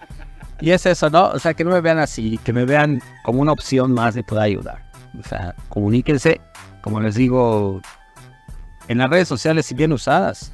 y 0.60 0.70
es 0.70 0.86
eso, 0.86 1.10
¿no? 1.10 1.28
O 1.28 1.38
sea, 1.38 1.54
que 1.54 1.64
no 1.64 1.70
me 1.70 1.80
vean 1.80 1.98
así, 1.98 2.38
que 2.44 2.52
me 2.52 2.64
vean 2.64 3.00
como 3.24 3.40
una 3.40 3.52
opción 3.52 3.92
más 3.92 4.14
de 4.14 4.22
poder 4.22 4.44
ayudar. 4.44 4.90
O 5.18 5.26
sea, 5.28 5.54
comuníquense, 5.68 6.40
como 6.82 7.00
les 7.00 7.14
digo, 7.14 7.80
en 8.88 8.98
las 8.98 9.10
redes 9.10 9.28
sociales, 9.28 9.66
si 9.66 9.74
bien 9.74 9.92
usadas, 9.92 10.52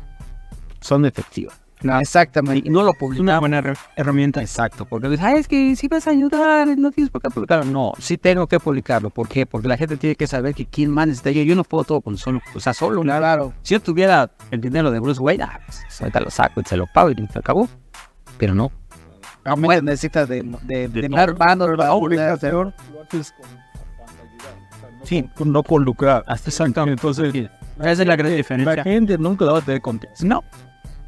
son 0.80 1.04
efectivas. 1.06 1.60
Exactamente. 2.00 2.66
Y 2.66 2.70
no 2.72 2.82
lo 2.82 2.90
Es 2.92 2.96
una 2.96 2.98
publicamos. 2.98 3.40
buena 3.40 3.60
her- 3.60 3.78
herramienta. 3.96 4.40
Exacto, 4.40 4.86
porque 4.86 5.08
dices, 5.10 5.24
"Ay, 5.24 5.38
es 5.38 5.46
que 5.46 5.76
si 5.76 5.88
vas 5.88 6.06
a 6.06 6.10
ayudar, 6.10 6.66
no 6.78 6.90
tienes 6.90 7.10
por 7.10 7.20
qué 7.20 7.28
publicarlo. 7.28 7.66
No, 7.66 7.92
sí 7.98 8.16
tengo 8.16 8.46
que 8.46 8.58
publicarlo. 8.58 9.10
¿Por 9.10 9.28
qué? 9.28 9.44
Porque 9.44 9.68
la 9.68 9.76
gente 9.76 9.96
tiene 9.98 10.16
que 10.16 10.26
saber 10.26 10.54
que 10.54 10.64
quién 10.64 10.90
más 10.90 11.06
necesita 11.06 11.30
yo. 11.32 11.42
Yo 11.42 11.54
no 11.54 11.64
puedo 11.64 11.84
todo 11.84 12.00
con 12.00 12.16
solo, 12.16 12.40
o 12.54 12.60
sea, 12.60 12.72
solo. 12.72 13.04
¿no? 13.04 13.16
Claro. 13.18 13.52
Si 13.62 13.74
yo 13.74 13.80
tuviera 13.80 14.30
el 14.50 14.60
dinero 14.62 14.90
de 14.90 15.00
Bruce 15.00 15.20
Wayne, 15.20 15.44
ah, 15.44 15.60
pues, 15.66 16.00
ahorita 16.00 16.20
lo 16.20 16.30
saco 16.30 16.60
y 16.60 16.64
se 16.64 16.76
lo 16.78 16.86
pago 16.86 17.10
y 17.10 17.14
se 17.30 17.38
acabó. 17.38 17.68
Pero 18.38 18.54
no. 18.54 18.72
Bueno, 19.54 19.82
necesitas 19.82 20.28
de, 20.28 20.42
de, 20.62 20.88
de, 20.88 21.02
De- 21.02 21.08
La 21.08 21.26
Sí, 25.04 25.28
no 25.44 25.62
con 25.62 25.84
lucrar. 25.84 26.24
Exactamente. 26.28 27.00
Entonces, 27.00 27.32
Esa 27.78 27.92
es 27.92 27.98
la 28.06 28.16
gran 28.16 28.30
la 28.30 28.36
diferencia. 28.36 28.82
gente 28.82 29.16
nunca 29.18 29.44
la 29.44 29.52
va 29.52 29.58
a 29.58 29.62
tener 29.62 29.80
contexto. 29.80 30.26
No. 30.26 30.42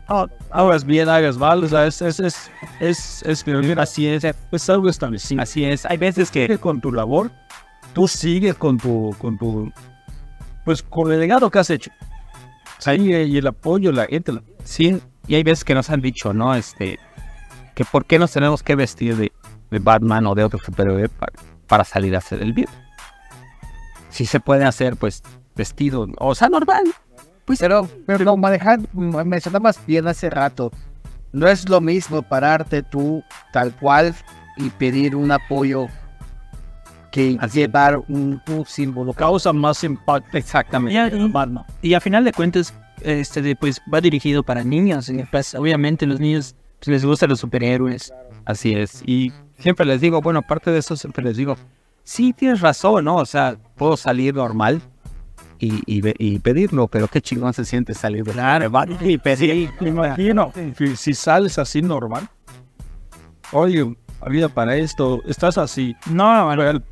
No, 0.09 0.26
hagas 0.51 0.84
bien, 0.84 1.07
hagas 1.09 1.36
mal, 1.36 1.62
o 1.64 1.68
sea, 1.68 1.86
es, 1.86 2.01
es, 2.01 2.18
es, 2.20 2.51
es, 2.80 3.22
es, 3.26 3.45
así 3.76 4.07
es, 4.07 4.26
pues 4.49 4.70
algo 4.70 4.89
establecido. 4.89 5.43
Así 5.43 5.64
es. 5.66 5.84
Hay 5.84 5.99
veces 5.99 6.30
que 6.30 6.47
Sigue 6.47 6.57
con 6.59 6.80
tu 6.80 6.91
labor, 6.93 7.30
tú 7.93 8.09
sigues 8.09 8.55
con 8.55 8.78
tu, 8.78 9.14
con 9.18 9.36
tu, 9.36 9.70
pues 10.64 10.82
con 10.82 11.12
el 11.12 11.20
legado 11.20 11.51
que 11.51 11.59
has 11.59 11.68
hecho. 11.68 11.91
Sigue 12.78 13.24
y 13.24 13.36
el 13.36 13.47
apoyo, 13.49 13.93
la 13.93 14.07
gente, 14.07 14.32
la- 14.32 14.43
sí, 14.64 14.99
y 15.26 15.34
hay 15.34 15.43
veces 15.43 15.62
que 15.62 15.74
nos 15.74 15.91
han 15.91 16.01
dicho, 16.01 16.32
¿no? 16.32 16.55
Este, 16.55 16.99
que 17.78 17.84
por 17.84 18.06
qué 18.06 18.18
nos 18.18 18.32
tenemos 18.32 18.64
que 18.64 18.74
vestir 18.74 19.16
de, 19.16 19.30
de 19.70 19.78
Batman 19.78 20.26
o 20.26 20.34
de 20.34 20.42
otro 20.42 20.58
superhéroe 20.58 21.08
para, 21.08 21.32
para 21.68 21.84
salir 21.84 22.16
a 22.16 22.18
hacer 22.18 22.42
el 22.42 22.52
bien. 22.52 22.66
Si 24.10 24.26
se 24.26 24.40
puede 24.40 24.64
hacer, 24.64 24.96
pues, 24.96 25.22
vestido, 25.54 26.08
o 26.18 26.34
sea, 26.34 26.48
normal. 26.48 26.86
Pues, 27.44 27.60
pero, 27.60 27.88
pero 28.04 28.24
no, 28.24 28.36
manejar, 28.36 28.80
mencionabas 28.92 29.78
bien 29.86 30.08
hace 30.08 30.28
rato, 30.28 30.72
no 31.30 31.46
es 31.46 31.68
lo 31.68 31.80
mismo 31.80 32.22
pararte 32.22 32.82
tú 32.82 33.22
tal 33.52 33.72
cual 33.76 34.12
y 34.56 34.70
pedir 34.70 35.14
un 35.14 35.30
apoyo 35.30 35.86
que 37.12 37.38
llevar 37.52 37.98
un, 38.08 38.42
un 38.48 38.66
símbolo. 38.66 39.12
causa 39.12 39.52
más 39.52 39.84
impacto. 39.84 40.36
Exactamente. 40.36 41.16
Y- 41.16 41.28
Batman. 41.30 41.64
Y 41.80 41.94
a 41.94 42.00
final 42.00 42.24
de 42.24 42.32
cuentas, 42.32 42.74
este, 43.02 43.54
pues 43.54 43.80
va 43.94 44.00
dirigido 44.00 44.42
para 44.42 44.64
niños. 44.64 45.08
y, 45.10 45.22
pues, 45.30 45.54
obviamente 45.54 46.06
los 46.06 46.18
niños 46.18 46.56
pues, 46.78 46.88
les 46.88 47.04
gustan 47.04 47.28
los 47.30 47.40
superhéroes. 47.40 48.12
Así 48.44 48.74
es. 48.74 49.02
Y 49.06 49.32
siempre 49.58 49.84
les 49.86 50.00
digo, 50.00 50.20
bueno, 50.20 50.40
aparte 50.40 50.70
de 50.70 50.78
eso, 50.78 50.96
siempre 50.96 51.22
les 51.24 51.36
digo, 51.36 51.56
sí, 52.04 52.32
tienes 52.32 52.60
razón, 52.60 53.04
¿no? 53.04 53.16
O 53.16 53.26
sea, 53.26 53.56
puedo 53.76 53.96
salir 53.96 54.34
normal 54.34 54.80
y, 55.58 55.82
y, 55.86 56.02
y 56.18 56.38
pedirlo, 56.38 56.88
pero 56.88 57.08
qué 57.08 57.20
chingón 57.20 57.52
se 57.52 57.64
siente 57.64 57.92
salir 57.94 58.24
de 58.24 58.32
Batman 58.32 58.98
y 59.00 59.18
pedir. 59.18 59.70
Me 59.80 59.88
imagino, 59.90 60.52
si, 60.76 60.96
si 60.96 61.14
sales 61.14 61.58
así 61.58 61.82
normal, 61.82 62.28
oye, 63.52 63.94
había 64.20 64.48
para 64.48 64.76
esto, 64.76 65.20
estás 65.26 65.58
así, 65.58 65.94
No, 66.10 66.46
bueno, 66.46 66.62
real, 66.62 66.84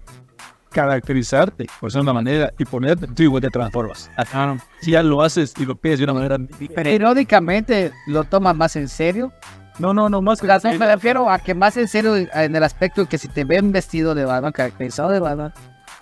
caracterizarte 0.71 1.67
pues, 1.81 1.95
de 1.95 2.01
una 2.01 2.13
manera 2.13 2.53
y 2.59 2.65
ponerte, 2.65 3.07
tú 3.07 3.23
igual 3.23 3.43
te 3.43 3.51
transformas. 3.51 4.11
claro. 4.31 4.59
Si 4.81 4.91
ya 4.91 5.03
lo 5.03 5.23
haces 5.23 5.55
y 5.59 5.65
lo 5.65 5.75
pides 5.75 5.99
de 5.99 6.05
una 6.05 6.13
manera 6.15 6.37
diferente. 6.39 6.93
Irónicamente 6.95 7.93
lo 8.09 8.25
toman 8.25 8.59
más 8.59 8.77
en 8.77 8.89
serio. 8.89 9.33
No, 9.79 9.93
no, 9.93 10.09
no, 10.09 10.23
más 10.23 10.41
que 10.41 10.51
O 10.51 10.61
sea, 10.61 10.73
me 10.73 10.87
refiero 10.87 11.29
a 11.31 11.39
que 11.39 11.55
más 11.55 11.77
en 11.77 11.87
serio 11.89 12.17
en 12.17 12.57
el 12.57 12.63
aspecto 12.63 13.07
que 13.07 13.19
si 13.19 13.29
te 13.29 13.45
ven 13.45 13.73
vestido 13.73 14.15
de 14.15 14.25
Batman, 14.25 14.53
caracterizado 14.53 15.11
de 15.11 15.21
Batman, 15.21 15.53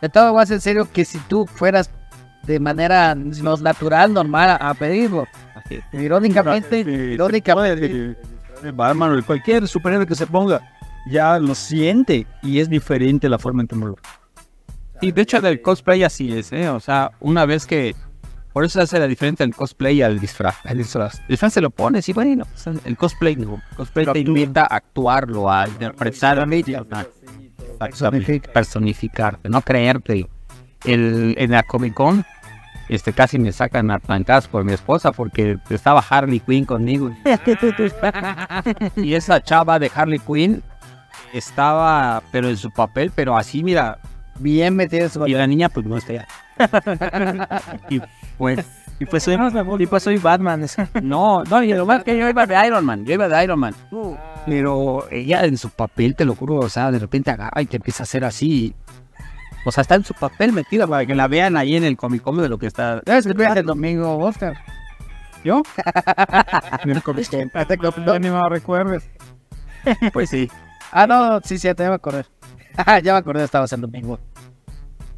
te 0.00 0.08
toman 0.08 0.34
más 0.34 0.50
en 0.50 0.60
serio 0.60 0.88
que 0.92 1.04
si 1.04 1.18
tú 1.18 1.46
fueras 1.46 1.90
de 2.44 2.60
manera 2.60 3.14
no, 3.14 3.56
natural, 3.56 4.12
normal 4.12 4.56
a, 4.60 4.74
pedirlo. 4.74 5.26
Irónicamente, 5.92 6.80
Eh, 6.80 7.14
irónicamente. 7.14 7.88
de- 7.88 8.16
de 8.62 8.70
Batman 8.70 9.10
o 9.12 9.16
de 9.16 9.22
cualquier 9.22 9.66
superhéroe 9.68 10.06
que 10.06 10.14
se 10.14 10.26
ponga, 10.26 10.60
ya 11.10 11.38
lo 11.38 11.54
siente 11.54 12.26
y 12.42 12.60
es 12.60 12.68
diferente 12.68 13.28
la 13.28 13.38
forma 13.38 13.62
en 13.62 13.68
que 13.68 13.76
lo 13.76 13.96
Y 15.00 15.12
de 15.12 15.22
hecho 15.22 15.40
del 15.40 15.60
cosplay 15.60 16.02
así 16.02 16.36
es, 16.36 16.52
¿eh? 16.52 16.68
O 16.68 16.80
sea, 16.80 17.10
una 17.20 17.44
vez 17.46 17.66
que... 17.66 17.94
Por 18.54 18.64
eso 18.64 18.80
hace 18.80 19.00
la 19.00 19.08
diferencia 19.08 19.44
del 19.44 19.52
cosplay 19.52 20.00
al 20.00 20.20
disfraz. 20.20 20.54
El 20.64 20.78
disfraz. 20.78 21.18
El 21.22 21.26
disfraz 21.26 21.52
se 21.54 21.60
lo 21.60 21.70
pones 21.70 22.08
y 22.08 22.12
bueno, 22.12 22.46
sea, 22.54 22.72
el 22.84 22.96
cosplay 22.96 23.34
no. 23.34 23.60
El 23.72 23.76
cosplay 23.76 24.06
te 24.06 24.20
invita 24.20 24.62
a 24.62 24.76
actuarlo, 24.76 25.50
a 25.50 25.66
interpretar, 25.66 26.38
a 26.38 26.46
Personifica. 27.80 28.52
personificarte, 28.52 29.48
no 29.48 29.60
creerte. 29.60 30.28
El, 30.84 31.34
en 31.36 31.50
la 31.50 31.64
Comic 31.64 31.94
Con, 31.94 32.24
este, 32.88 33.12
casi 33.12 33.40
me 33.40 33.50
sacan 33.50 33.90
a 33.90 33.98
trancas 33.98 34.46
por 34.46 34.62
mi 34.62 34.72
esposa 34.72 35.10
porque 35.10 35.58
estaba 35.68 36.04
Harley 36.08 36.38
Quinn 36.38 36.64
conmigo. 36.64 37.10
y 38.96 39.14
esa 39.14 39.42
chava 39.42 39.80
de 39.80 39.90
Harley 39.92 40.20
Quinn 40.20 40.62
estaba, 41.32 42.22
pero 42.30 42.48
en 42.48 42.56
su 42.56 42.70
papel, 42.70 43.10
pero 43.12 43.36
así, 43.36 43.64
mira, 43.64 43.98
Bien 44.38 44.74
metido 44.74 45.04
en 45.04 45.10
su 45.10 45.26
y 45.26 45.32
la 45.32 45.46
niña 45.46 45.68
pues 45.68 45.86
no 45.86 45.96
está 45.96 46.12
ya. 46.12 46.28
y 47.90 48.00
pues, 48.38 48.64
Y 48.98 49.06
pues 49.06 49.24
soy, 49.24 49.36
y 49.78 49.86
pues 49.86 50.02
soy 50.02 50.18
Batman. 50.18 50.66
no, 51.02 51.42
no, 51.44 51.62
y 51.62 51.72
lo 51.72 51.84
más 51.84 52.04
que 52.04 52.16
yo 52.16 52.28
iba 52.28 52.46
de 52.46 52.66
Iron 52.66 52.84
Man, 52.84 53.04
yo 53.04 53.14
iba 53.14 53.28
de 53.28 53.44
Iron 53.44 53.58
Man. 53.58 53.74
Pero 54.46 55.06
ella 55.10 55.44
en 55.44 55.58
su 55.58 55.70
papel, 55.70 56.14
te 56.14 56.24
lo 56.24 56.34
juro, 56.34 56.56
o 56.56 56.68
sea, 56.68 56.90
de 56.90 56.98
repente 56.98 57.30
agarra 57.30 57.60
y 57.60 57.66
te 57.66 57.76
empieza 57.76 58.02
a 58.02 58.04
hacer 58.04 58.24
así. 58.24 58.74
O 59.66 59.72
sea, 59.72 59.82
está 59.82 59.94
en 59.94 60.04
su 60.04 60.14
papel 60.14 60.52
metida 60.52 60.86
para 60.86 61.06
que 61.06 61.14
la 61.14 61.26
vean 61.26 61.56
ahí 61.56 61.74
en 61.74 61.84
el 61.84 61.96
Comic 61.96 62.22
Con 62.22 62.36
de 62.36 62.48
lo 62.48 62.58
que 62.58 62.66
está. 62.66 63.00
Que 63.04 63.32
veas 63.32 63.56
el 63.56 63.64
domingo, 63.64 64.18
Oscar. 64.18 64.54
¿Yo? 65.42 65.62
No. 67.98 68.12
Ya 68.12 68.18
ni 68.18 68.30
me 68.30 68.48
recuerdes. 68.48 69.08
Pues 70.12 70.30
sí. 70.30 70.50
Ah, 70.92 71.06
no, 71.06 71.40
sí, 71.40 71.58
sí, 71.58 71.66
ya 71.66 71.74
te 71.74 71.82
iba 71.84 71.92
a 71.92 71.96
acordar. 71.96 72.26
ya 73.02 73.12
me 73.12 73.18
acordé, 73.18 73.44
estabas 73.44 73.72
el 73.72 73.80
domingo. 73.80 74.18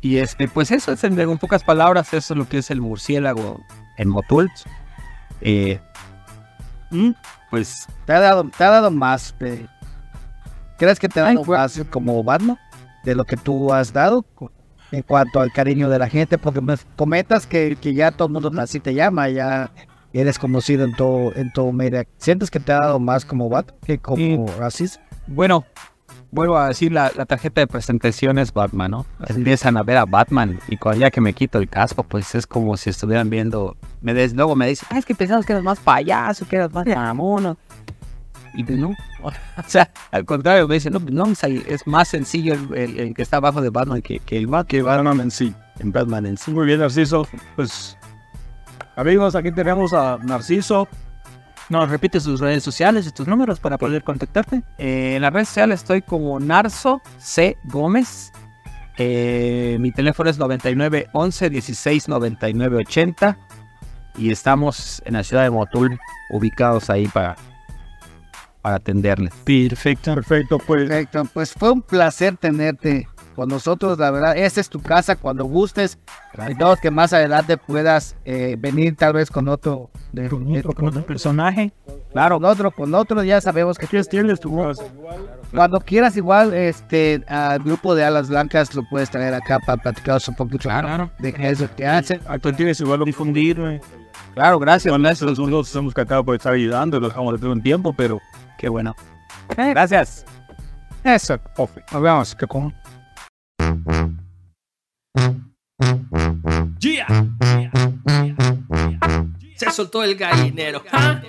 Y 0.01 0.19
este, 0.19 0.47
pues 0.49 0.71
eso 0.71 0.93
es 0.93 1.03
en, 1.05 1.19
en 1.19 1.39
pocas 1.39 1.65
palabras, 1.65 2.13
eso 2.15 2.35
es 2.35 2.39
lo 2.39 2.49
que 2.49 2.59
es 2.59 2.71
el 2.71 2.81
murciélago 2.81 3.61
en 3.97 4.09
Motul. 4.09 4.51
Eh, 5.41 5.81
mm, 6.91 7.11
pues 7.51 7.87
Te 8.05 8.13
ha 8.13 8.21
dado, 8.21 8.45
te 8.57 8.65
ha 8.65 8.71
dado 8.71 8.91
más. 8.91 9.33
pe- 9.33 9.67
¿Crees 10.79 10.99
que 10.99 11.09
te 11.09 11.21
ha 11.21 11.25
dado 11.25 11.45
más 11.45 11.83
como 11.91 12.23
Batman 12.23 12.59
de 13.05 13.15
lo 13.15 13.25
que 13.25 13.37
tú 13.37 13.73
has 13.73 13.93
dado 13.93 14.25
en 14.93 15.03
cuanto 15.03 15.41
al 15.41 15.51
cariño 15.53 15.89
de 15.89 15.99
la 15.99 16.09
gente? 16.09 16.37
Porque 16.39 16.61
me 16.61 16.75
comentas 16.97 17.47
que, 17.47 17.77
que 17.81 17.95
ya 17.95 18.11
todo 18.13 18.29
el 18.29 18.35
mundo 18.35 18.53
así 18.61 18.79
te 18.79 18.93
llama, 18.95 19.29
ya 19.31 19.71
eres 20.13 20.39
conocido 20.39 20.85
en 20.85 20.95
todo, 20.95 21.35
en 21.35 21.51
todo 21.53 21.73
media. 21.73 22.07
¿Sientes 22.19 22.51
que 22.51 22.61
te 22.61 22.73
ha 22.73 22.81
dado 22.81 23.01
más 23.01 23.25
como 23.25 23.49
Batman 23.49 23.75
que 23.85 23.99
como 23.99 24.47
Racis? 24.59 25.01
Bueno, 25.27 25.65
vuelvo 26.31 26.59
a 26.59 26.69
decir, 26.69 26.93
la, 26.93 27.11
la 27.17 27.25
tarjeta 27.27 27.61
de 27.61 27.67
presentación 27.67 28.39
es 28.39 28.53
Batman, 28.53 28.91
¿no? 28.91 29.07
Empiezan 29.27 29.77
a 29.77 29.83
ver 29.83 29.97
a 29.97 30.05
Batman 30.05 30.59
y 30.69 30.77
cuando 30.77 31.01
ya 31.03 31.11
que 31.11 31.21
me 31.21 31.33
quito 31.33 31.59
el 31.59 31.69
casco, 31.69 32.03
pues 32.03 32.35
es 32.35 32.47
como 32.47 32.77
si 32.77 32.91
estuvieran 32.91 33.31
viendo... 33.31 33.77
Me 34.03 34.13
des, 34.15 34.35
luego 34.35 34.55
me 34.57 34.69
dicen, 34.69 34.89
ah, 34.91 34.99
es 34.99 35.05
que 35.05 35.15
pensamos 35.15 35.47
que 35.47 35.53
eras 35.53 35.65
más 35.65 35.79
payaso, 35.81 36.47
que 36.47 36.57
eras 36.57 36.73
más 36.73 36.87
mamono. 36.87 37.57
Y 38.55 38.65
pues 38.65 38.79
no, 38.79 38.89
o 39.23 39.31
sea, 39.67 39.91
al 40.11 40.25
contrario, 40.25 40.67
me 40.67 40.75
dicen, 40.75 40.93
no, 40.95 41.01
pues 41.01 41.13
no, 41.13 41.27
es 41.27 41.87
más 41.87 42.09
sencillo 42.09 42.55
el, 42.55 42.75
el- 42.75 43.01
el 43.01 43.15
que 43.15 43.23
está 43.23 43.37
abajo 43.37 43.61
de 43.61 43.69
Batman 43.71 44.01
que, 44.03 44.19
que 44.21 44.37
el 44.39 44.47
Batman. 44.47 44.67
que 44.67 44.83
Batman 44.83 45.21
en 45.21 45.31
sí. 45.31 45.55
En 45.79 45.93
Batman 45.93 46.25
en 46.27 46.37
sí. 46.39 46.51
Muy 46.53 46.65
bien, 46.67 46.81
Narciso. 46.81 47.29
Pues, 47.55 47.99
amigos, 48.97 49.35
aquí 49.35 49.53
tenemos 49.53 49.93
a 49.93 50.19
Narciso. 50.23 50.89
Nos 51.69 51.91
repite 51.91 52.21
sus 52.21 52.41
redes 52.41 52.63
sociales 52.63 53.07
y 53.07 53.11
tus 53.11 53.27
números 53.27 53.59
para 53.59 53.77
poder 53.77 54.05
contactarte. 54.05 54.63
Eh, 54.79 55.15
en 55.17 55.23
las 55.23 55.33
redes 55.33 55.49
sociales 55.49 55.81
estoy 55.81 56.03
como 56.03 56.39
Narso 56.39 57.03
C. 57.19 57.57
Gómez. 57.65 58.33
Eh, 58.99 59.77
mi 59.81 59.91
teléfono 59.91 60.31
es 60.31 60.39
99 60.39 61.09
11 61.13 61.51
16 61.51 62.09
99 62.09 62.77
80. 62.77 63.39
Y 64.17 64.31
estamos 64.31 65.03
en 65.05 65.15
la 65.15 65.25
ciudad 65.25 65.43
de 65.43 65.51
Motul, 65.51 65.99
ubicados 66.31 66.89
ahí 66.89 67.07
para, 67.09 67.37
para 68.63 68.77
atenderles. 68.77 69.35
Perfecto. 69.45 70.15
Perfecto, 70.15 70.59
pues. 70.59 70.89
Perfecto, 70.89 71.25
pues 71.35 71.53
fue 71.53 71.73
un 71.73 71.83
placer 71.83 72.37
tenerte 72.37 73.09
con 73.37 73.49
nosotros, 73.49 73.99
la 73.99 74.11
verdad, 74.11 74.37
esta 74.37 74.61
es 74.61 74.69
tu 74.69 74.81
casa 74.81 75.15
cuando 75.15 75.45
gustes. 75.45 75.99
Y 76.49 76.55
todos 76.57 76.81
que 76.81 76.91
más 76.91 77.13
adelante 77.13 77.57
puedas 77.57 78.17
eh, 78.25 78.57
venir 78.59 78.97
tal 78.97 79.13
vez 79.13 79.31
con 79.31 79.47
otro, 79.49 79.91
de, 80.13 80.29
Con 80.29 80.57
otro, 80.57 80.73
con 80.73 80.89
otro 80.89 81.07
personaje. 81.07 81.73
claro, 82.13 82.37
con 82.37 82.45
otro, 82.47 82.71
con 82.71 82.95
otro, 82.95 83.23
ya 83.23 83.41
sabemos 83.41 83.79
que 83.79 83.87
tienes 83.87 84.41
tu 84.41 84.51
voz. 84.51 84.83
cuando 85.53 85.81
quieras 85.81 86.17
igual, 86.17 86.53
este, 86.55 87.23
al 87.29 87.61
grupo 87.63 87.95
de 87.95 88.05
Alas 88.05 88.29
Blancas 88.29 88.75
lo 88.75 88.83
puedes 88.89 89.11
traer 89.11 89.35
acá 89.35 89.59
para 89.65 89.81
platicar 89.81 90.21
un 90.27 90.35
poquito 90.35 90.63
Claro. 90.63 91.11
de 91.19 91.33
qué 91.33 91.51
es 91.51 91.61
lo 91.61 91.75
que 91.77 91.87
hacen. 91.87 92.21
Actual 92.27 92.57
tienes 92.57 92.81
igual 92.81 93.05
Difundir. 93.05 93.81
Claro, 94.35 94.59
gracias. 94.59 94.91
Con 94.93 95.07
eso 95.07 95.27
nosotros 95.27 95.67
estamos 95.69 95.93
encantados 95.93 96.25
por 96.25 96.35
estar 96.35 96.53
ayudando, 96.53 96.99
lo 96.99 97.09
dejamos 97.09 97.41
de 97.41 97.49
un 97.49 97.63
tiempo, 97.63 97.93
pero 97.93 98.21
Qué 98.59 98.69
bueno. 98.69 98.95
Gracias. 99.57 100.25
Eso. 101.05 101.39
Nos 101.93 102.03
vemos. 102.03 102.35
Que 102.35 102.47
con... 102.47 102.75
Se 109.57 109.71
soltó 109.71 110.05
el 110.05 110.17
gallinero. 110.17 110.83
¿ah? 110.93 111.23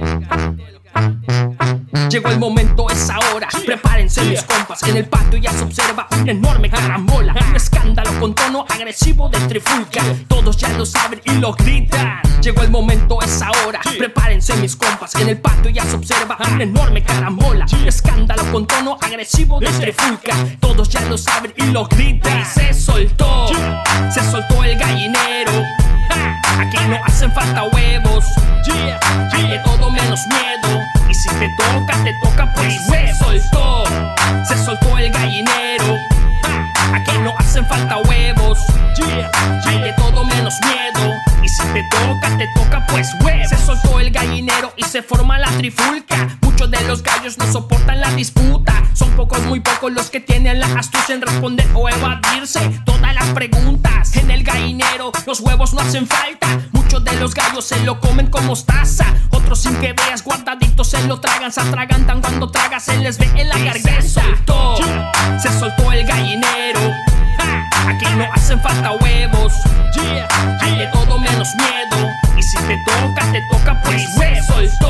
Llegó 2.09 2.29
el 2.29 2.39
momento, 2.39 2.89
es 2.89 3.09
ahora. 3.09 3.49
Prepárense 3.65 4.21
mis 4.23 4.41
compas. 4.43 4.81
En 4.83 4.95
el 4.95 5.05
patio 5.05 5.37
ya 5.39 5.51
se 5.51 5.63
observa 5.63 6.07
una 6.11 6.31
enorme 6.31 6.69
carambola. 6.69 7.33
Un 7.49 7.55
escándalo 7.55 8.17
con 8.19 8.33
tono 8.33 8.65
agresivo 8.69 9.27
de 9.27 9.39
trifulca. 9.41 10.01
Todos 10.27 10.55
ya 10.55 10.69
lo 10.69 10.85
saben 10.85 11.21
y 11.25 11.31
lo 11.33 11.51
gritan. 11.53 12.21
Llegó 12.41 12.61
el 12.61 12.71
momento, 12.71 13.21
es 13.21 13.41
ahora. 13.41 13.81
Prepárense 13.97 14.55
mis 14.55 14.75
compas. 14.75 15.15
En 15.15 15.27
el 15.27 15.37
patio 15.37 15.69
ya 15.69 15.83
se 15.83 15.95
observa 15.95 16.37
una 16.49 16.63
enorme 16.63 17.03
carambola. 17.03 17.65
Un 17.73 17.87
escándalo 17.87 18.49
con 18.53 18.65
tono 18.65 18.97
agresivo 19.01 19.59
de 19.59 19.67
trifulca. 19.67 20.33
Todos 20.61 20.87
ya 20.87 21.01
lo 21.01 21.17
saben 21.17 21.53
y 21.57 21.63
lo 21.67 21.85
gritan. 21.87 22.45
Se 22.45 22.73
soltó, 22.73 23.49
se 24.13 24.31
soltó 24.31 24.63
el 24.63 24.77
gallinero. 24.77 25.51
Aquí 26.57 26.77
no 26.87 26.97
hacen 27.03 27.33
falta 27.33 27.63
huevos. 27.63 28.23
Hay 29.33 29.47
de 29.47 29.59
todo 29.59 29.91
menos 29.91 30.21
miedo. 30.27 30.96
Si 31.17 31.29
te 31.29 31.49
toca, 31.49 32.03
te 32.03 32.13
toca 32.21 32.53
pues 32.53 32.75
se 32.85 33.13
soltó. 33.15 33.85
Se 34.47 34.55
soltó 34.55 34.99
el 34.99 35.09
gallinero. 35.09 35.97
Aquí 36.93 37.17
no 37.23 37.33
hacen 37.39 37.65
falta 37.65 37.97
huevos. 37.97 38.59
Hay 39.65 39.81
de 39.81 39.93
todo 39.93 40.23
menos 40.25 40.59
miedo. 40.61 41.26
Si 41.57 41.63
te 41.73 41.83
toca, 41.89 42.37
te 42.37 42.47
toca 42.53 42.85
pues 42.85 43.09
huevos. 43.23 43.49
Se 43.49 43.57
soltó 43.57 43.99
el 43.99 44.11
gallinero 44.11 44.71
y 44.77 44.83
se 44.83 45.01
forma 45.01 45.39
la 45.39 45.49
trifulca. 45.57 46.37
Muchos 46.41 46.69
de 46.69 46.79
los 46.81 47.01
gallos 47.01 47.35
no 47.39 47.51
soportan 47.51 47.99
la 47.99 48.11
disputa. 48.11 48.83
Son 48.93 49.09
pocos, 49.15 49.41
muy 49.41 49.59
pocos 49.59 49.91
los 49.91 50.11
que 50.11 50.19
tienen 50.19 50.59
la 50.59 50.67
astucia 50.67 51.15
en 51.15 51.21
responder 51.21 51.67
o 51.73 51.89
evadirse 51.89 52.59
todas 52.85 53.11
las 53.15 53.25
preguntas. 53.29 54.15
En 54.17 54.29
el 54.29 54.43
gallinero 54.43 55.11
los 55.25 55.39
huevos 55.39 55.73
no 55.73 55.81
hacen 55.81 56.05
falta. 56.05 56.47
Muchos 56.73 57.03
de 57.03 57.13
los 57.13 57.33
gallos 57.33 57.65
se 57.65 57.79
lo 57.79 57.99
comen 57.99 58.27
con 58.27 58.45
mostaza. 58.45 59.05
Otros 59.31 59.59
sin 59.59 59.75
que 59.77 59.93
veas 59.93 60.23
guardaditos 60.23 60.87
se 60.87 61.01
lo 61.07 61.19
tragan. 61.19 61.51
Se 61.51 61.61
atragantan 61.61 62.21
cuando 62.21 62.51
tragas, 62.51 62.83
se 62.83 62.97
les 62.97 63.17
ve 63.17 63.31
en 63.35 63.49
la 63.49 63.57
garganta. 63.57 64.01
Se 64.03 64.09
soltó, 64.09 64.77
se 65.41 65.59
soltó 65.59 65.91
el 65.91 66.05
gallinero. 66.05 67.06
Aquí 67.87 68.05
no 68.17 68.31
hacen 68.33 68.59
falta 68.61 68.91
huevos. 68.91 69.53
Hay 70.61 70.77
de 70.77 70.87
todo 70.87 71.17
menos 71.17 71.55
miedo. 71.55 72.11
Y 72.37 72.43
si 72.43 72.57
te 72.57 72.77
toca, 72.85 73.31
te 73.31 73.41
toca 73.49 73.81
por 73.81 73.93
el 73.93 74.05
hueso. 74.17 74.87